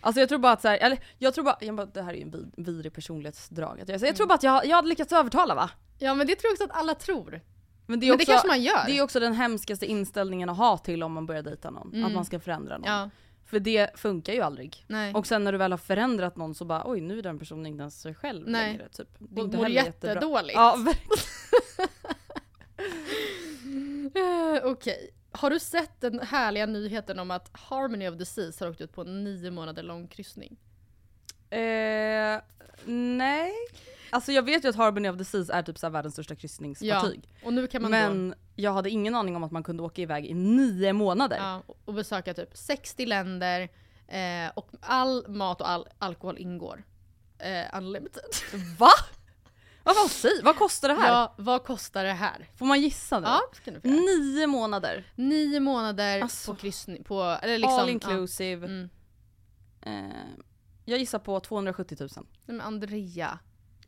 Alltså 0.01 0.20
jag 0.20 0.29
tror 0.29 0.38
bara 0.38 0.53
att 0.53 0.62
så 0.62 0.68
här, 0.68 0.79
eller 0.79 0.98
jag 1.18 1.35
tror 1.35 1.44
bara, 1.44 1.57
jag 1.61 1.74
bara 1.74 1.87
det 1.87 2.03
här 2.03 2.11
är 2.12 2.16
ju 2.16 2.22
en 2.22 2.31
vid, 2.31 2.53
vidrig 2.57 2.92
personlighetsdrag. 2.92 3.81
Att 3.81 3.88
jag, 3.88 4.01
så 4.01 4.07
jag 4.07 4.16
tror 4.16 4.24
Mm. 4.24 4.29
bara 4.29 4.35
att 4.35 4.42
jag, 4.42 4.66
jag 4.66 4.77
hade 4.77 4.88
lyckats 4.88 5.12
övertala 5.12 5.55
va? 5.55 5.70
Ja 5.98 6.14
men 6.14 6.27
det 6.27 6.35
tror 6.37 6.48
jag 6.48 6.53
också 6.53 6.64
att 6.64 6.81
alla 6.83 6.94
tror. 6.94 7.40
Men 7.87 8.01
det 8.01 8.07
är 8.07 8.09
men 8.09 8.14
också, 8.14 8.27
det 8.27 8.33
kanske 8.33 8.48
man 8.48 8.62
gör. 8.62 8.87
det 8.87 8.98
är 8.98 9.03
också 9.03 9.20
den 9.20 9.33
hemskaste 9.35 9.87
inställningen 9.87 10.48
att 10.48 10.57
ha 10.57 10.79
till 10.79 11.03
om 11.03 11.12
man 11.12 11.27
börjar 11.27 11.42
dejta 11.42 11.70
någon. 11.70 11.92
Mm. 11.92 12.05
Att 12.05 12.12
man 12.12 12.24
ska 12.24 12.40
förändra 12.40 12.79
någon. 12.79 12.90
Ja, 12.90 13.11
För 13.50 13.61
det 13.61 13.98
funkar 13.98 14.32
ju 14.32 14.40
aldrig. 14.40 14.84
nej. 14.88 15.14
Och 15.14 15.26
sen 15.26 15.44
när 15.44 15.52
du 15.52 15.58
väl 15.58 15.72
har 15.72 15.78
förändrat 15.78 16.37
någon 16.37 16.54
så 16.54 16.64
bara 16.64 16.82
oj 16.87 17.00
nu 17.00 17.18
är 17.18 17.22
den 17.22 17.38
personen 17.38 17.66
inte 17.66 17.80
ens 17.80 18.00
sig 18.00 18.14
själv 18.14 18.48
Nej. 18.48 18.72
längre. 18.72 18.88
Typ. 18.88 19.08
Det 19.18 19.34
är 19.34 19.38
Och 19.40 19.44
inte 19.44 19.56
mår 19.56 19.68
jättedåligt. 19.68 20.54
Ja, 20.56 20.76
verkligen. 20.84 21.18
Eh, 24.14 24.64
Okej. 24.64 25.11
Har 25.30 25.50
du 25.50 25.58
sett 25.58 26.00
den 26.00 26.20
härliga 26.20 26.66
nyheten 26.66 27.18
om 27.18 27.30
att 27.30 27.50
Harmony 27.52 28.08
of 28.08 28.18
the 28.18 28.24
Seas 28.24 28.61
har 28.61 28.68
åkt 28.70 28.80
ut 28.80 28.92
på 28.92 29.00
en 29.00 29.24
nio 29.24 29.50
månader 29.50 29.82
lång 29.82 30.08
kryssning? 30.08 30.56
Eh, 31.50 32.40
nej. 32.84 33.52
Alltså 34.11 34.32
jag 34.32 34.42
vet 34.42 34.64
ju 34.64 34.68
att 34.68 34.76
Harmony 34.76 35.08
of 35.08 35.18
the 35.18 35.24
Seas 35.24 35.50
är 35.50 35.62
typ 35.62 35.78
så 35.78 35.88
världens 35.88 36.14
största 36.14 36.34
kryssningsfartyg. 36.34 37.28
Och 37.44 37.52
nu 37.52 37.66
kan 37.66 37.82
man 37.82 37.90
då 37.90 37.96
Men 37.96 38.34
jag 38.56 38.72
hade 38.72 38.90
ingen 38.90 39.14
aning 39.14 39.37
om 39.37 39.44
att 39.44 39.52
man 39.52 39.62
kunde 39.62 39.82
åka 39.82 40.02
iväg 40.02 40.26
i 40.26 40.34
nio 40.34 40.92
månader. 40.92 41.37
ja, 41.37 41.62
och 41.84 41.94
besöka 41.94 42.34
typ 42.34 42.56
60 42.56 43.06
länder 43.06 43.68
eh, 44.08 44.50
och 44.54 44.70
all 44.80 45.28
mat 45.28 45.61
och 45.61 45.68
all 45.70 45.88
alkohol 45.98 46.38
ingår. 46.38 46.84
Eh, 47.38 47.78
unlimited. 47.78 48.22
Va? 48.78 48.90
Vad, 49.82 49.96
vad, 49.96 50.11
säg, 50.11 50.42
vad 50.42 50.56
kostar 50.56 50.88
det 50.88 50.94
här? 50.94 51.08
Ja, 51.12 51.34
vad 51.38 51.64
kostar 51.64 52.04
det 52.04 52.12
här? 52.12 52.50
Får 52.56 52.66
man 52.66 52.80
gissa 52.80 53.20
nu? 53.20 53.26
Ja. 53.26 53.40
Nio 53.82 54.46
månader. 54.46 55.12
Nio 55.14 55.61
månader 55.61 56.20
Alltså. 56.20 56.54
på 56.54 56.61
kryssning, 56.61 57.04
på, 57.04 57.38
eller 57.42 57.58
liksom, 57.58 57.78
All 57.78 57.88
inclusive. 57.88 58.66
Ja. 58.66 58.72
Mm. 58.72 58.90
Eh, 60.11 60.16
jag 60.88 60.98
gissar 60.98 61.18
på 61.18 61.40
270 61.40 61.96
000. 62.01 62.09
Nej, 62.14 62.24
Men 62.46 62.61
Andrea. 62.61 63.38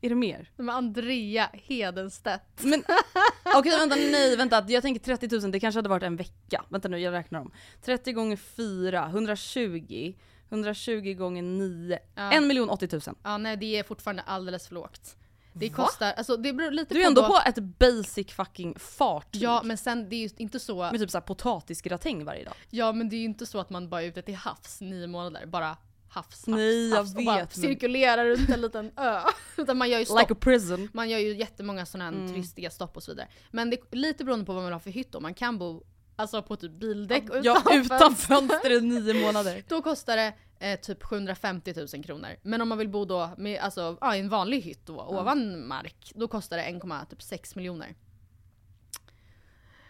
Är 0.01 0.09
det 0.09 0.15
mer? 0.15 0.37
Nej, 0.39 0.67
Men 0.67 0.69
Andrea 0.77 1.49
Hedenstedt. 1.53 2.63
Men 2.65 2.85
okej 3.57 3.79
vänta, 3.79 3.97
nej 3.97 4.37
vänta. 4.37 4.65
Jag 4.69 4.83
tänker 4.83 5.01
30 5.17 5.41
000, 5.41 5.51
det 5.53 5.61
kanske 5.61 5.79
hade 5.79 5.89
varit 5.89 6.03
en 6.03 6.17
vecka. 6.17 6.65
Vänta 6.69 6.89
nu, 6.89 6.99
jag 6.99 7.13
räknar 7.13 7.41
om. 7.41 7.53
30 7.83 8.13
gånger 8.13 8.37
4, 8.37 9.07
120. 9.07 10.15
120 10.51 11.15
gånger 11.15 11.43
9. 11.43 11.99
Ja. 12.15 12.33
1 12.33 12.43
miljon 12.43 12.71
80 12.71 12.89
000. 12.93 13.01
Ja 13.23 13.39
nej 13.39 13.57
det 13.57 13.79
är 13.79 13.83
fortfarande 13.83 14.23
alldeles 14.23 14.69
för 14.69 14.75
lågt. 14.75 15.17
Det 15.53 15.69
Va? 15.69 15.75
kostar, 15.85 16.13
alltså 16.13 16.37
det 16.37 16.53
beror 16.53 16.71
lite 16.71 16.95
Du 16.95 17.01
är 17.01 17.05
på 17.05 17.09
ändå 17.09 17.21
då- 17.23 17.29
på 17.29 17.41
ett 17.47 17.59
basic 17.59 18.33
fucking 18.33 18.79
fartyg. 18.79 19.43
Ja 19.43 19.63
men 19.65 19.77
sen 19.79 20.09
det 20.09 20.17
är 20.17 20.21
ju 20.21 20.29
inte 20.37 20.61
så, 20.61 20.77
Med 20.83 21.01
typ 21.01 21.11
såhär 21.11 21.23
potatisgratäng 21.23 22.25
varje 22.25 22.45
dag. 22.45 22.55
ja 22.71 22.93
men 22.93 23.09
det 23.09 23.17
är 23.17 23.19
ju 23.19 23.25
inte 23.25 23.47
så 23.47 23.59
att 23.61 23.71
man 23.71 23.89
bara 23.89 24.03
är 24.03 24.07
ute 24.07 24.23
till 24.23 24.35
havs 24.35 24.81
nio 24.81 25.07
månader 25.07 25.47
bara 25.47 25.77
havs, 26.13 26.47
Nej, 26.47 26.89
jag 26.89 26.97
havs 26.97 27.15
och 27.17 27.25
bara 27.25 27.37
vet, 27.37 27.57
men- 27.57 27.63
cirkulerar 27.69 28.25
runt 28.27 28.51
en 28.51 28.61
liten 28.61 28.91
ö. 28.97 29.21
Utan 29.57 29.77
man 29.79 29.91
gör 29.91 29.99
ju 29.99 30.05
stopp. 30.05 30.21
Like 30.21 30.33
a 30.33 30.37
prison. 30.41 30.89
Man 30.93 31.09
gör 31.11 31.19
ju 31.19 31.37
jättemånga 31.37 31.87
sådana 31.87 32.05
här 32.11 32.13
Mm. 32.19 32.29
turistiga 32.33 32.71
stopp 32.71 32.97
och 32.97 33.03
så 33.03 33.11
vidare. 33.13 33.29
Men 33.51 33.71
det 33.71 33.77
är 33.93 33.97
lite 33.97 34.25
beroende 34.25 34.47
på 34.47 34.53
vad 34.53 34.63
man 34.63 34.73
har 34.73 34.79
för 34.81 34.91
hytt 34.91 35.13
då. 35.13 35.21
Man 35.21 35.35
kan 35.35 35.59
bo 35.59 35.83
alltså 36.17 36.43
på 36.43 36.57
typ 36.57 36.73
bildäck 36.73 37.25
Ja, 37.43 37.59
utan, 37.67 37.81
utan 37.81 38.15
fönster 38.17 38.71
i 38.73 38.81
nio 38.81 39.27
månader. 39.27 39.65
Då 39.69 39.83
kostar 39.83 40.17
det 40.17 40.35
eh, 40.59 40.81
typ 40.81 41.03
750 41.05 41.75
000 41.95 42.05
kronor. 42.05 42.29
Men 42.43 42.61
om 42.63 42.69
man 42.69 42.79
vill 42.79 42.89
bo 42.89 43.05
då 43.05 43.31
med, 43.39 43.61
alltså, 43.61 43.99
ja, 44.01 44.17
i 44.17 44.21
en 44.21 44.29
vanlig 44.29 44.61
hytt 44.61 44.87
då, 44.87 45.01
ovan 45.01 45.67
mark, 45.69 46.13
då 46.15 46.29
kostar 46.29 46.57
det 46.57 46.63
1,6 46.63 47.57
miljoner. 47.57 47.95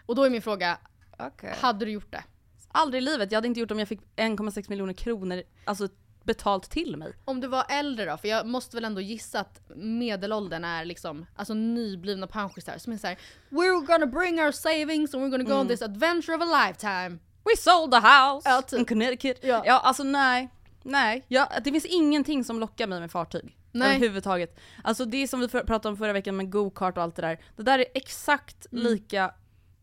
Och 0.05 0.15
då 0.15 0.23
är 0.23 0.29
min 0.29 0.41
fråga, 0.41 0.77
Okay. 1.27 1.53
hade 1.61 1.85
du 1.85 1.91
gjort 1.91 2.11
det? 2.11 2.23
Aldrig 2.67 3.03
i 3.03 3.05
livet, 3.05 3.31
jag 3.31 3.37
hade 3.37 3.47
inte 3.47 3.59
gjort 3.59 3.69
det 3.69 3.73
om 3.75 3.79
jag 3.79 3.87
fick 3.87 4.01
1,6 4.15 4.69
miljoner 4.69 4.93
kronor 4.93 5.43
alltså, 5.65 5.87
betalt 6.23 6.69
till 6.69 6.97
mig. 6.97 7.13
Om 7.25 7.41
du 7.41 7.47
var 7.47 7.65
äldre 7.69 8.05
då? 8.05 8.17
För 8.17 8.27
jag 8.27 8.47
måste 8.47 8.77
väl 8.77 8.85
ändå 8.85 9.01
gissa 9.01 9.39
att 9.39 9.61
medelåldern 9.75 10.63
är 10.65 10.85
liksom, 10.85 11.25
alltså 11.35 11.53
nyblivna 11.53 12.27
pensionärer 12.27 12.77
som 12.77 12.93
är 12.93 12.97
såhär 12.97 13.17
We're 13.49 13.85
gonna 13.85 14.05
bring 14.05 14.39
our 14.39 14.51
savings 14.51 15.13
and 15.13 15.23
we're 15.23 15.29
gonna 15.29 15.43
go 15.43 15.53
on 15.61 15.67
this 15.67 15.81
adventure 15.81 16.35
of 16.37 16.41
a 16.41 16.67
lifetime. 16.67 17.17
We 17.43 17.57
sold 17.57 17.91
the 17.91 17.97
house 17.97 18.49
Ja, 18.49 18.61
typ. 18.61 18.79
in 18.79 18.85
Connecticut. 18.85 19.39
Ja. 19.43 19.63
Ja. 19.65 19.79
alltså 19.79 20.03
nej. 20.03 20.49
Nej, 20.83 21.25
ja, 21.27 21.51
det 21.63 21.71
finns 21.71 21.85
ingenting 21.85 22.43
som 22.43 22.59
lockar 22.59 22.87
mig 22.87 22.99
med 22.99 23.11
fartyg. 23.11 23.57
Nej. 23.71 23.95
Överhuvudtaget. 23.95 24.59
Alltså 24.83 25.05
det 25.05 25.27
som 25.27 25.39
vi 25.39 25.47
pratade 25.47 25.87
om 25.89 25.97
förra 25.97 26.13
veckan 26.13 26.37
med 26.37 26.51
go-kart 26.51 26.97
och 26.97 27.03
allt 27.03 27.15
det 27.15 27.21
där. 27.21 27.39
Det 27.57 27.63
där 27.63 27.79
är 27.79 27.85
exakt 27.93 28.67
Mm. 28.71 28.83
lika 28.83 29.33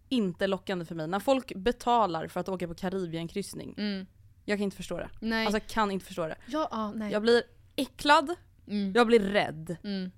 inte 0.09 0.47
lockande 0.47 0.85
för 0.85 0.95
mig. 0.95 1.07
När 1.09 1.21
folk 1.21 1.55
betalar 1.55 2.29
för 2.29 2.41
att 2.41 2.49
åka 2.49 2.69
på 2.69 2.75
Karibienkryssning. 2.75 3.75
Mm. 3.79 4.07
Jag 4.49 4.59
kan 4.59 4.63
inte 4.65 4.77
förstå 4.77 4.97
det. 4.97 5.09
Nej. 5.21 5.47
Alltså 5.47 5.57
jag 5.59 5.67
kan 5.67 5.91
inte 5.91 6.07
förstå 6.07 6.27
det. 6.27 6.37
ja, 6.47 6.69
ja, 6.71 6.93
nej. 6.93 7.13
Jag 7.13 7.23
blir 7.23 7.43
äcklad, 7.77 8.35
Mm. 8.69 8.93
jag 8.93 9.07
blir 9.07 9.21
rädd. 9.21 9.77
Mm. 9.85 10.11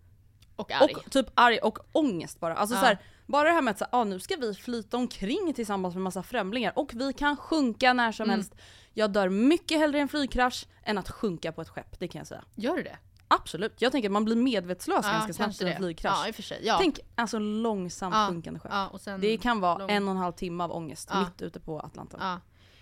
Och 0.56 0.72
arg. 0.72 0.94
Och 0.94 1.10
typ 1.10 1.26
arg 1.34 1.58
och 1.58 1.78
ångest 1.92 2.40
bara. 2.40 2.54
Alltså 2.56 2.74
Ja. 2.76 2.80
så 2.80 2.86
här, 2.86 2.98
bara 3.26 3.48
det 3.48 3.54
här 3.54 3.62
med 3.62 3.70
att 3.72 3.78
så 3.78 3.84
här, 3.92 4.00
ah, 4.00 4.04
nu 4.04 4.20
ska 4.20 4.36
vi 4.36 4.54
flyta 4.54 4.96
omkring 4.96 5.52
tillsammans 5.54 5.94
med 5.94 6.02
massa 6.02 6.22
främlingar 6.22 6.72
och 6.76 6.90
vi 6.94 7.12
kan 7.12 7.36
sjunka 7.36 7.92
när 7.92 8.12
som 8.12 8.24
Mm. 8.24 8.34
helst. 8.36 8.54
Jag 8.94 9.12
dör 9.12 9.28
mycket 9.28 9.78
hellre 9.78 9.98
i 9.98 10.00
en 10.00 10.08
flygkrasch 10.08 10.66
än 10.84 10.98
att 10.98 11.10
sjunka 11.10 11.52
på 11.52 11.62
ett 11.62 11.68
skepp, 11.68 11.98
det 12.00 12.08
kan 12.08 12.18
jag 12.18 12.26
säga. 12.26 12.44
Gör 12.54 12.76
du 12.76 12.82
det? 12.82 12.98
Absolut, 13.28 13.82
jag 13.82 13.92
tänker 13.92 14.08
att 14.08 14.12
man 14.12 14.24
blir 14.24 14.36
medvetslös 14.36 15.04
ganska 15.06 15.32
snabbt 15.32 15.62
i 15.62 15.68
en 15.68 15.76
flygkrasch. 15.76 16.36
Ja. 16.50 16.56
Ja. 16.62 16.76
Tänk 16.80 17.00
alltså 17.14 17.38
långsamt 17.38 18.14
Ja. 18.14 18.26
sjunkande 18.28 18.60
skepp. 18.60 18.72
ja, 19.06 19.16
Det 19.20 19.36
kan 19.38 19.60
vara 19.60 19.78
lång- 19.78 19.90
en 19.90 20.04
och 20.04 20.10
en 20.10 20.16
halv 20.16 20.32
timme 20.32 20.64
av 20.64 20.72
ångest 20.72 21.08
Ja. 21.12 21.20
mitt 21.20 21.42
ute 21.42 21.60
på 21.60 21.80
Atlanten. 21.80 22.20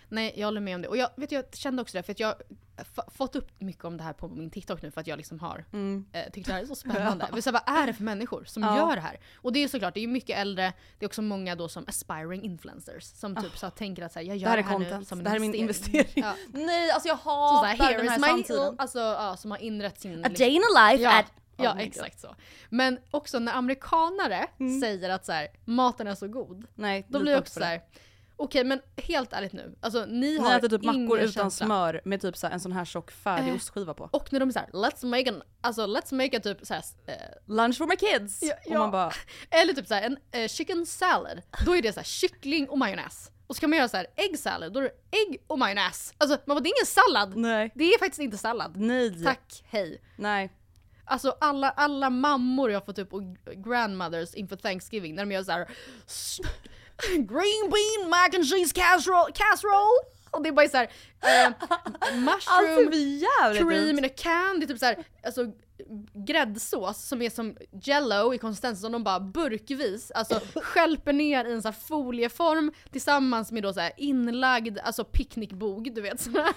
Ja. 0.09 0.15
Nej, 0.15 0.33
jag 0.37 0.47
håller 0.47 0.61
med 0.61 0.75
om 0.75 0.81
det. 0.81 0.87
Och 0.87 0.97
jag, 0.97 1.09
vet, 1.15 1.31
jag 1.31 1.45
kände 1.55 1.81
också 1.81 1.97
det, 1.97 2.03
för 2.03 2.11
att 2.11 2.19
jag 2.19 2.35
har 2.95 3.11
fått 3.11 3.35
upp 3.35 3.61
mycket 3.61 3.85
om 3.85 3.97
det 3.97 4.03
här 4.03 4.13
på 4.13 4.27
min 4.27 4.49
TikTok 4.51 4.81
nu 4.81 4.91
för 4.91 5.01
att 5.01 5.07
jag 5.07 5.17
liksom 5.17 5.39
har 5.39 5.65
Mm. 5.73 6.05
eh, 6.13 6.31
tyckt 6.33 6.47
det 6.47 6.53
här 6.53 6.61
är 6.61 6.65
så 6.65 6.75
spännande. 6.75 7.27
ja. 7.35 7.41
så 7.41 7.51
här, 7.51 7.61
vad 7.67 7.77
är 7.81 7.87
det 7.87 7.93
för 7.93 8.03
människor 8.03 8.43
som 8.43 8.63
Ja. 8.63 8.77
gör 8.77 8.95
det 8.95 9.01
här? 9.01 9.19
Och 9.35 9.53
det 9.53 9.63
är 9.63 9.67
såklart, 9.67 9.93
det 9.93 9.99
är 10.03 10.07
mycket 10.07 10.37
äldre, 10.37 10.73
det 10.99 11.05
är 11.05 11.07
också 11.07 11.21
många 11.21 11.55
då 11.55 11.67
som 11.69 11.85
aspiring 11.87 12.43
influencers 12.43 13.03
som 13.03 13.35
typ 13.35 13.57
så 13.57 13.65
här, 13.65 13.71
tänker 13.71 14.03
att 14.03 14.11
så 14.13 14.19
här, 14.19 14.25
jag 14.25 14.37
gör 14.37 14.55
Det 14.57 14.61
här 14.63 14.75
är 14.75 14.79
nu 14.79 14.85
content, 14.85 15.07
som 15.07 15.17
en 15.19 15.23
det 15.23 15.29
här 15.29 15.37
är 15.37 15.39
min 15.39 15.55
investering. 15.55 16.23
Ja. 16.23 16.35
Nej 16.53 16.91
alltså 16.91 17.07
jag 17.07 17.17
Så, 17.17 17.23
så 17.23 17.29
hatar 17.29 17.67
här, 17.67 17.77
here 17.77 17.97
den 17.97 18.05
is 18.05 18.11
här 18.11 18.19
my, 18.19 18.27
samtiden. 18.27 18.75
alltså, 18.77 18.99
ja, 18.99 19.37
som 19.37 19.51
har 19.51 19.57
inrett 19.57 19.99
sin... 20.01 20.25
A 20.25 20.29
day 20.29 20.49
in 20.49 20.61
a 20.75 20.89
life 20.89 21.03
Ja, 21.03 21.19
at... 21.19 21.25
ja 21.57 21.69
Oh 21.71 21.75
God. 21.77 21.81
exakt 21.87 22.19
så. 22.19 22.35
Men 22.69 22.99
också 23.11 23.39
när 23.39 23.53
amerikanare 23.53 24.47
Mm. 24.59 24.81
säger 24.81 25.09
att 25.09 25.25
så 25.25 25.31
här, 25.31 25.47
maten 25.65 26.07
är 26.07 26.15
så 26.15 26.27
god, 26.27 26.65
Nej, 26.75 27.05
då 27.09 27.19
blir 27.19 27.31
jag 27.31 27.41
också 27.41 27.59
det. 27.59 27.81
Okej 28.39 28.63
men 28.63 28.81
helt 28.97 29.33
ärligt 29.33 29.53
nu, 29.53 29.75
alltså 29.81 30.05
ni 30.05 30.19
Ni 30.19 30.37
har 30.37 30.57
äter 30.57 30.69
typ 30.69 30.83
mackor 30.83 31.19
utan 31.19 31.31
känsla. 31.31 31.65
smör 31.65 32.01
med 32.05 32.21
typ 32.21 32.37
så 32.37 32.47
en 32.47 32.59
sån 32.59 32.71
här 32.71 32.85
tjock 32.85 33.11
färdig 33.11 33.49
Eh. 33.49 33.55
ostskiva 33.55 33.93
på. 33.93 34.09
Och 34.11 34.33
när 34.33 34.39
de 34.39 34.49
är 34.49 34.53
såhär, 34.53 34.67
let's 34.73 35.05
make 35.05 35.29
an, 35.29 35.41
alltså 35.61 35.87
let's 35.87 36.13
make 36.13 36.37
a 36.37 36.39
typ 36.43 36.65
såhär, 36.67 36.83
eh, 37.07 37.13
Lunch 37.45 37.77
for 37.77 37.87
my 37.87 37.95
kids! 37.95 38.39
Ja, 38.43 38.53
Och 38.65 38.71
man 38.79 38.91
bara, 38.91 39.11
eller 39.49 39.73
typ 39.73 39.87
såhär 39.87 40.01
en 40.01 40.17
eh, 40.31 40.47
chicken 40.47 40.85
salad, 40.85 41.41
då 41.65 41.75
är 41.75 41.81
det 41.81 41.93
såhär 41.93 42.05
kyckling 42.05 42.69
och 42.69 42.77
majonnäs. 42.77 43.31
Och 43.47 43.55
så 43.55 43.59
kan 43.59 43.69
man 43.69 43.77
göra 43.77 43.87
såhär 43.89 44.07
ägg 44.15 44.39
salad, 44.39 44.73
då 44.73 44.79
är 44.79 44.83
det 44.83 45.17
ägg 45.17 45.43
och 45.47 45.59
majonnäs. 45.59 46.13
Alltså 46.17 46.37
man 46.45 46.55
bara, 46.55 46.59
det 46.59 46.69
är 46.69 46.73
ingen 46.79 46.85
sallad! 46.85 47.35
nej, 47.37 47.71
Det 47.75 47.83
är 47.83 47.99
faktiskt 47.99 48.21
inte 48.21 48.37
sallad. 48.37 48.77
nej, 48.77 49.23
Tack, 49.23 49.63
hej. 49.67 50.01
nej. 50.15 50.53
Alltså 51.05 51.35
alla, 51.41 51.69
alla 51.69 52.09
mammor 52.09 52.71
jag 52.71 52.79
har 52.79 52.85
fått 52.85 52.99
upp 52.99 53.13
och 53.13 53.21
grandmothers 53.65 54.33
inför 54.33 54.55
Thanksgiving 54.55 55.15
när 55.15 55.25
de 55.25 55.31
gör 55.31 55.43
såhär 55.43 55.67
Green 57.07 57.69
bean 57.69 58.09
mac 58.09 58.29
and 58.35 58.45
cheese 58.45 58.73
casserole, 58.73 59.31
casserole. 59.33 59.99
Och 60.31 60.43
det 60.43 60.49
är 60.49 60.53
bara 60.53 60.69
såhär 60.69 60.89
eh, 61.21 61.49
mushroom, 62.13 63.23
Alltså 63.43 63.63
cream 63.63 63.97
in 63.97 64.05
a 64.05 64.09
can, 64.17 64.59
det 64.59 64.65
är 64.65 64.67
typ 64.67 64.79
såhär 64.79 65.03
alltså 65.23 65.45
gräddsås 66.13 67.07
som 67.07 67.21
är 67.21 67.29
som 67.29 67.57
jello 67.83 68.33
i 68.33 68.37
konsistens 68.37 68.81
som 68.81 68.91
de 68.91 69.03
bara 69.03 69.19
burkvis 69.19 70.11
alltså 70.11 70.41
skälper 70.61 71.13
ner 71.13 71.45
i 71.45 71.51
en 71.51 71.61
sån 71.61 71.73
här 71.73 71.79
folieform 71.87 72.71
tillsammans 72.91 73.51
med 73.51 73.63
då 73.63 73.73
så 73.73 73.79
här 73.79 73.91
inlagd 73.97 74.79
alltså 74.79 75.03
picknickbog 75.03 75.93
du 75.95 76.01
vet 76.01 76.21
sådär. 76.21 76.53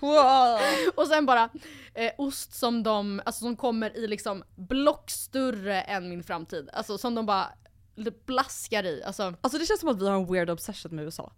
Wow. 0.00 0.58
Och 0.94 1.06
sen 1.06 1.26
bara 1.26 1.48
eh, 1.94 2.12
ost 2.18 2.54
som 2.54 2.82
de, 2.82 3.22
alltså 3.24 3.40
som 3.40 3.56
kommer 3.56 3.96
i 3.96 4.06
liksom 4.06 4.44
block 4.56 5.10
större 5.10 5.82
än 5.82 6.08
min 6.08 6.22
framtid. 6.22 6.70
Alltså 6.72 6.98
som 6.98 7.14
de 7.14 7.26
bara 7.26 7.52
lite 8.00 8.16
blaskar 8.26 8.84
i. 8.86 9.02
Alltså, 9.04 9.34
Alltså 9.40 9.58
det 9.58 9.66
känns 9.66 9.80
som 9.80 9.88
att 9.88 10.02
vi 10.02 10.08
har 10.08 10.14
en 10.16 10.32
weird 10.32 10.50
obsession 10.50 10.96
med 10.96 11.04
USA. 11.04 11.32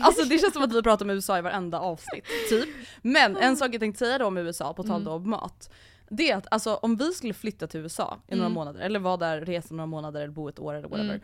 Alltså 0.00 0.24
det 0.24 0.38
känns 0.38 0.52
som 0.52 0.62
att 0.62 0.72
vi 0.72 0.82
pratar 0.82 1.04
om 1.04 1.10
USA 1.10 1.38
i 1.38 1.42
varenda 1.42 1.80
avsnitt, 1.80 2.24
typ. 2.48 2.68
Men 3.02 3.36
en 3.36 3.56
sak 3.56 3.74
jag 3.74 3.80
tänkte 3.80 3.98
säga 3.98 4.18
då 4.18 4.26
om 4.26 4.36
USA, 4.38 4.74
på 4.74 4.82
tal 4.82 5.04
då 5.04 5.10
om 5.10 5.30
mat. 5.30 5.70
Det 6.08 6.30
är 6.30 6.36
att 6.36 6.46
alltså, 6.50 6.74
om 6.74 6.96
vi 6.96 7.12
skulle 7.12 7.34
flytta 7.34 7.66
till 7.66 7.80
USA 7.80 8.18
i 8.28 8.36
några 8.36 8.48
månader, 8.48 8.80
eller 8.80 8.98
vara 8.98 9.16
där, 9.16 9.40
resa 9.40 9.74
några 9.74 9.86
månader 9.86 10.20
eller 10.20 10.32
bo 10.32 10.48
ett 10.48 10.58
år 10.58 10.74
eller 10.74 10.88
whatever. 10.88 11.20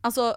Alltså 0.00 0.36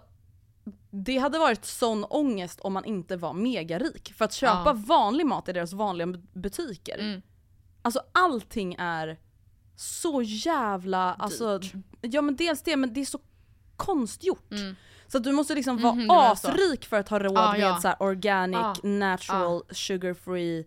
det 0.92 1.18
hade 1.18 1.40
varit 1.40 1.66
sån 1.66 2.04
ångest 2.04 2.60
om 2.60 2.74
man 2.74 2.86
inte 2.86 3.18
var 3.18 3.34
megarik. 3.34 4.14
För 4.18 4.26
att 4.26 4.34
köpa 4.34 4.64
Ja. 4.66 4.74
vanlig 4.74 5.26
mat 5.26 5.50
i 5.50 5.54
deras 5.54 5.74
vanliga 5.74 6.08
butiker. 6.34 7.00
Mm. 7.00 7.22
Alltså 7.82 8.02
allting 8.12 8.76
är 8.80 9.18
så 9.76 10.22
jävla, 10.22 11.14
alltså, 11.14 11.60
ja 12.02 12.22
men 12.22 12.36
dels 12.36 12.62
det 12.62 12.76
men 12.76 12.94
det 12.94 13.02
är 13.02 13.06
så 13.06 13.20
konstgjort. 13.78 14.52
Mm. 14.52 14.76
Så 15.08 15.20
du 15.20 15.32
måste 15.32 15.56
liksom 15.56 15.78
vara 15.82 15.94
var 16.08 16.36
så. 16.36 16.48
asrik 16.48 16.86
för 16.86 16.98
att 16.98 17.10
ha 17.10 17.20
råd 17.20 17.38
Ja, 17.38 17.52
med 17.52 17.60
ja. 17.62 17.80
så 17.82 17.94
organic, 18.06 18.58
Ja. 18.84 18.90
natural, 18.90 19.64
sugar 19.70 20.14
free, 20.14 20.66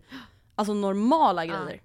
alltså 0.55 0.73
normala 0.73 1.45
Ja. 1.45 1.63
grejer. 1.63 1.81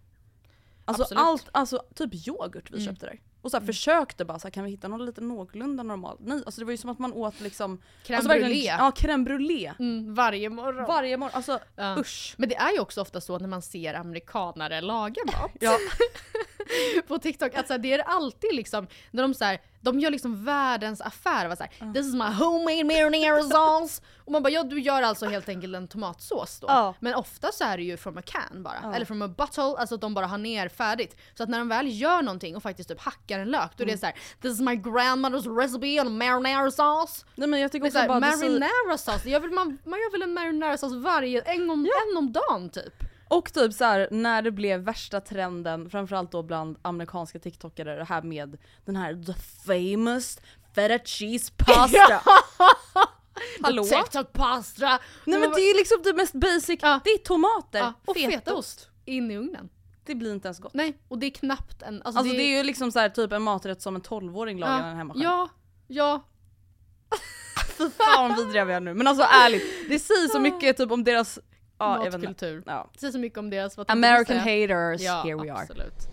Alltså 0.85 1.03
Absolut. 1.03 1.23
allt, 1.23 1.49
alltså 1.53 1.83
typ 1.95 2.29
yoghurt 2.29 2.71
vi 2.71 2.75
Mm. 2.77 2.87
köpte 2.87 3.07
där. 3.07 3.21
Och 3.43 3.51
så 3.51 3.59
här, 3.59 3.67
försökte 3.67 4.25
bara 4.25 4.39
så 4.39 4.47
här, 4.47 4.53
kan 4.53 4.65
vi 4.65 4.71
hitta 4.71 4.89
något 4.89 5.01
lite 5.07 5.21
någorlunda 5.21 5.83
normalt? 5.83 6.21
Nej, 6.23 6.43
alltså 6.47 6.61
det 6.61 6.65
var 6.65 6.71
ju 6.71 6.77
som 6.77 6.91
att 6.91 6.99
man 6.99 7.13
åt 7.13 7.41
liksom 7.41 7.79
crème 8.07 8.17
alltså, 8.17 8.31
brûlée 8.31 8.65
Ja, 8.79 8.93
crème 8.97 9.25
brûlée. 9.27 9.73
mm, 9.79 10.15
varje 10.15 10.51
morgon. 10.51 10.85
Varje 10.87 11.17
morgon, 11.17 11.35
alltså 11.37 11.59
Ja. 11.77 11.97
usch. 11.99 12.35
Men 12.39 12.49
det 12.49 12.57
är 12.57 12.73
ju 12.73 12.81
också 12.81 13.01
ofta 13.01 13.21
så 13.21 13.39
när 13.39 13.49
man 13.49 13.63
ser 13.63 13.95
amerikanare 13.95 14.81
laga 14.81 15.23
mat 15.27 15.51
Ja. 15.61 15.79
på 17.09 17.19
TikTok 17.19 17.55
att 17.55 17.67
så 17.67 17.73
här, 17.73 17.79
det 17.79 17.93
är 17.93 17.99
alltid 17.99 18.55
liksom, 18.55 18.87
när 19.11 19.23
de 19.23 19.35
så 19.35 19.45
här, 19.45 19.61
de 19.85 20.01
gör 20.01 20.11
liksom 20.11 20.45
världens 20.45 21.01
affär. 21.01 21.49
Va, 21.49 21.57
så 21.57 21.63
här, 21.63 21.93
This 21.93 22.07
is 22.07 22.15
my 22.15 22.21
homemade 22.25 22.85
marinara 22.85 23.43
sauce. 23.43 24.03
Och 24.25 24.33
man 24.33 24.43
bara 24.43 24.51
ja 24.51 24.63
du 24.63 24.81
gör 24.81 25.03
alltså 25.03 25.27
helt 25.27 25.49
enkelt 25.49 25.77
en 25.77 25.89
tomatsås 25.89 26.59
då. 26.61 26.67
Ja. 26.71 26.95
Men 27.01 27.15
ofta 27.15 27.53
så 27.53 27.65
är 27.65 27.77
det 27.77 27.83
ju 27.83 27.97
from 27.97 28.19
a 28.19 28.23
can 28.27 28.63
bara. 28.63 28.79
Ja. 28.83 28.95
Eller 28.95 29.05
from 29.07 29.23
a 29.23 29.29
bottle, 29.29 29.63
alltså 29.63 29.95
att 29.95 30.01
de 30.01 30.15
bara 30.15 30.27
har 30.27 30.39
ner 30.39 30.69
färdigt. 30.69 31.17
Så 31.35 31.43
att 31.43 31.49
när 31.49 31.59
de 31.59 31.69
väl 31.69 32.01
gör 32.01 32.23
någonting 32.23 32.57
och 32.57 32.63
faktiskt 32.63 32.89
typ 32.89 33.01
hackar 33.01 33.39
en 33.39 33.49
lök 33.51 33.71
då 33.77 33.83
är 33.83 33.87
Mm. 33.87 33.95
det 33.95 34.01
så 34.01 34.07
här: 34.07 34.15
This 34.43 34.53
is 34.53 34.61
my 34.61 34.73
grandmother's 34.77 35.57
recipe 35.61 36.01
on 36.01 36.19
marinara 36.19 36.71
sauce. 36.71 37.25
Nej 37.35 37.49
men 37.49 37.61
jag 37.61 37.73
tycker 37.73 37.87
också 37.87 37.93
så 37.93 37.99
här, 38.01 38.09
bara 38.09 38.21
marinara 38.21 38.99
sauce, 38.99 39.21
det 39.25 39.31
gör 39.31 39.41
väl 39.41 39.51
man, 39.51 39.79
man 39.85 39.99
gör 39.99 40.13
väl 40.13 40.23
en 40.23 40.35
marinara 40.35 40.77
sauce 40.79 40.97
varje, 40.97 41.41
en 41.41 41.71
om, 41.71 41.87
en 42.11 42.17
om 42.19 42.33
dagen 42.33 42.71
typ. 42.71 42.95
Och 43.29 43.53
typ 43.53 43.73
så 43.73 43.85
här 43.85 44.09
när 44.11 44.43
det 44.43 44.51
blev 44.51 44.81
värsta 44.81 45.21
trenden, 45.21 45.91
framförallt 45.91 46.33
då 46.33 46.43
bland 46.43 46.79
amerikanska 46.83 47.39
tiktokare, 47.39 47.97
det 47.97 48.05
här 48.05 48.23
med 48.23 48.57
den 48.85 48.97
här 48.97 49.15
the 49.27 49.35
famous 49.67 50.39
feta 50.75 50.99
cheese 51.05 51.53
pasta. 51.57 52.23
Hallå? 53.63 53.85
The 53.85 54.03
TikTok 54.03 54.33
pasta. 54.33 54.99
Nej 55.25 55.41
men 55.41 55.51
det 55.51 55.61
är 55.61 55.69
ju 55.73 55.79
liksom 55.79 55.99
det 56.05 56.15
mest 56.15 56.35
basic, 56.35 56.79
Ja. 56.83 57.01
det 57.05 57.11
är 57.11 57.19
tomater, 57.19 57.79
Ja, 57.79 57.93
och 58.07 58.17
fetaost. 58.17 58.89
in 59.05 59.31
i 59.31 59.37
ugnen. 59.37 59.69
Det 60.07 60.15
blir 60.15 60.33
inte 60.33 60.49
ens 60.49 60.59
gott. 60.59 60.75
Nej, 60.75 60.99
och 61.09 61.19
det 61.19 61.27
är 61.27 61.31
knappt 61.31 61.83
en... 61.83 62.03
Alltså, 62.03 62.19
Alltså 62.19 62.37
det 62.37 62.43
är 62.43 62.57
ju 62.57 62.63
liksom 62.63 62.93
så 62.93 62.99
här, 62.99 63.09
typ 63.09 63.33
en 63.33 63.43
maträtt 63.43 63.83
som 63.83 63.97
en 63.97 64.03
12-åring 64.03 64.59
lagar 64.59 64.89
ja, 64.89 64.95
hemma 64.95 65.15
själv. 65.15 65.25
Ja, 65.25 65.49
ja. 65.87 66.25
Fy 67.79 67.91
fan 67.91 68.29
vad 68.29 68.39
vidriga 68.39 68.65
vi 68.65 68.73
är 68.73 68.81
nu. 68.81 68.95
Men 68.95 69.07
alltså 69.07 69.25
ärligt, 69.31 69.63
det 69.89 69.99
säger 69.99 70.29
så 70.29 70.41
mycket 70.41 70.77
typ 70.77 70.91
om 70.91 71.05
deras, 71.05 71.39
ja. 71.85 72.11
Matkultur. 72.11 72.63
Ja. 72.67 72.91
Det 72.93 72.99
säger 72.99 73.13
så 73.13 73.19
mycket 73.19 73.39
om 73.39 73.51
deras... 73.51 73.77
Vad 73.77 73.91
American 73.91 74.37
haters, 74.37 75.03
Ja, 75.03 75.23
here 75.23 75.37
we 75.37 75.53
are. 75.53 75.63
absolut. 75.63 76.09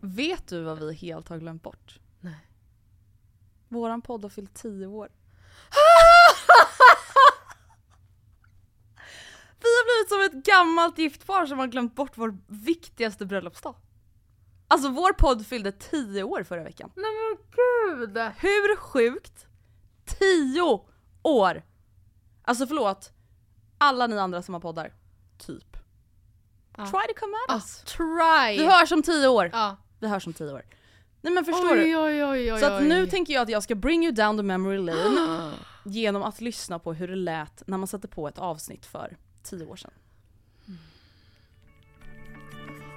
Vet 0.00 0.48
du 0.48 0.62
vad 0.62 0.78
vi 0.78 0.94
helt 0.94 1.28
har 1.28 1.38
glömt 1.38 1.62
bort? 1.62 2.00
Nej. 2.20 2.46
Våran 3.68 4.02
podd 4.02 4.22
har 4.22 4.30
fyllt 4.30 4.54
10 4.54 4.86
år. 4.86 5.08
ett 10.28 10.44
gammalt 10.44 10.98
gift 10.98 11.26
par 11.26 11.46
som 11.46 11.58
har 11.58 11.66
glömt 11.66 11.94
bort 11.94 12.12
vår 12.14 12.38
viktigaste 12.46 13.26
bröllopsdag. 13.26 13.74
Alltså 14.68 14.88
vår 14.88 15.12
podd 15.12 15.46
fyllde 15.46 15.72
10 15.72 16.22
år 16.22 16.42
förra 16.42 16.62
veckan. 16.62 16.90
Nej 16.96 17.04
men 17.04 17.38
gud! 17.50 18.18
Hur 18.36 18.76
sjukt? 18.76 19.46
10 20.18 20.62
år! 21.22 21.62
Alltså 22.42 22.66
förlåt, 22.66 23.12
alla 23.78 24.06
ni 24.06 24.18
andra 24.18 24.42
som 24.42 24.54
har 24.54 24.60
poddar. 24.60 24.92
Typ. 25.38 25.76
Ja. 26.76 26.84
Try 26.84 27.14
to 27.14 27.20
come 27.20 27.32
at 27.48 27.54
Ah, 27.54 27.54
us. 27.54 27.82
try! 27.84 28.58
Vi 28.58 28.66
hörs 28.66 28.92
om 28.92 29.02
10 29.02 29.28
år. 29.28 29.50
Ja. 29.52 29.76
Vi 29.98 30.08
hörs 30.08 30.26
om 30.26 30.32
10 30.32 30.52
år. 30.52 30.62
Nej 31.20 31.32
men 31.32 31.44
förstår 31.44 31.72
oj, 31.72 31.84
du? 31.84 31.96
Oj, 31.96 32.24
oj, 32.24 32.60
Så 32.60 32.66
att 32.72 32.82
nu 32.82 33.06
tänker 33.06 33.34
jag 33.34 33.42
att 33.42 33.48
jag 33.48 33.62
ska 33.62 33.74
bring 33.74 34.02
you 34.04 34.12
down 34.12 34.36
the 34.36 34.42
memory 34.42 34.78
lane 34.78 35.52
genom 35.84 36.22
att 36.22 36.40
lyssna 36.40 36.78
på 36.78 36.92
hur 36.92 37.08
det 37.08 37.16
lät 37.16 37.62
när 37.66 37.78
man 37.78 37.86
satte 37.86 38.08
på 38.08 38.28
ett 38.28 38.38
avsnitt 38.38 38.86
för 38.86 39.16
10 39.42 39.66
år 39.66 39.76
sedan. 39.76 39.90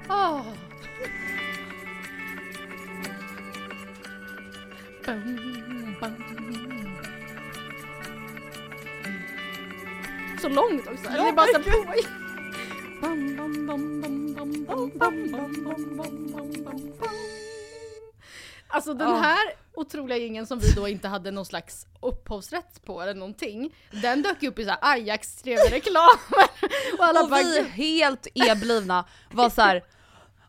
Åh. 0.09 0.41
Bum, 5.05 5.95
bum. 6.01 6.61
Så 10.41 10.49
långt 10.49 10.87
också. 10.87 11.07
Eller 11.09 11.23
det 11.23 11.29
är 11.29 11.33
bara 11.33 11.47
så 11.47 11.69
här. 11.69 12.21
Alltså 18.67 18.93
den 18.93 19.09
Ja. 19.09 19.15
här 19.15 19.53
otroliga 19.73 20.17
jingeln 20.17 20.47
som 20.47 20.59
vi 20.59 20.71
då 20.71 20.87
inte 20.87 21.07
hade 21.07 21.31
någon 21.31 21.45
slags 21.45 21.87
upphovsrätt 22.01 22.85
på 22.85 23.01
eller 23.01 23.13
någonting. 23.13 23.75
Den 24.01 24.21
dök 24.21 24.43
upp 24.43 24.59
i 24.59 24.63
så 24.63 24.69
här 24.69 24.79
Ajax 24.81 25.43
reklam 25.45 26.07
och 26.99 27.05
alla 27.05 27.21
Och 27.23 27.29
bara 27.29 27.43
vi 27.43 27.61
helt 27.63 28.27
eblivna 28.35 29.05
var 29.31 29.49
så 29.49 29.61
här. 29.61 29.83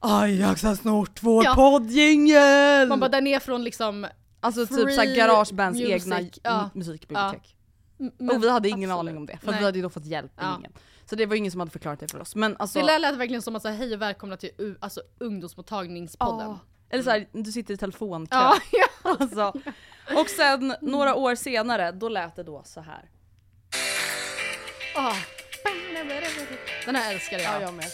Ajax 0.01 0.62
har 0.62 0.74
snort 0.74 1.22
vår 1.22 1.45
Ja. 1.45 1.55
poddjingel! 1.55 2.88
Man 2.88 3.01
bara 3.01 3.09
den 3.09 3.26
är 3.26 3.40
från 3.40 3.64
liksom 3.64 4.07
Alltså 4.40 4.66
typ 4.66 4.93
såhär 4.95 5.16
Garagebands 5.16 5.80
egna 5.80 6.20
ja. 6.43 6.70
musikbibliotek. 6.74 7.57
Men 8.19 8.37
och 8.37 8.43
vi 8.45 8.51
hade 8.51 8.69
ingen 8.69 8.91
absolut. 8.91 9.01
aning 9.09 9.17
om 9.17 9.27
det, 9.27 9.37
för 9.39 9.51
Nej. 9.51 9.59
vi 9.59 9.65
hade 9.65 9.79
ju 9.79 9.83
då 9.83 9.91
fått 9.91 10.05
hjälp 10.05 10.33
Ja. 10.37 10.57
ingen. 10.59 10.73
Så 11.05 11.17
det 11.17 11.27
var 11.27 11.37
ingen 11.37 11.51
som 11.53 11.61
hade 11.61 11.71
förklarat 11.73 12.01
det 12.01 12.09
för 12.11 12.21
oss. 12.21 12.35
Men 12.37 12.57
alltså, 12.59 12.79
Det 12.87 12.99
lät 12.99 13.15
verkligen 13.17 13.43
som 13.43 13.57
att 13.57 13.63
säga 13.63 13.75
hej 13.75 13.95
och 13.95 14.03
välkomna 14.03 14.37
till 14.37 14.77
alltså, 14.81 15.01
ungdomsmottagningspodden. 15.19 16.49
ja. 16.49 16.59
Eller 16.91 17.03
såhär, 17.03 17.27
du 17.33 17.53
sitter 17.53 17.75
i 17.75 17.77
telefonkö. 17.77 18.37
Ja, 18.37 18.57
ja. 18.73 18.87
Alltså. 19.21 19.53
Och 20.17 20.29
sen 20.29 20.75
några 20.81 21.15
år 21.15 21.35
senare, 21.35 21.93
då 21.93 22.09
lät 22.09 22.37
det 22.37 22.43
då 22.43 22.63
så 22.65 22.81
här. 22.81 23.11
Ah. 24.97 25.15
Den 26.87 26.97
här 26.97 27.15
älskade 27.15 27.43
jag. 27.43 27.55
Ja, 27.55 27.61
jag 27.61 27.75
med. 27.75 27.85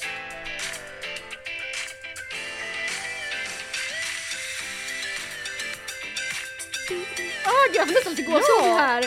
Ah, 7.45 7.67
gud, 7.73 7.77
jag 7.77 7.87
får 7.89 7.95
nästan 7.95 8.13
lite 8.15 8.23
gåshud 8.23 8.45
Ja. 8.71 8.77
här. 8.79 9.05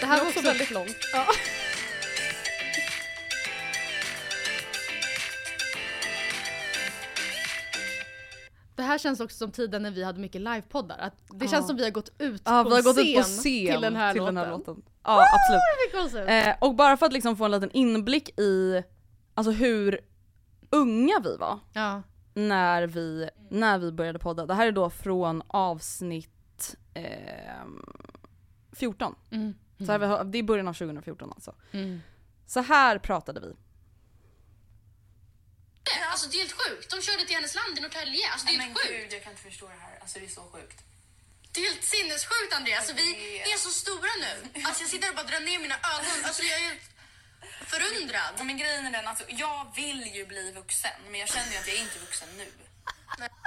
Det 0.00 0.06
här 0.06 0.18
var 0.20 0.26
också 0.28 0.40
väldigt 0.40 0.70
långt. 0.70 0.96
Ja. 1.12 1.26
Det 8.76 8.82
här 8.82 8.98
känns 8.98 9.20
också 9.20 9.36
som 9.38 9.50
tiden 9.50 9.82
när 9.82 9.90
vi 9.90 10.04
hade 10.04 10.20
mycket 10.20 10.40
livepoddar. 10.40 10.98
Att 10.98 11.14
det 11.30 11.48
känns 11.48 11.62
Ja. 11.62 11.66
som 11.66 11.76
vi 11.76 11.84
har 11.84 11.90
gått 11.90 12.10
ut 12.18 12.42
Ja, 12.44 12.62
på, 12.64 12.68
vi 12.70 12.74
har 12.76 12.82
gått 12.82 12.98
ut 12.98 13.16
på 13.16 13.22
scen 13.22 13.42
till 13.72 13.80
den 13.80 13.96
här 13.96 14.12
till 14.12 14.20
låten. 14.20 14.34
Den 14.34 14.44
här 14.44 14.50
låten. 14.50 14.82
Ja, 15.04 15.24
absolut. 15.34 15.62
Är 15.94 16.02
gåshud. 16.22 16.48
Eh, 16.48 16.54
och 16.60 16.74
bara 16.74 16.96
för 16.96 17.06
att 17.06 17.12
liksom 17.12 17.36
få 17.36 17.44
en 17.44 17.50
liten 17.50 17.70
inblick 17.70 18.38
i 18.40 18.82
alltså 19.34 19.50
hur 19.52 20.00
unga 20.70 21.20
vi 21.24 21.36
var 21.36 21.58
Ja. 21.72 22.02
när 22.34 22.86
vi, 22.86 23.28
när 23.50 23.78
vi 23.78 23.92
började 23.92 24.18
podda. 24.18 24.46
Det 24.46 24.54
här 24.54 24.66
är 24.66 24.72
då 24.72 24.90
från 24.90 25.42
avsnitt 25.46 26.31
eh, 26.94 27.64
14. 28.72 29.14
Mm. 29.30 29.54
Så 29.86 29.92
här, 29.92 29.98
har- 29.98 30.24
det 30.24 30.38
är 30.38 30.42
början 30.42 30.68
av 30.68 30.72
2014 30.74 31.32
alltså. 31.32 31.54
Mm. 31.72 32.02
Så 32.46 32.60
här 32.60 32.98
pratade 32.98 33.40
vi. 33.40 33.56
Alltså 36.10 36.28
det 36.28 36.36
är 36.36 36.38
helt 36.38 36.52
sjukt. 36.62 36.90
De 36.90 37.02
körde 37.02 37.24
till 37.26 37.34
hennes 37.36 37.54
land 37.54 37.78
i 37.78 37.80
Norrtälje. 37.80 38.24
Alltså 38.32 38.46
det 38.46 38.52
är 38.52 38.58
Men 38.58 38.66
helt 38.66 38.78
sjukt. 38.78 38.92
gud, 39.00 39.12
jag 39.12 39.22
kan 39.22 39.32
inte 39.32 39.42
förstå 39.50 39.66
det 39.68 39.80
här. 39.86 39.98
Alltså 40.02 40.18
det 40.18 40.24
är 40.24 40.28
så 40.40 40.44
sjukt. 40.52 40.78
Det 41.52 41.60
är 41.60 41.64
helt 41.70 41.84
sinnessjukt 41.84 42.52
Andreas. 42.58 42.78
Alltså, 42.80 42.94
vi 42.94 43.08
är 43.54 43.58
så 43.66 43.70
stora 43.82 44.12
nu. 44.26 44.32
Alltså 44.66 44.82
jag 44.84 44.90
sitter 44.90 45.08
och 45.10 45.16
bara 45.20 45.26
drar 45.32 45.40
ner 45.40 45.58
mina 45.66 45.78
ögon. 45.94 46.18
Alltså 46.28 46.42
jag 46.42 46.56
är 46.60 46.64
helt 46.68 46.84
förundrad. 47.72 48.32
Ja, 48.38 48.44
Men 48.44 48.56
grejen 48.58 48.86
är 48.86 48.92
den, 48.98 49.06
alltså, 49.08 49.24
jag 49.28 49.58
vill 49.76 50.02
ju 50.16 50.26
bli 50.26 50.52
vuxen, 50.60 50.98
men 51.10 51.20
jag 51.20 51.28
känner 51.28 51.52
ju 51.52 51.58
att 51.58 51.66
jag 51.68 51.76
är 51.76 51.80
inte 51.82 51.98
vuxen 51.98 52.28
nu. 52.40 52.46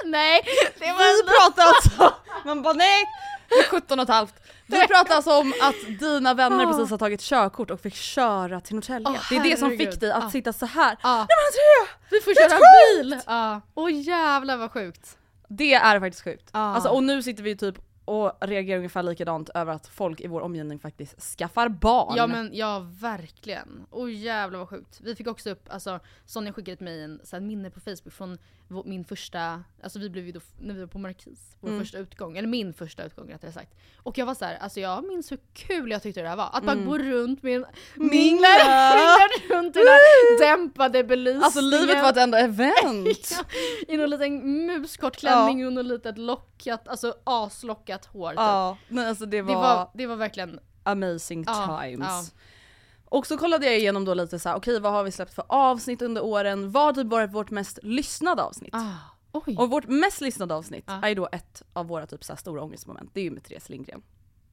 Nej, 0.05 0.41
det 0.79 0.91
var 0.99 1.07
Vi 1.17 1.23
pratade 1.33 1.67
alltså, 1.69 2.15
man 2.45 2.61
bara 2.61 2.73
nej, 2.73 3.03
jag 3.49 3.59
är 3.59 3.63
17 3.69 3.99
och 3.99 4.03
ett 4.03 4.09
halvt. 4.09 4.33
Vi 4.67 4.87
pratade 4.87 5.15
alltså 5.15 5.39
om 5.39 5.53
att 5.61 5.99
dina 5.99 6.33
vänner 6.33 6.65
precis 6.65 6.89
har 6.91 6.97
tagit 6.97 7.21
körkort 7.21 7.71
och 7.71 7.79
fick 7.79 7.93
köra 7.95 8.61
till 8.61 8.75
Norrtälje. 8.75 9.07
Åh, 9.09 9.19
det 9.29 9.35
är 9.35 9.43
det 9.43 9.57
som 9.57 9.69
fick 9.69 9.99
dig 9.99 10.11
att 10.11 10.23
Ja. 10.23 10.29
sitta 10.29 10.53
så 10.53 10.65
här. 10.65 10.97
Ja. 11.03 11.15
Nej 11.15 11.27
men 11.29 11.45
Andrea! 11.47 11.97
Vi 12.11 12.19
får 12.21 12.33
köra 12.35 12.59
sjukt! 12.59 13.25
bil! 13.25 13.61
Åh 13.75 14.01
jävlar 14.01 14.57
vad 14.57 14.71
sjukt. 14.71 15.17
Det 15.47 15.73
är 15.73 15.99
faktiskt 15.99 16.23
sjukt. 16.23 16.49
Ja. 16.53 16.59
Alltså, 16.59 16.89
och 16.89 17.03
nu 17.03 17.23
sitter 17.23 17.43
vi 17.43 17.57
typ 17.57 17.75
och 18.05 18.37
reagerar 18.41 18.77
ungefär 18.77 19.03
likadant 19.03 19.49
över 19.49 19.73
att 19.73 19.87
folk 19.87 20.21
i 20.21 20.27
vår 20.27 20.41
omgivning 20.41 20.79
faktiskt 20.79 21.21
skaffar 21.37 21.69
barn. 21.69 22.13
Ja 22.17 22.27
men 22.27 22.49
ja 22.53 22.79
verkligen. 22.99 23.85
Åh 23.91 24.13
jävlar 24.13 24.59
vad 24.59 24.69
sjukt. 24.69 24.99
Vi 25.03 25.15
fick 25.15 25.27
också 25.27 25.49
upp, 25.49 25.67
alltså 25.69 25.99
Sonja 26.25 26.53
skickade 26.53 26.77
till 26.77 26.85
mig 26.85 27.03
en 27.03 27.21
så 27.23 27.35
här, 27.35 27.41
minne 27.41 27.69
på 27.69 27.79
Facebook 27.79 28.13
från 28.13 28.37
min 28.85 29.05
första, 29.05 29.63
alltså 29.83 29.99
vi 29.99 30.09
blev 30.09 30.25
ju 30.25 30.31
då, 30.31 30.39
när 30.59 30.73
vi 30.73 30.79
var 30.79 30.87
på 30.87 30.99
Markis, 30.99 31.55
vår 31.59 31.69
Mm. 31.69 31.81
första 31.81 31.97
utgång, 31.97 32.37
eller 32.37 32.47
min 32.47 32.73
första 32.73 33.03
utgång 33.05 33.29
rättare 33.31 33.51
sagt. 33.51 33.73
Och 33.97 34.17
jag 34.17 34.25
var 34.25 34.35
så 34.35 34.45
här, 34.45 34.57
alltså 34.57 34.79
jag 34.79 35.07
minns 35.07 35.31
hur 35.31 35.39
kul 35.53 35.91
jag 35.91 36.03
tyckte 36.03 36.21
det 36.21 36.29
här 36.29 36.35
var. 36.35 36.49
Att 36.53 36.63
bara 36.63 36.75
gå 36.75 36.97
runt 36.97 37.43
med 37.43 37.55
en 37.55 37.65
Mingla! 37.95 38.47
runt 39.49 39.75
i 39.75 39.79
den 39.79 39.87
här 39.87 40.39
dämpade 40.39 41.03
belysningen. 41.03 41.43
Alltså 41.43 41.61
livet 41.61 42.01
var 42.03 42.09
ett 42.09 42.17
enda 42.17 42.39
event! 42.39 43.43
I 43.87 43.97
någon 43.97 44.09
liten 44.09 44.65
muskort 44.65 45.15
klänning 45.15 45.65
och 45.67 45.73
något 45.73 45.85
litet 45.85 46.17
lockat, 46.17 46.87
alltså 46.87 47.15
aslockat 47.23 48.05
hår 48.05 48.29
typ. 48.29 48.37
ja, 48.39 48.77
men 48.87 49.07
alltså 49.07 49.25
det 49.25 49.41
var, 49.41 49.53
Det 49.53 49.59
var, 49.59 49.89
det 49.93 50.07
var 50.07 50.15
verkligen, 50.15 50.59
amazing 50.83 51.43
Ja, 51.47 51.79
times. 51.81 52.07
ja. 52.09 52.23
Och 53.05 53.27
så 53.27 53.37
kollade 53.37 53.65
jag 53.65 53.77
igenom 53.77 54.05
då 54.05 54.13
lite 54.13 54.39
så 54.39 54.49
här: 54.49 54.55
okej 54.55 54.79
vad 54.79 54.91
har 54.91 55.03
vi 55.03 55.11
släppt 55.11 55.33
för 55.33 55.45
avsnitt 55.49 56.01
under 56.01 56.23
åren? 56.23 56.71
Vad 56.71 56.83
har 56.83 57.03
typ 57.03 57.11
varit 57.11 57.31
vårt 57.33 57.49
mest 57.51 57.79
lyssnade 57.83 58.43
avsnitt? 58.43 58.73
ah. 58.75 58.97
Och 59.57 59.69
vårt 59.69 59.87
mest 59.87 60.21
lyssnade 60.21 60.53
avsnitt 60.55 60.83
Ja. 60.87 61.07
är 61.07 61.15
då 61.15 61.29
ett 61.31 61.63
av 61.73 61.87
våra 61.87 62.07
typ 62.07 62.23
så 62.23 62.33
här 62.33 62.37
stora 62.37 62.61
ångestmoment, 62.63 63.09
det 63.13 63.19
är 63.19 63.23
ju 63.23 63.31
med 63.31 63.43
Therese 63.43 63.69
Lindgren. 63.69 64.01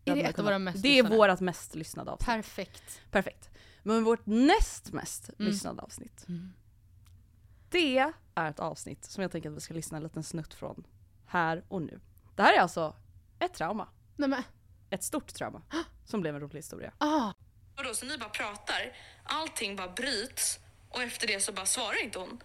Är 0.05 0.15
det 0.17 0.23
ett 0.23 0.39
av 0.39 0.45
våra 0.45 0.59
mest 0.59 0.83
Det 0.83 0.99
är 0.99 1.03
vårat 1.09 1.41
mest 1.41 1.75
lyssnade 1.75 2.11
avsnitt. 2.11 2.27
Perfekt. 2.27 3.01
Perfekt. 3.11 3.51
Men 3.83 4.05
vårt 4.05 4.27
näst 4.27 4.93
mest 4.93 5.31
Mm. 5.39 5.53
lyssnade 5.53 5.83
avsnitt. 5.83 6.27
Det 7.71 7.99
är 8.35 8.49
ett 8.51 8.61
avsnitt 8.61 9.05
som 9.05 9.23
jag 9.23 9.33
tänker 9.33 9.51
att 9.51 9.57
vi 9.57 9.61
ska 9.61 9.75
lyssna 9.75 9.97
en 9.97 10.03
liten 10.03 10.23
snutt 10.23 10.55
från 10.55 10.85
här 11.27 11.65
och 11.69 11.83
nu. 11.83 12.01
Det 12.37 12.43
här 12.43 12.55
är 12.57 12.61
alltså 12.61 12.95
ett 13.39 13.55
trauma. 13.55 13.89
Nej 14.17 14.29
men, 14.29 14.43
Ett 14.91 15.03
stort 15.03 15.35
trauma. 15.35 15.63
Som 16.05 16.21
blev 16.21 16.35
en 16.35 16.41
rolig 16.41 16.59
historia. 16.59 16.93
ah. 16.99 17.33
Och 17.83 17.89
då 17.89 17.95
så 17.95 18.07
ni 18.07 18.19
bara 18.19 18.31
pratar, 18.31 18.93
allting 19.25 19.77
bara 19.77 19.89
bryts 19.89 20.59
och 20.91 21.03
efter 21.03 21.27
det 21.27 21.41
så 21.41 21.53
bara 21.53 21.67
svarar 21.67 22.03
inte 22.03 22.19
hon. 22.19 22.41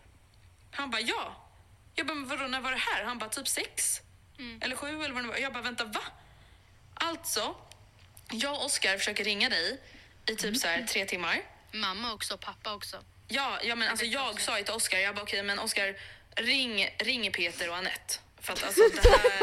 Han 0.72 0.92
bara 0.92 1.02
ja. 1.02 1.50
Jag 1.96 2.08
bara 2.08 2.14
men 2.14 2.28
vadå 2.28 2.48
när 2.48 2.62
var 2.62 2.72
det 2.72 2.78
här? 2.78 3.04
Han 3.04 3.18
bara 3.18 3.30
typ 3.30 3.48
sex. 3.48 4.02
Eller 4.62 4.76
sju 4.76 4.88
eller 4.88 5.14
vad 5.14 5.24
det 5.24 5.28
var. 5.28 5.38
Jag 5.38 5.54
bara 5.54 5.64
vänta 5.64 5.84
va? 5.86 6.02
Alltså, 6.94 7.56
jag 8.32 8.54
och 8.54 8.66
Oskar 8.66 8.98
försöker 8.98 9.24
ringa 9.24 9.50
dig 9.50 9.82
i 10.26 10.36
typ 10.36 10.58
så 10.58 10.68
här 10.68 10.84
tre 10.84 11.06
timmar. 11.06 11.42
Mamma 11.72 12.14
också, 12.14 12.38
pappa 12.38 12.74
också. 12.74 13.04
Ja, 13.28 13.60
ja 13.64 13.76
men 13.76 13.90
alltså 13.90 14.06
jag 14.06 14.42
sa 14.42 14.58
ju 14.58 14.64
till 14.64 14.74
Oskar, 14.74 14.98
jag 14.98 15.16
bara 15.16 15.24
okej 15.24 15.44
men 15.44 15.60
Oskar 15.60 15.96
ring, 16.36 16.90
ring 16.98 17.32
Peter 17.32 17.70
och 17.70 17.76
Annette. 17.76 18.14
För 18.48 18.54
att 18.54 18.64
alltså 18.64 18.82
det 19.02 19.10
här, 19.10 19.42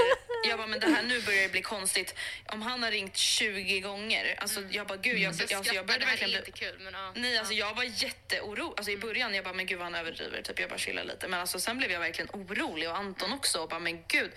jag 0.48 0.58
bara 0.58 0.66
men 0.66 0.80
det 0.80 0.86
här 0.86 1.02
nu 1.02 1.20
börjar 1.22 1.42
det 1.42 1.48
bli 1.48 1.62
konstigt. 1.62 2.14
Om 2.46 2.62
han 2.62 2.82
har 2.82 2.90
ringt 2.90 3.16
20 3.16 3.80
gånger, 3.80 4.34
alltså 4.38 4.60
jag 4.70 4.86
bara 4.86 4.98
gud 4.98 5.18
jag, 5.18 5.28
alltså, 5.28 5.44
jag, 5.48 5.66
jag 5.74 5.86
började 5.86 6.06
verkligen 6.06 6.42
bli... 6.42 6.52
kul 6.52 6.78
men 6.78 6.94
ja. 6.94 7.12
Nej 7.14 7.38
alltså 7.38 7.54
jag 7.54 7.74
var 7.74 7.84
jätteorolig, 7.84 8.62
alltså 8.76 8.90
i 8.90 8.96
början 8.96 9.34
jag 9.34 9.44
bara 9.44 9.54
men 9.54 9.66
gud 9.66 9.78
vad 9.78 9.86
han 9.86 9.94
överdriver, 9.94 10.42
typ 10.42 10.60
jag 10.60 10.70
bara 10.70 10.78
chillar 10.78 11.04
lite. 11.04 11.28
Men 11.28 11.40
alltså 11.40 11.60
sen 11.60 11.78
blev 11.78 11.90
jag 11.90 12.00
verkligen 12.00 12.30
orolig 12.32 12.88
och 12.88 12.96
Anton 12.96 13.32
också 13.32 13.58
och 13.62 13.68
bara 13.68 13.80
men 13.80 14.04
gud. 14.08 14.30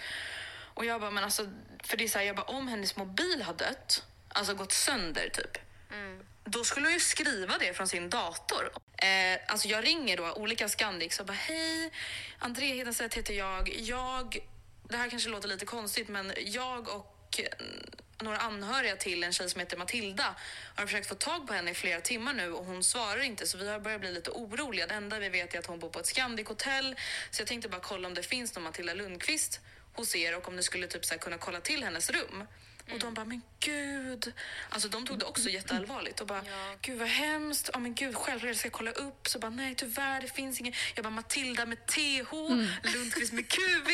Och 0.73 0.85
jag 0.85 1.01
bara 1.01 1.11
men 1.11 1.23
alltså, 1.23 1.47
för 1.83 1.97
det 1.97 2.03
är 2.03 2.07
så 2.07 2.17
här, 2.17 2.25
jag 2.25 2.35
bara 2.35 2.45
om 2.45 2.67
hennes 2.67 2.95
mobil 2.95 3.41
har 3.41 3.53
dött, 3.53 4.03
alltså 4.29 4.53
gått 4.53 4.71
sönder 4.71 5.29
typ. 5.29 5.57
Då 6.49 6.63
skulle 6.63 6.85
hon 6.85 6.93
ju 6.93 6.99
skriva 6.99 7.57
det 7.57 7.73
från 7.73 7.87
sin 7.87 8.09
dator. 8.09 8.71
Eh, 8.97 9.39
alltså 9.47 9.67
jag 9.67 9.85
ringer 9.85 10.17
då 10.17 10.33
olika 10.33 10.69
Scandics 10.69 11.19
och 11.19 11.25
bara 11.25 11.33
hej, 11.33 11.91
André 12.39 12.65
Hedenstedt 12.65 13.13
heter 13.13 13.33
jag. 13.33 13.69
Jag, 13.79 14.37
det 14.89 14.97
här 14.97 15.09
kanske 15.09 15.29
låter 15.29 15.47
lite 15.47 15.65
konstigt 15.65 16.07
men 16.07 16.33
jag 16.37 16.87
och 16.89 17.41
några 18.21 18.37
anhöriga 18.37 18.95
till 18.95 19.23
en 19.23 19.33
tjej 19.33 19.49
som 19.49 19.59
heter 19.59 19.77
Matilda 19.77 20.35
har 20.75 20.85
försökt 20.85 21.07
få 21.07 21.15
tag 21.15 21.47
på 21.47 21.53
henne 21.53 21.71
i 21.71 21.73
flera 21.73 22.01
timmar 22.01 22.33
nu 22.33 22.51
och 22.51 22.65
hon 22.65 22.83
svarar 22.83 23.21
inte 23.21 23.47
så 23.47 23.57
vi 23.57 23.69
har 23.69 23.79
börjat 23.79 24.01
bli 24.01 24.11
lite 24.11 24.31
oroliga. 24.31 24.87
Det 24.87 24.93
enda 24.93 25.19
vi 25.19 25.29
vet 25.29 25.53
är 25.53 25.59
att 25.59 25.65
hon 25.65 25.79
bor 25.79 25.89
på 25.89 25.99
ett 25.99 26.05
Scandic 26.05 26.47
hotell 26.47 26.95
så 27.31 27.41
jag 27.41 27.47
tänkte 27.47 27.69
bara 27.69 27.81
kolla 27.81 28.07
om 28.07 28.13
det 28.13 28.23
finns 28.23 28.55
någon 28.55 28.63
Matilda 28.63 28.93
Lundqvist 28.93 29.59
hos 29.93 30.15
er 30.15 30.37
och 30.37 30.47
om 30.47 30.55
ni 30.55 30.63
skulle 30.63 30.87
typ 30.87 31.05
så 31.05 31.13
här 31.13 31.19
kunna 31.19 31.37
kolla 31.37 31.61
till 31.61 31.83
hennes 31.83 32.09
rum. 32.09 32.43
Och 32.93 32.99
de 32.99 33.13
bara, 33.13 33.25
men 33.25 33.41
gud. 33.59 34.33
Alltså 34.69 34.89
de 34.89 35.05
tog 35.05 35.19
det 35.19 35.25
också 35.25 35.49
jätteallvarligt 35.49 36.19
och 36.21 36.27
bara, 36.27 36.41
gud 36.81 36.99
vad 36.99 37.07
hemskt. 37.07 37.69
Ja 37.73 37.79
men 37.79 37.93
gud, 37.95 38.15
självklart 38.15 38.47
jag 38.49 38.55
ska 38.57 38.69
kolla 38.69 38.91
upp. 38.91 39.27
Så 39.27 39.39
bara, 39.39 39.49
nej 39.51 39.75
tyvärr 39.75 40.21
det 40.21 40.27
finns 40.27 40.59
ingen. 40.59 40.73
Jag 40.95 41.03
bara, 41.03 41.09
Matilda 41.09 41.65
med 41.65 41.85
TH, 41.85 42.31
Lundqvist 42.93 43.33
med 43.33 43.47
QV. 43.49 43.87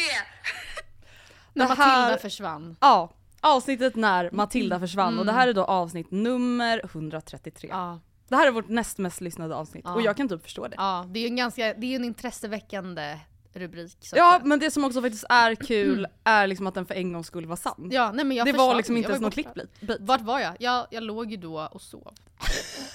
När 1.53 1.65
här- 1.67 1.75
Matilda 1.77 2.17
försvann. 2.21 2.75
Ja, 2.79 3.13
avsnittet 3.41 3.95
när 3.95 4.31
Matilda 4.31 4.79
försvann 4.79 5.19
och 5.19 5.25
det 5.25 5.31
Mm. 5.31 5.39
här 5.39 5.47
är 5.47 5.53
då 5.53 5.63
avsnitt 5.65 6.11
nummer 6.11 6.81
133. 6.85 7.67
Ja. 7.71 7.99
Det 8.27 8.35
här 8.35 8.47
är 8.47 8.51
vårt 8.51 8.69
näst 8.69 8.97
mest 8.97 9.21
lyssnade 9.21 9.55
avsnitt 9.55 9.83
Ja. 9.87 9.93
och 9.93 10.01
jag 10.01 10.17
kan 10.17 10.29
typ 10.29 10.43
förstå 10.43 10.67
det. 10.67 10.75
ja, 10.77 11.05
det 11.07 11.19
är 11.19 11.21
ju 11.21 11.27
en 11.27 11.35
ganska, 11.35 11.73
det 11.73 11.85
är 11.85 11.89
ju 11.89 11.95
en 11.95 12.03
intresseväckande 12.05 13.19
rubrik. 13.53 13.97
Så 13.99 14.17
Ja 14.17 14.41
men 14.43 14.59
det 14.59 14.71
som 14.71 14.83
också 14.83 15.01
faktiskt 15.01 15.25
är 15.29 15.55
kul 15.55 16.07
är 16.23 16.47
liksom 16.47 16.67
att 16.67 16.73
den 16.73 16.85
för 16.85 16.95
en 16.95 17.13
gång 17.13 17.23
skulle 17.23 17.47
vara 17.47 17.57
sann. 17.57 17.89
ja 17.91 18.11
nej, 18.11 18.25
men 18.25 18.37
jag 18.37 18.45
det 18.47 18.51
försvann. 18.51 18.67
var 18.67 18.75
liksom 18.75 18.97
inte 18.97 19.09
ens 19.09 19.21
någon 19.21 19.29
borta. 19.29 19.53
clickbait. 19.53 19.99
Vart 20.01 20.21
var 20.21 20.39
jag? 20.39 20.55
jag? 20.59 20.87
Jag 20.91 21.03
låg 21.03 21.31
ju 21.31 21.37
då 21.37 21.59
och 21.71 21.81
sov. 21.81 22.13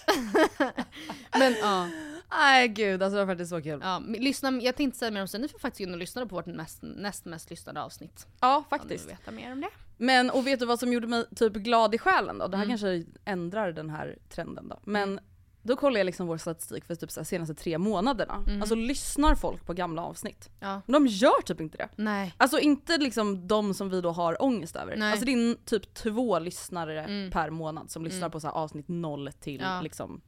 men 1.39 1.55
ja, 1.61 1.89
Nej 2.31 2.69
gud 2.69 3.03
alltså 3.03 3.19
det 3.19 3.25
var 3.25 3.33
faktiskt 3.33 3.51
så 3.51 3.63
kul. 3.63 3.81
ja 3.83 4.03
lyssna, 4.19 4.51
jag 4.51 4.77
tänkte 4.77 4.99
säga 4.99 5.11
mer 5.11 5.21
om 5.23 5.29
sen, 5.29 5.41
ni 5.41 5.49
får 5.49 5.59
faktiskt 5.59 5.79
gå 5.79 5.83
in 5.89 5.93
och 5.93 5.99
lyssna 5.99 6.27
på 6.27 6.35
vårt 6.35 6.47
näst, 6.47 6.79
näst 6.83 7.25
mest 7.25 7.51
lyssnade 7.51 7.83
avsnitt. 7.83 8.27
Ja 8.41 8.57
Om 8.57 8.65
faktiskt. 8.65 9.05
vill 9.05 9.11
veta 9.11 9.31
mer 9.31 9.53
om 9.53 9.61
det. 9.61 9.69
Men 9.97 10.31
och 10.31 10.47
vet 10.47 10.61
du 10.61 10.67
vad 10.67 10.79
som 10.81 10.93
gjorde 10.93 11.07
mig 11.07 11.25
typ 11.37 11.53
glad 11.53 11.95
i 11.95 11.99
själen 11.99 12.39
då? 12.39 12.47
Det 12.49 12.57
här 12.57 12.65
Mm. 12.65 12.79
kanske 12.79 13.05
ändrar 13.25 13.73
den 13.73 13.91
här 13.91 14.17
trenden 14.29 14.69
då. 14.69 14.79
Men 14.85 15.21
då 15.63 15.77
kollar 15.77 15.99
jag 15.99 16.05
liksom 16.05 16.27
vår 16.27 16.39
statistik 16.39 16.85
för 16.85 16.95
typ 16.95 17.11
så 17.11 17.25
senaste 17.25 17.55
tre 17.55 17.79
månaderna. 17.79 18.43
Mm. 18.47 18.61
Alltså 18.63 18.75
lyssnar 18.75 19.35
folk 19.35 19.67
på 19.67 19.73
gamla 19.73 20.03
avsnitt? 20.03 20.51
Ja. 20.61 20.83
Men 20.87 20.93
de 20.93 21.07
gör 21.07 21.43
typ 21.43 21.61
inte 21.61 21.77
det. 21.79 21.89
Nej. 21.97 22.35
Alltså 22.37 22.59
inte 22.59 22.99
liksom 22.99 23.49
de 23.49 23.75
som 23.75 23.91
vi 23.91 24.01
då 24.01 24.11
har 24.11 24.43
ångest 24.43 24.77
över. 24.77 24.97
Nej. 24.97 25.11
Alltså 25.11 25.27
det 25.27 25.33
är 25.33 25.55
typ 25.65 25.95
två 25.95 26.39
lyssnare 26.39 27.05
Mm. 27.05 27.31
per 27.31 27.51
månad 27.51 27.91
som 27.91 28.05
lyssnar 28.05 28.19
Mm. 28.19 28.31
på 28.31 28.41
så 28.41 28.49
avsnitt 28.49 28.89
0 28.89 29.31
till 29.41 29.61
Ja. 29.61 29.81
liksom 29.81 30.21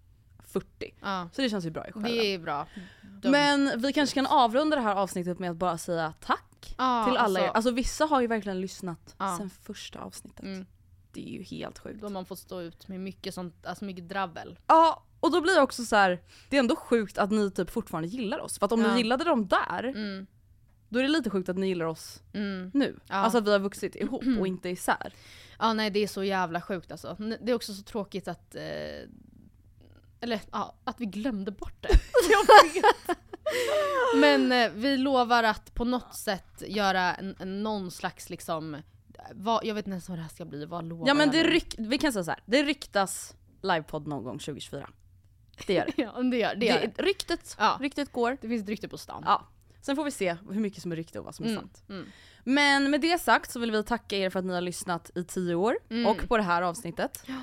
40. 0.46 0.94
Ja. 1.00 1.28
Så 1.32 1.42
det 1.42 1.50
känns 1.50 1.64
ju 1.66 1.70
bra 1.70 1.88
i 1.88 1.92
själen. 1.92 2.02
Det 2.12 2.34
är 2.34 2.38
bra. 2.38 2.66
De- 3.22 3.30
Men 3.30 3.72
vi 3.82 3.92
kanske 3.92 4.14
kan 4.14 4.26
avrunda 4.26 4.76
det 4.76 4.82
här 4.82 4.94
avsnittet 4.94 5.38
med 5.38 5.50
att 5.50 5.56
bara 5.56 5.78
säga 5.78 6.14
tack 6.20 6.74
Ja, 6.78 7.04
till 7.08 7.16
alla 7.16 7.40
er. 7.40 7.44
alltså- 7.44 7.56
Alltså 7.56 7.70
vissa 7.70 8.04
har 8.04 8.20
ju 8.20 8.26
verkligen 8.26 8.60
lyssnat 8.60 9.14
Ja. 9.18 9.36
sen 9.38 9.50
första 9.50 9.98
avsnittet. 10.00 10.42
Mm. 10.44 10.66
Det 11.12 11.20
är 11.28 11.32
ju 11.32 11.42
helt 11.42 11.78
sjukt. 11.78 12.00
De 12.02 12.16
har 12.16 12.24
fått 12.24 12.38
stå 12.38 12.60
ut 12.60 12.88
med 12.88 13.00
mycket 13.00 13.34
sånt, 13.34 13.66
alltså 13.66 13.84
mycket 13.84 14.08
drabbel. 14.08 14.58
Ja, 14.66 15.02
och 15.20 15.30
då 15.32 15.40
blir 15.40 15.54
det 15.54 15.60
också 15.60 15.84
så 15.84 15.96
här. 15.96 16.20
det 16.48 16.56
är 16.56 16.60
ändå 16.60 16.76
sjukt 16.76 17.18
att 17.18 17.30
ni 17.30 17.50
typ 17.50 17.70
fortfarande 17.70 18.08
gillar 18.08 18.38
oss. 18.38 18.58
För 18.58 18.66
att 18.66 18.72
om 18.72 18.80
Ja. 18.82 18.92
ni 18.92 18.98
gillade 18.98 19.24
dem 19.24 19.48
där, 19.48 19.84
Mm. 19.84 20.26
då 20.88 20.98
är 20.98 21.02
det 21.02 21.08
lite 21.08 21.30
sjukt 21.30 21.48
att 21.48 21.56
ni 21.58 21.66
gillar 21.68 21.86
oss 21.86 22.22
Mm. 22.32 22.70
nu. 22.74 22.96
Ja. 23.08 23.14
Alltså 23.14 23.38
att 23.38 23.46
vi 23.46 23.52
har 23.52 23.58
vuxit 23.58 23.96
ihop 23.96 24.24
och 24.40 24.46
inte 24.46 24.68
isär. 24.68 25.12
Ja 25.58 25.72
nej 25.72 25.90
det 25.90 26.00
är 26.00 26.06
så 26.08 26.24
jävla 26.24 26.60
sjukt 26.60 26.92
alltså. 26.92 27.16
Det 27.40 27.50
är 27.52 27.54
också 27.56 27.74
så 27.74 27.82
tråkigt 27.82 28.28
att 28.28 28.54
eh, 28.54 28.62
eller 30.22 30.40
ja, 30.52 30.74
att 30.84 31.00
vi 31.00 31.06
glömde 31.06 31.50
bort 31.50 31.74
det. 31.82 31.88
Men 34.16 34.52
eh, 34.52 34.70
vi 34.74 34.96
lovar 34.96 35.42
att 35.42 35.74
på 35.74 35.84
något 35.84 36.14
sätt 36.14 36.62
göra 36.66 37.14
en, 37.14 37.36
en, 37.38 37.62
någon 37.62 37.90
slags 37.90 38.30
liksom, 38.30 38.76
vad, 39.34 39.64
jag 39.64 39.74
vet 39.74 39.86
inte 39.86 39.90
ens 39.94 40.08
vad 40.08 40.18
det 40.18 40.22
här 40.22 40.28
ska 40.28 40.44
bli, 40.44 40.64
vad 40.64 40.84
lovar 40.84 41.08
Ja 41.08 41.14
men 41.14 41.26
jag 41.32 41.44
det 41.44 41.50
ryk, 41.50 41.74
vi 41.78 41.98
kan 41.98 42.12
säga 42.12 42.24
så 42.24 42.30
här. 42.30 42.40
det 42.46 42.62
ryktas 42.62 43.34
livepodd 43.62 44.06
någon 44.06 44.24
gång 44.24 44.38
2024. 44.38 44.88
Det 45.66 45.72
gör 45.74 45.86
det. 45.96 46.02
Ja 46.02 46.22
det 46.22 46.36
gör 46.38 46.54
det. 46.54 46.66
Gör 46.66 46.92
det 46.96 47.02
ryktet, 47.02 47.56
Ja. 47.58 47.76
ryktet 47.80 48.12
går. 48.12 48.36
det 48.40 48.48
finns 48.48 48.62
ett 48.62 48.68
rykte 48.68 48.88
på 48.88 48.98
stan. 48.98 49.22
Ja. 49.26 49.46
Sen 49.82 49.96
får 49.96 50.04
vi 50.04 50.10
se 50.10 50.36
hur 50.50 50.60
mycket 50.60 50.82
som 50.82 50.92
är 50.92 50.96
rykte 50.96 51.18
och 51.18 51.24
vad 51.24 51.34
som 51.34 51.44
är 51.44 51.50
Mm, 51.50 51.60
sant. 51.62 51.82
mm. 51.88 52.06
Men 52.44 52.90
med 52.90 53.00
det 53.00 53.18
sagt 53.20 53.50
så 53.50 53.60
vill 53.60 53.70
vi 53.70 53.84
tacka 53.84 54.16
er 54.16 54.30
för 54.30 54.38
att 54.38 54.44
ni 54.44 54.54
har 54.54 54.60
lyssnat 54.60 55.10
i 55.14 55.24
tio 55.24 55.54
år 55.54 55.78
Mm. 55.90 56.06
och 56.06 56.28
på 56.28 56.36
det 56.36 56.42
här 56.42 56.62
avsnittet. 56.62 57.24
Eh, 57.28 57.36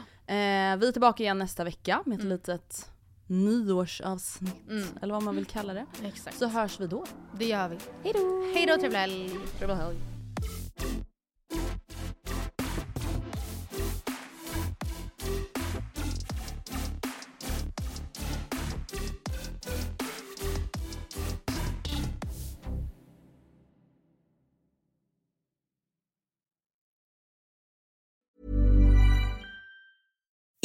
vi 0.77 0.87
är 0.87 0.91
tillbaka 0.91 1.23
igen 1.23 1.37
nästa 1.37 1.63
vecka 1.63 2.03
med 2.05 2.19
ett 2.19 2.25
litet 2.25 2.89
nyårsavsnitt, 3.27 4.69
Mm. 4.69 4.87
eller 5.01 5.13
vad 5.13 5.23
man 5.23 5.35
vill 5.35 5.45
kalla 5.45 5.73
det. 5.73 5.85
Exakt. 6.03 6.37
Så 6.37 6.47
hörs 6.47 6.79
vi 6.79 6.87
då. 6.87 7.05
Det 7.33 7.45
gör 7.45 7.69
vi. 7.69 7.77
Hejdå! 8.03 8.51
Hejdå 8.55 8.77
trevlig 8.77 8.99
helg! 8.99 9.31
Trevlig 9.57 9.75
helg. 9.75 9.97